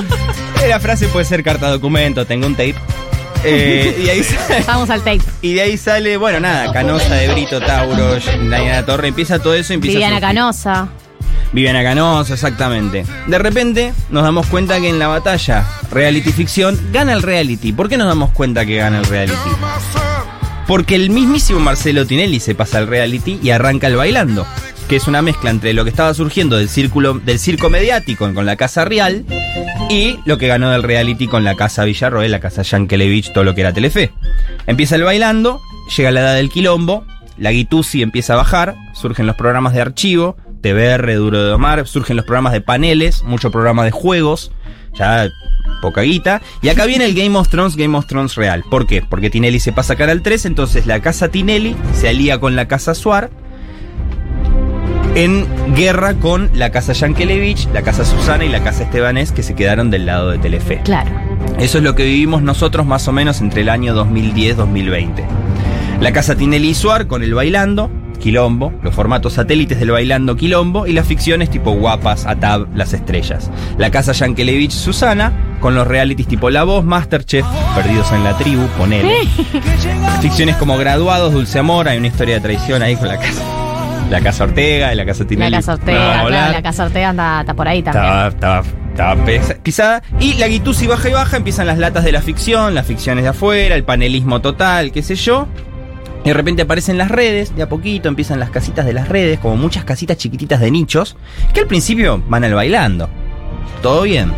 la 0.68 0.80
frase 0.80 1.06
puede 1.08 1.24
ser 1.24 1.42
carta 1.42 1.70
documento, 1.70 2.24
tengo 2.26 2.46
un 2.46 2.54
tape. 2.54 2.74
Eh, 3.44 4.02
y, 4.04 4.08
ahí 4.08 4.22
sale, 4.22 4.64
Vamos 4.66 4.88
al 4.88 5.00
tape. 5.00 5.20
y 5.42 5.54
de 5.54 5.62
ahí 5.62 5.76
sale, 5.76 6.16
bueno, 6.16 6.40
nada, 6.40 6.72
Canosa 6.72 7.14
de 7.16 7.32
Brito, 7.32 7.60
Tauro, 7.60 8.16
Diana 8.16 8.86
Torre, 8.86 9.08
empieza 9.08 9.40
todo 9.40 9.54
eso, 9.54 9.72
empieza 9.72 9.96
a 9.96 10.00
Viviana. 10.00 10.20
Canosa. 10.20 10.88
Viviana 11.52 11.82
Canosa, 11.82 12.34
exactamente. 12.34 13.04
De 13.26 13.38
repente 13.38 13.92
nos 14.10 14.22
damos 14.22 14.46
cuenta 14.46 14.80
que 14.80 14.88
en 14.88 14.98
la 14.98 15.08
batalla 15.08 15.66
reality 15.90 16.32
ficción 16.32 16.78
gana 16.92 17.12
el 17.12 17.22
reality. 17.22 17.72
¿Por 17.72 17.88
qué 17.88 17.96
nos 17.98 18.06
damos 18.06 18.30
cuenta 18.30 18.64
que 18.64 18.76
gana 18.76 19.00
el 19.00 19.04
reality? 19.04 19.36
Porque 20.66 20.94
el 20.94 21.10
mismísimo 21.10 21.60
Marcelo 21.60 22.06
Tinelli 22.06 22.40
se 22.40 22.54
pasa 22.54 22.78
al 22.78 22.86
reality 22.86 23.38
y 23.42 23.50
arranca 23.50 23.88
el 23.88 23.96
bailando, 23.96 24.46
que 24.92 24.96
es 24.96 25.08
una 25.08 25.22
mezcla 25.22 25.48
entre 25.48 25.72
lo 25.72 25.84
que 25.84 25.88
estaba 25.88 26.12
surgiendo 26.12 26.58
del 26.58 26.68
círculo 26.68 27.14
del 27.14 27.38
circo 27.38 27.70
mediático 27.70 28.30
con 28.34 28.44
la 28.44 28.56
Casa 28.56 28.84
Real 28.84 29.24
y 29.88 30.18
lo 30.26 30.36
que 30.36 30.48
ganó 30.48 30.70
del 30.70 30.82
reality 30.82 31.28
con 31.28 31.44
la 31.44 31.54
Casa 31.54 31.84
Villarroel, 31.84 32.30
la 32.30 32.40
Casa 32.40 32.60
Yankelevich, 32.60 33.32
todo 33.32 33.42
lo 33.42 33.54
que 33.54 33.62
era 33.62 33.72
Telefe. 33.72 34.12
Empieza 34.66 34.96
el 34.96 35.04
bailando, 35.04 35.62
llega 35.96 36.10
la 36.10 36.20
edad 36.20 36.34
del 36.34 36.50
quilombo, 36.50 37.06
la 37.38 37.52
Guitusi 37.52 38.02
empieza 38.02 38.34
a 38.34 38.36
bajar, 38.36 38.76
surgen 38.92 39.26
los 39.26 39.36
programas 39.36 39.72
de 39.72 39.80
archivo, 39.80 40.36
TBR, 40.60 41.14
Duro 41.14 41.42
de 41.42 41.48
Domar, 41.48 41.88
surgen 41.88 42.16
los 42.16 42.26
programas 42.26 42.52
de 42.52 42.60
paneles, 42.60 43.22
mucho 43.22 43.50
programa 43.50 43.86
de 43.86 43.92
juegos, 43.92 44.52
ya 44.92 45.30
poca 45.80 46.02
guita. 46.02 46.42
Y 46.60 46.68
acá 46.68 46.84
viene 46.84 47.06
el 47.06 47.14
Game 47.14 47.38
of 47.38 47.48
Thrones, 47.48 47.76
Game 47.76 47.96
of 47.96 48.06
Thrones 48.06 48.34
real. 48.34 48.62
¿Por 48.70 48.86
qué? 48.86 49.00
Porque 49.00 49.30
Tinelli 49.30 49.58
se 49.58 49.72
pasa 49.72 49.94
a 49.94 49.96
Canal 49.96 50.20
3, 50.20 50.44
entonces 50.44 50.84
la 50.84 51.00
casa 51.00 51.28
Tinelli 51.28 51.74
se 51.94 52.10
alía 52.10 52.38
con 52.38 52.56
la 52.56 52.68
casa 52.68 52.94
Suar 52.94 53.30
en 55.14 55.46
guerra 55.74 56.14
con 56.14 56.50
la 56.54 56.70
casa 56.70 56.92
Yankelevich, 56.92 57.68
la 57.72 57.82
casa 57.82 58.04
Susana 58.04 58.44
y 58.44 58.48
la 58.48 58.62
casa 58.62 58.84
Estebanés 58.84 59.32
que 59.32 59.42
se 59.42 59.54
quedaron 59.54 59.90
del 59.90 60.06
lado 60.06 60.30
de 60.30 60.38
Telefe. 60.38 60.80
Claro. 60.84 61.10
Eso 61.58 61.78
es 61.78 61.84
lo 61.84 61.94
que 61.94 62.04
vivimos 62.04 62.42
nosotros 62.42 62.86
más 62.86 63.06
o 63.08 63.12
menos 63.12 63.40
entre 63.40 63.62
el 63.62 63.68
año 63.68 63.94
2010-2020. 63.94 65.24
La 66.00 66.12
casa 66.12 66.34
Tinelli 66.34 66.70
y 66.70 66.74
Suar 66.74 67.06
con 67.06 67.22
el 67.22 67.34
bailando, 67.34 67.90
Quilombo, 68.18 68.72
los 68.82 68.94
formatos 68.94 69.34
satélites 69.34 69.78
del 69.78 69.90
bailando 69.90 70.36
Quilombo 70.36 70.86
y 70.86 70.92
las 70.92 71.06
ficciones 71.06 71.50
tipo 71.50 71.72
Guapas, 71.72 72.24
Atab, 72.26 72.68
Las 72.74 72.94
Estrellas. 72.94 73.50
La 73.78 73.90
casa 73.90 74.12
Yankelevich 74.12 74.72
Susana 74.72 75.32
con 75.60 75.74
los 75.74 75.86
realities 75.86 76.26
tipo 76.26 76.48
La 76.50 76.64
Voz, 76.64 76.84
Masterchef, 76.84 77.44
Perdidos 77.74 78.10
en 78.12 78.24
la 78.24 78.36
Tribu, 78.38 78.66
ponele. 78.78 79.26
Ficciones 80.22 80.56
como 80.56 80.78
Graduados, 80.78 81.32
Dulce 81.32 81.58
Amor, 81.58 81.88
hay 81.88 81.98
una 81.98 82.08
historia 82.08 82.36
de 82.36 82.40
traición 82.40 82.82
ahí 82.82 82.96
con 82.96 83.08
la 83.08 83.18
casa. 83.18 83.61
La 84.12 84.20
casa 84.20 84.44
Ortega 84.44 84.92
y 84.92 84.96
la 84.96 85.06
casa 85.06 85.24
Tinelli. 85.24 85.50
La 85.50 85.56
casa 85.58 85.72
Ortega, 85.72 86.24
claro, 86.26 86.52
la 86.52 86.62
casa 86.62 86.84
Ortega 86.84 87.08
anda, 87.08 87.40
está 87.40 87.54
por 87.54 87.66
ahí 87.66 87.82
también. 87.82 88.04
Estaba, 88.04 88.28
estaba, 88.28 88.62
estaba 88.90 89.24
pesa- 89.24 89.56
pisada. 89.62 90.02
Y 90.20 90.34
la 90.34 90.48
guitusi 90.48 90.86
baja 90.86 91.08
y 91.08 91.12
baja, 91.12 91.36
empiezan 91.38 91.66
las 91.66 91.78
latas 91.78 92.04
de 92.04 92.12
la 92.12 92.20
ficción, 92.20 92.74
las 92.74 92.86
ficciones 92.86 93.24
de 93.24 93.30
afuera, 93.30 93.74
el 93.74 93.84
panelismo 93.84 94.40
total, 94.40 94.92
qué 94.92 95.02
sé 95.02 95.14
yo. 95.14 95.48
Y 96.24 96.28
de 96.28 96.34
repente 96.34 96.62
aparecen 96.62 96.98
las 96.98 97.10
redes, 97.10 97.56
de 97.56 97.62
a 97.62 97.68
poquito 97.68 98.08
empiezan 98.08 98.38
las 98.38 98.50
casitas 98.50 98.84
de 98.86 98.92
las 98.92 99.08
redes, 99.08 99.40
como 99.40 99.56
muchas 99.56 99.84
casitas 99.84 100.18
chiquititas 100.18 100.60
de 100.60 100.70
nichos, 100.70 101.16
que 101.54 101.60
al 101.60 101.66
principio 101.66 102.22
van 102.28 102.44
al 102.44 102.54
bailando. 102.54 103.08
Todo 103.82 104.02
bien. 104.02 104.30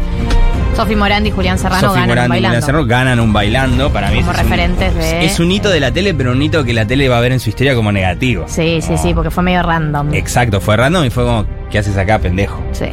Sofi 0.76 0.96
Morandi 0.96 1.28
y 1.28 1.32
Julián 1.32 1.56
Serrano 1.58 1.80
Sofi 1.88 1.94
ganan 2.00 2.08
Morandi 2.08 2.26
y 2.26 2.30
bailando. 2.30 2.48
Julián 2.56 2.62
Serrano 2.66 2.86
ganan 2.86 3.20
un 3.20 3.32
bailando. 3.32 3.92
Para 3.92 4.10
mí 4.10 4.18
Como 4.18 4.30
un- 4.30 4.36
referentes 4.36 4.94
de- 4.94 5.24
Es 5.24 5.38
un 5.38 5.50
hito 5.52 5.70
de 5.70 5.80
la 5.80 5.92
tele, 5.92 6.14
pero 6.14 6.32
un 6.32 6.42
hito 6.42 6.64
que 6.64 6.72
la 6.72 6.84
tele 6.86 7.08
va 7.08 7.18
a 7.18 7.20
ver 7.20 7.32
en 7.32 7.40
su 7.40 7.48
historia 7.48 7.74
como 7.74 7.92
negativo. 7.92 8.44
Sí, 8.48 8.80
sí, 8.82 8.96
sí, 8.98 9.14
porque 9.14 9.30
fue 9.30 9.44
medio 9.44 9.62
random. 9.62 10.12
Exacto, 10.14 10.60
fue 10.60 10.76
random 10.76 11.04
y 11.04 11.10
fue 11.10 11.24
como, 11.24 11.46
¿qué 11.70 11.78
haces 11.78 11.96
acá, 11.96 12.18
pendejo? 12.18 12.60
Sí. 12.72 12.86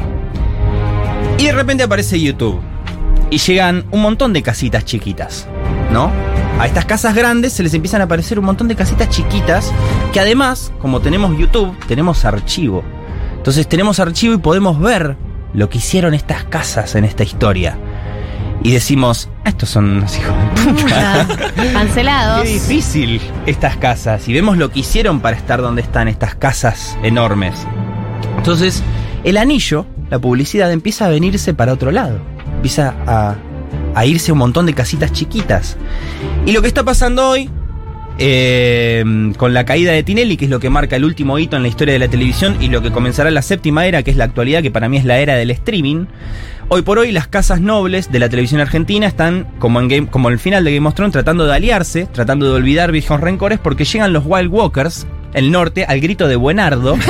Y 1.39 1.45
de 1.45 1.51
repente 1.53 1.83
aparece 1.83 2.19
YouTube. 2.21 2.61
Y 3.31 3.37
llegan 3.39 3.85
un 3.91 4.01
montón 4.01 4.33
de 4.33 4.43
casitas 4.43 4.85
chiquitas, 4.85 5.47
¿no? 5.91 6.11
A 6.59 6.67
estas 6.67 6.85
casas 6.85 7.15
grandes 7.15 7.53
se 7.53 7.63
les 7.63 7.73
empiezan 7.73 8.01
a 8.01 8.03
aparecer 8.03 8.37
un 8.37 8.45
montón 8.45 8.67
de 8.67 8.75
casitas 8.75 9.09
chiquitas 9.09 9.71
que 10.13 10.19
además, 10.19 10.71
como 10.81 10.99
tenemos 10.99 11.35
YouTube, 11.37 11.75
tenemos 11.87 12.25
archivo. 12.25 12.83
Entonces 13.37 13.67
tenemos 13.67 13.99
archivo 13.99 14.35
y 14.35 14.37
podemos 14.37 14.79
ver 14.79 15.15
lo 15.53 15.69
que 15.69 15.77
hicieron 15.79 16.13
estas 16.13 16.43
casas 16.45 16.95
en 16.95 17.05
esta 17.05 17.23
historia. 17.23 17.77
Y 18.63 18.71
decimos, 18.71 19.29
"Ah, 19.43 19.49
estos 19.49 19.69
son 19.69 19.89
unos 19.89 20.15
hijos 20.17 20.33
de 20.37 20.71
puta. 20.73 21.27
Cancelados. 21.73 22.43
Qué 22.43 22.53
difícil 22.53 23.19
estas 23.47 23.77
casas. 23.77 24.27
Y 24.27 24.33
vemos 24.33 24.57
lo 24.57 24.69
que 24.69 24.81
hicieron 24.81 25.19
para 25.19 25.35
estar 25.35 25.61
donde 25.61 25.81
están 25.81 26.07
estas 26.07 26.35
casas 26.35 26.97
enormes. 27.01 27.55
Entonces, 28.37 28.83
el 29.23 29.37
anillo, 29.37 29.85
la 30.09 30.19
publicidad, 30.19 30.71
empieza 30.71 31.05
a 31.05 31.09
venirse 31.09 31.53
para 31.53 31.73
otro 31.73 31.91
lado. 31.91 32.19
Empieza 32.55 32.93
a, 33.07 33.35
a 33.95 34.05
irse 34.05 34.31
un 34.31 34.37
montón 34.37 34.67
de 34.67 34.73
casitas 34.75 35.11
chiquitas. 35.11 35.77
Y 36.45 36.51
lo 36.51 36.61
que 36.61 36.67
está 36.67 36.83
pasando 36.83 37.27
hoy, 37.29 37.49
eh, 38.23 39.03
con 39.37 39.53
la 39.55 39.65
caída 39.65 39.91
de 39.91 40.03
Tinelli, 40.03 40.37
que 40.37 40.45
es 40.45 40.51
lo 40.51 40.59
que 40.59 40.69
marca 40.69 40.95
el 40.95 41.03
último 41.03 41.39
hito 41.39 41.57
en 41.57 41.63
la 41.63 41.69
historia 41.69 41.93
de 41.93 41.99
la 41.99 42.07
televisión, 42.07 42.55
y 42.61 42.67
lo 42.67 42.83
que 42.83 42.91
comenzará 42.91 43.31
la 43.31 43.41
séptima 43.41 43.87
era, 43.87 44.03
que 44.03 44.11
es 44.11 44.17
la 44.17 44.25
actualidad, 44.25 44.61
que 44.61 44.69
para 44.69 44.87
mí 44.87 44.97
es 44.97 45.05
la 45.05 45.17
era 45.17 45.35
del 45.35 45.49
streaming. 45.49 46.05
Hoy 46.69 46.83
por 46.83 46.99
hoy 46.99 47.11
las 47.11 47.27
casas 47.27 47.61
nobles 47.61 48.11
de 48.11 48.19
la 48.19 48.29
televisión 48.29 48.61
argentina 48.61 49.07
están, 49.07 49.47
como 49.57 49.79
en, 49.79 49.87
Game, 49.87 50.07
como 50.07 50.29
en 50.29 50.33
el 50.33 50.39
final 50.39 50.63
de 50.63 50.75
Game 50.75 50.87
of 50.87 50.93
Thrones, 50.93 51.13
tratando 51.13 51.45
de 51.45 51.55
aliarse, 51.55 52.07
tratando 52.13 52.45
de 52.45 52.53
olvidar 52.53 52.91
viejos 52.91 53.19
rencores, 53.19 53.57
porque 53.57 53.85
llegan 53.85 54.13
los 54.13 54.23
Wild 54.25 54.51
Walkers, 54.51 55.07
el 55.33 55.51
norte, 55.51 55.85
al 55.85 55.99
grito 55.99 56.27
de 56.27 56.35
Buenardo. 56.35 56.97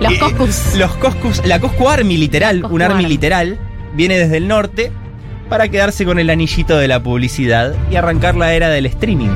Los 0.00 0.14
Coscus. 0.14 0.76
Los 0.76 0.92
Coscus, 0.92 1.46
la 1.46 1.60
Coscu 1.60 1.88
Army 1.88 2.16
literal, 2.16 2.62
Coscu 2.62 2.74
un 2.74 2.82
Army 2.82 3.04
Army. 3.04 3.08
literal, 3.08 3.58
viene 3.94 4.18
desde 4.18 4.38
el 4.38 4.48
norte 4.48 4.90
para 5.50 5.68
quedarse 5.68 6.06
con 6.06 6.18
el 6.18 6.30
anillito 6.30 6.78
de 6.78 6.88
la 6.88 7.00
publicidad 7.02 7.74
y 7.90 7.96
arrancar 7.96 8.36
la 8.36 8.54
era 8.54 8.70
del 8.70 8.86
streaming. 8.86 9.28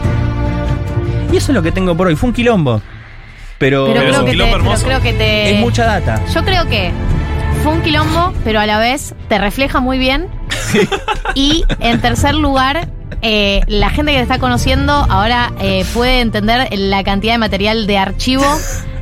Y 1.30 1.36
eso 1.36 1.50
es 1.52 1.54
lo 1.54 1.62
que 1.62 1.72
tengo 1.72 1.94
por 1.96 2.06
hoy. 2.06 2.16
Fue 2.16 2.28
un 2.28 2.34
quilombo. 2.34 2.80
Pero, 3.58 3.86
Pero, 3.86 4.00
es 4.00 4.08
creo 4.08 4.20
un 4.20 4.24
que 4.24 4.30
te, 4.30 4.30
quilombo 4.32 4.52
pero 4.52 4.64
hermoso. 4.64 4.86
creo 4.86 5.00
que 5.02 5.12
te. 5.12 5.54
es 5.54 5.60
mucha 5.60 5.84
data. 5.84 6.20
Yo 6.32 6.44
creo 6.44 6.66
que 6.68 6.90
fue 7.62 7.72
un 7.72 7.82
quilombo, 7.82 8.32
pero 8.44 8.60
a 8.60 8.66
la 8.66 8.78
vez 8.78 9.14
te 9.28 9.38
refleja 9.38 9.80
muy 9.80 9.98
bien. 9.98 10.28
Y 11.34 11.64
en 11.80 12.00
tercer 12.00 12.34
lugar, 12.34 12.88
eh, 13.22 13.60
la 13.66 13.90
gente 13.90 14.12
que 14.12 14.18
te 14.18 14.22
está 14.22 14.38
conociendo 14.38 14.92
ahora 14.92 15.52
eh, 15.60 15.84
puede 15.94 16.20
entender 16.20 16.68
la 16.78 17.02
cantidad 17.04 17.34
de 17.34 17.38
material 17.38 17.86
de 17.86 17.98
archivo 17.98 18.44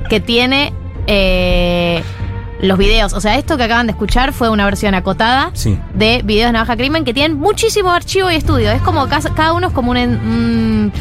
que 0.09 0.21
tiene 0.21 0.73
eh, 1.07 2.03
los 2.63 2.79
videos. 2.79 3.13
O 3.13 3.21
sea, 3.21 3.37
esto 3.37 3.57
que 3.59 3.65
acaban 3.65 3.87
de 3.87 3.93
escuchar 3.93 4.33
fue 4.33 4.49
una 4.49 4.65
versión 4.65 4.95
acotada 4.95 5.51
Sí. 5.53 5.79
de 5.95 6.23
videos 6.25 6.49
de 6.49 6.53
Navaja 6.55 6.77
Crimen 6.77 7.05
que 7.05 7.13
tienen 7.13 7.37
muchísimo 7.39 7.91
archivo 7.91 8.31
y 8.31 8.37
estudio. 8.37 8.71
Es 8.71 8.81
como 8.83 9.07
cada 9.09 9.53
uno 9.53 9.67
es 9.69 9.73
como 9.75 9.91
un, 9.91 9.97
un, 9.99 10.93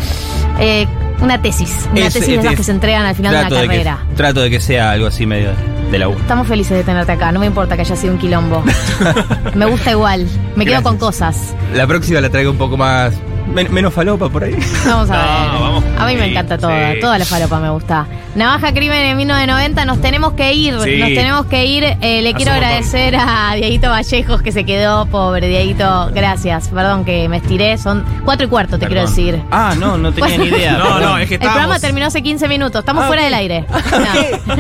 eh, 0.60 0.88
una 1.22 1.42
tesis. 1.42 1.74
Una 1.92 2.08
Es- 2.08 2.14
tesis 2.14 2.22
es- 2.30 2.36
de 2.36 2.40
esas 2.42 2.52
es- 2.54 2.58
que 2.58 2.64
se 2.64 2.72
entregan 2.72 3.06
al 3.06 3.16
final 3.16 3.32
de 3.34 3.40
una 3.40 3.48
Trato 3.48 3.62
de 3.62 3.68
que- 3.68 3.74
carrera. 3.76 4.00
trato 4.16 4.42
de 4.42 4.50
que 4.50 4.60
sea 4.60 4.92
algo 4.92 5.08
así 5.08 5.26
medio 5.26 5.52
de 5.92 6.00
la 6.00 6.08
U. 6.10 6.14
Estamos 6.14 6.48
felices 6.48 6.76
de 6.78 6.84
tenerte 6.84 7.12
acá, 7.12 7.32
no 7.32 7.40
me 7.40 7.46
importa 7.46 7.76
que 7.76 7.82
haya 7.82 7.96
sido 7.96 8.14
un 8.14 8.20
quilombo. 8.20 8.64
me 9.56 9.66
gusta 9.66 9.92
igual, 9.92 10.28
me 10.56 10.66
quedo 10.66 10.82
con 10.84 10.98
cosas. 10.98 11.54
La 11.76 11.86
próxima 11.86 12.22
la 12.22 12.30
traigo 12.30 12.52
un 12.52 12.58
poco 12.58 12.76
más. 12.78 13.14
Men- 13.48 13.72
menos 13.74 13.94
falopa 13.94 14.30
por 14.30 14.44
ahí. 14.44 14.56
Vamos 14.86 15.10
a 15.10 15.14
No, 15.14 15.52
ver. 15.54 15.62
vamos. 15.62 15.84
A 16.00 16.06
mí 16.08 16.16
me 16.16 16.26
encanta 16.32 16.58
toda, 16.58 16.94
sí. 16.94 17.00
toda 17.00 17.18
la 17.18 17.26
falopa 17.26 17.60
me 17.60 17.70
gusta. 17.70 18.08
Navaja 18.34 18.72
Crimen 18.74 19.00
en 19.06 19.18
1990, 19.18 19.84
nos 19.86 20.00
tenemos 20.02 20.34
que 20.34 20.54
ir, 20.54 20.74
Sí. 20.82 20.98
nos 21.00 21.10
tenemos 21.10 21.46
que 21.48 21.66
ir. 21.66 21.84
Eh, 21.84 22.22
le 22.22 22.30
Hace 22.30 22.34
quiero 22.38 22.52
agradecer 22.54 23.16
a 23.18 23.54
Dieguito 23.56 23.90
Vallejos 23.90 24.42
que 24.42 24.52
se 24.54 24.64
quedó, 24.64 25.06
pobre 25.08 25.48
Dieguito, 25.50 26.10
gracias. 26.14 26.70
Perdón 26.70 27.04
que 27.04 27.28
me 27.28 27.38
estiré, 27.38 27.78
son 27.78 28.06
cuatro 28.24 28.46
y 28.48 28.50
cuarto, 28.50 28.80
te 28.80 28.88
quiero 28.88 29.02
decir. 29.02 29.42
Ah, 29.52 29.74
no, 29.78 29.98
no 29.98 30.14
tenía 30.14 30.38
ni 30.38 30.46
idea. 30.46 30.78
No, 30.78 31.00
no, 31.00 31.18
es 31.18 31.28
que 31.28 31.36
El 31.36 31.42
programa 31.42 31.78
terminó 31.80 32.06
hace 32.08 32.24
15 32.24 32.48
minutos, 32.48 32.80
estamos 32.80 33.04
Ah, 33.04 33.08
fuera 33.08 33.24
del 33.24 33.34
aire. 33.34 33.66
No. 33.92 34.56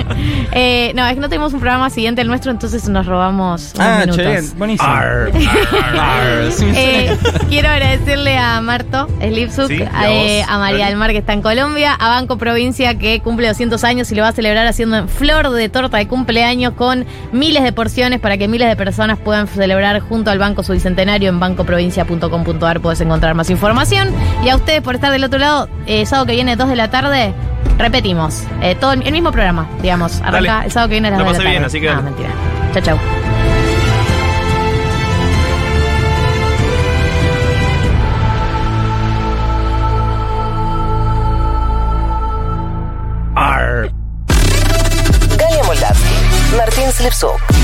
Eh, 0.54 0.92
no, 0.96 1.08
es 1.08 1.14
que 1.14 1.20
no 1.22 1.30
tenemos 1.30 1.54
un 1.54 1.60
programa 1.62 1.90
siguiente 1.90 2.22
al 2.22 2.28
nuestro, 2.28 2.52
entonces 2.52 2.88
nos 2.90 3.06
robamos 3.06 3.74
unos 3.76 3.80
Ah, 3.88 4.00
minutos. 4.02 4.18
che, 4.18 4.42
buenísimo. 4.58 4.90
Arr, 4.90 5.32
arr, 5.32 5.98
arr. 6.00 6.52
Sí, 6.52 6.66
sí. 6.66 6.72
Eh, 6.76 7.18
quiero 7.50 7.70
agradecerle 7.70 8.38
a 8.38 8.62
Marto 8.72 9.08
Slipsuk, 9.20 9.68
Sí, 9.68 9.84
eh, 10.08 10.44
a 10.48 10.58
María 10.58 10.86
del 10.86 10.96
Mar 10.96 11.12
que 11.12 11.18
está 11.18 11.34
en 11.34 11.42
Colombia, 11.42 11.94
a 11.94 12.08
Banco 12.08 12.38
Provincia 12.38 12.98
que 12.98 13.20
cumple 13.20 13.50
200 13.50 13.84
años 13.84 14.10
y 14.12 14.16
lo 14.16 14.22
va 14.24 14.30
a 14.30 14.32
celebrar 14.32 14.66
haciendo 14.66 14.96
en 14.96 15.10
flor 15.10 15.50
de 15.50 15.68
torta 15.68 15.98
de 15.98 16.08
cumpleaños 16.08 16.74
con 16.76 17.06
miles 17.34 17.64
de 17.64 17.74
porciones 17.74 18.22
para 18.22 18.38
que 18.38 18.48
miles 18.48 18.70
de 18.70 18.78
personas 18.78 19.20
puedan 19.20 19.48
celebrar 19.48 20.00
junto 20.00 20.32
al 20.32 20.40
Banco 20.40 20.64
su 20.64 20.72
bicentenario 20.72 21.28
en 21.30 21.40
bancoprovincia.com.ar 21.42 22.80
puedes 22.80 23.02
encontrar 23.02 23.36
más 23.36 23.50
información 23.50 24.08
y 24.46 24.50
a 24.50 24.56
ustedes 24.56 24.82
por 24.82 24.96
estar 24.96 25.12
del 25.12 25.26
otro 25.26 25.38
lado, 25.40 25.68
eh, 25.86 26.06
sábado 26.06 26.28
que 26.28 26.34
viene 26.36 26.56
2 26.56 26.70
de 26.70 26.76
la 26.78 26.90
tarde. 26.90 27.34
Repetimos, 27.78 28.44
eh, 28.62 28.76
todo 28.80 28.94
el 28.94 29.12
mismo 29.12 29.32
programa, 29.34 29.68
digamos. 29.82 30.22
Arranca 30.22 30.54
Dale. 30.54 30.66
el 30.68 30.72
sábado 30.72 30.88
que 30.90 30.94
viene 30.96 31.08
a 31.10 31.12
las 31.12 31.20
La 31.20 31.26
2 31.26 31.34
de 31.34 31.38
la 31.38 31.44
tarde. 31.44 31.52
bien, 31.52 31.66
así 31.66 31.82
que 31.82 31.90
Ah, 31.90 31.94
dale. 31.96 32.04
mentira. 32.04 32.30
Chau, 32.74 32.82
chau. 32.84 33.31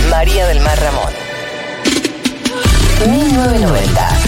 María 0.09 0.47
del 0.47 0.59
Mar 0.61 0.79
Ramón. 0.79 1.13
1990. 3.05 4.26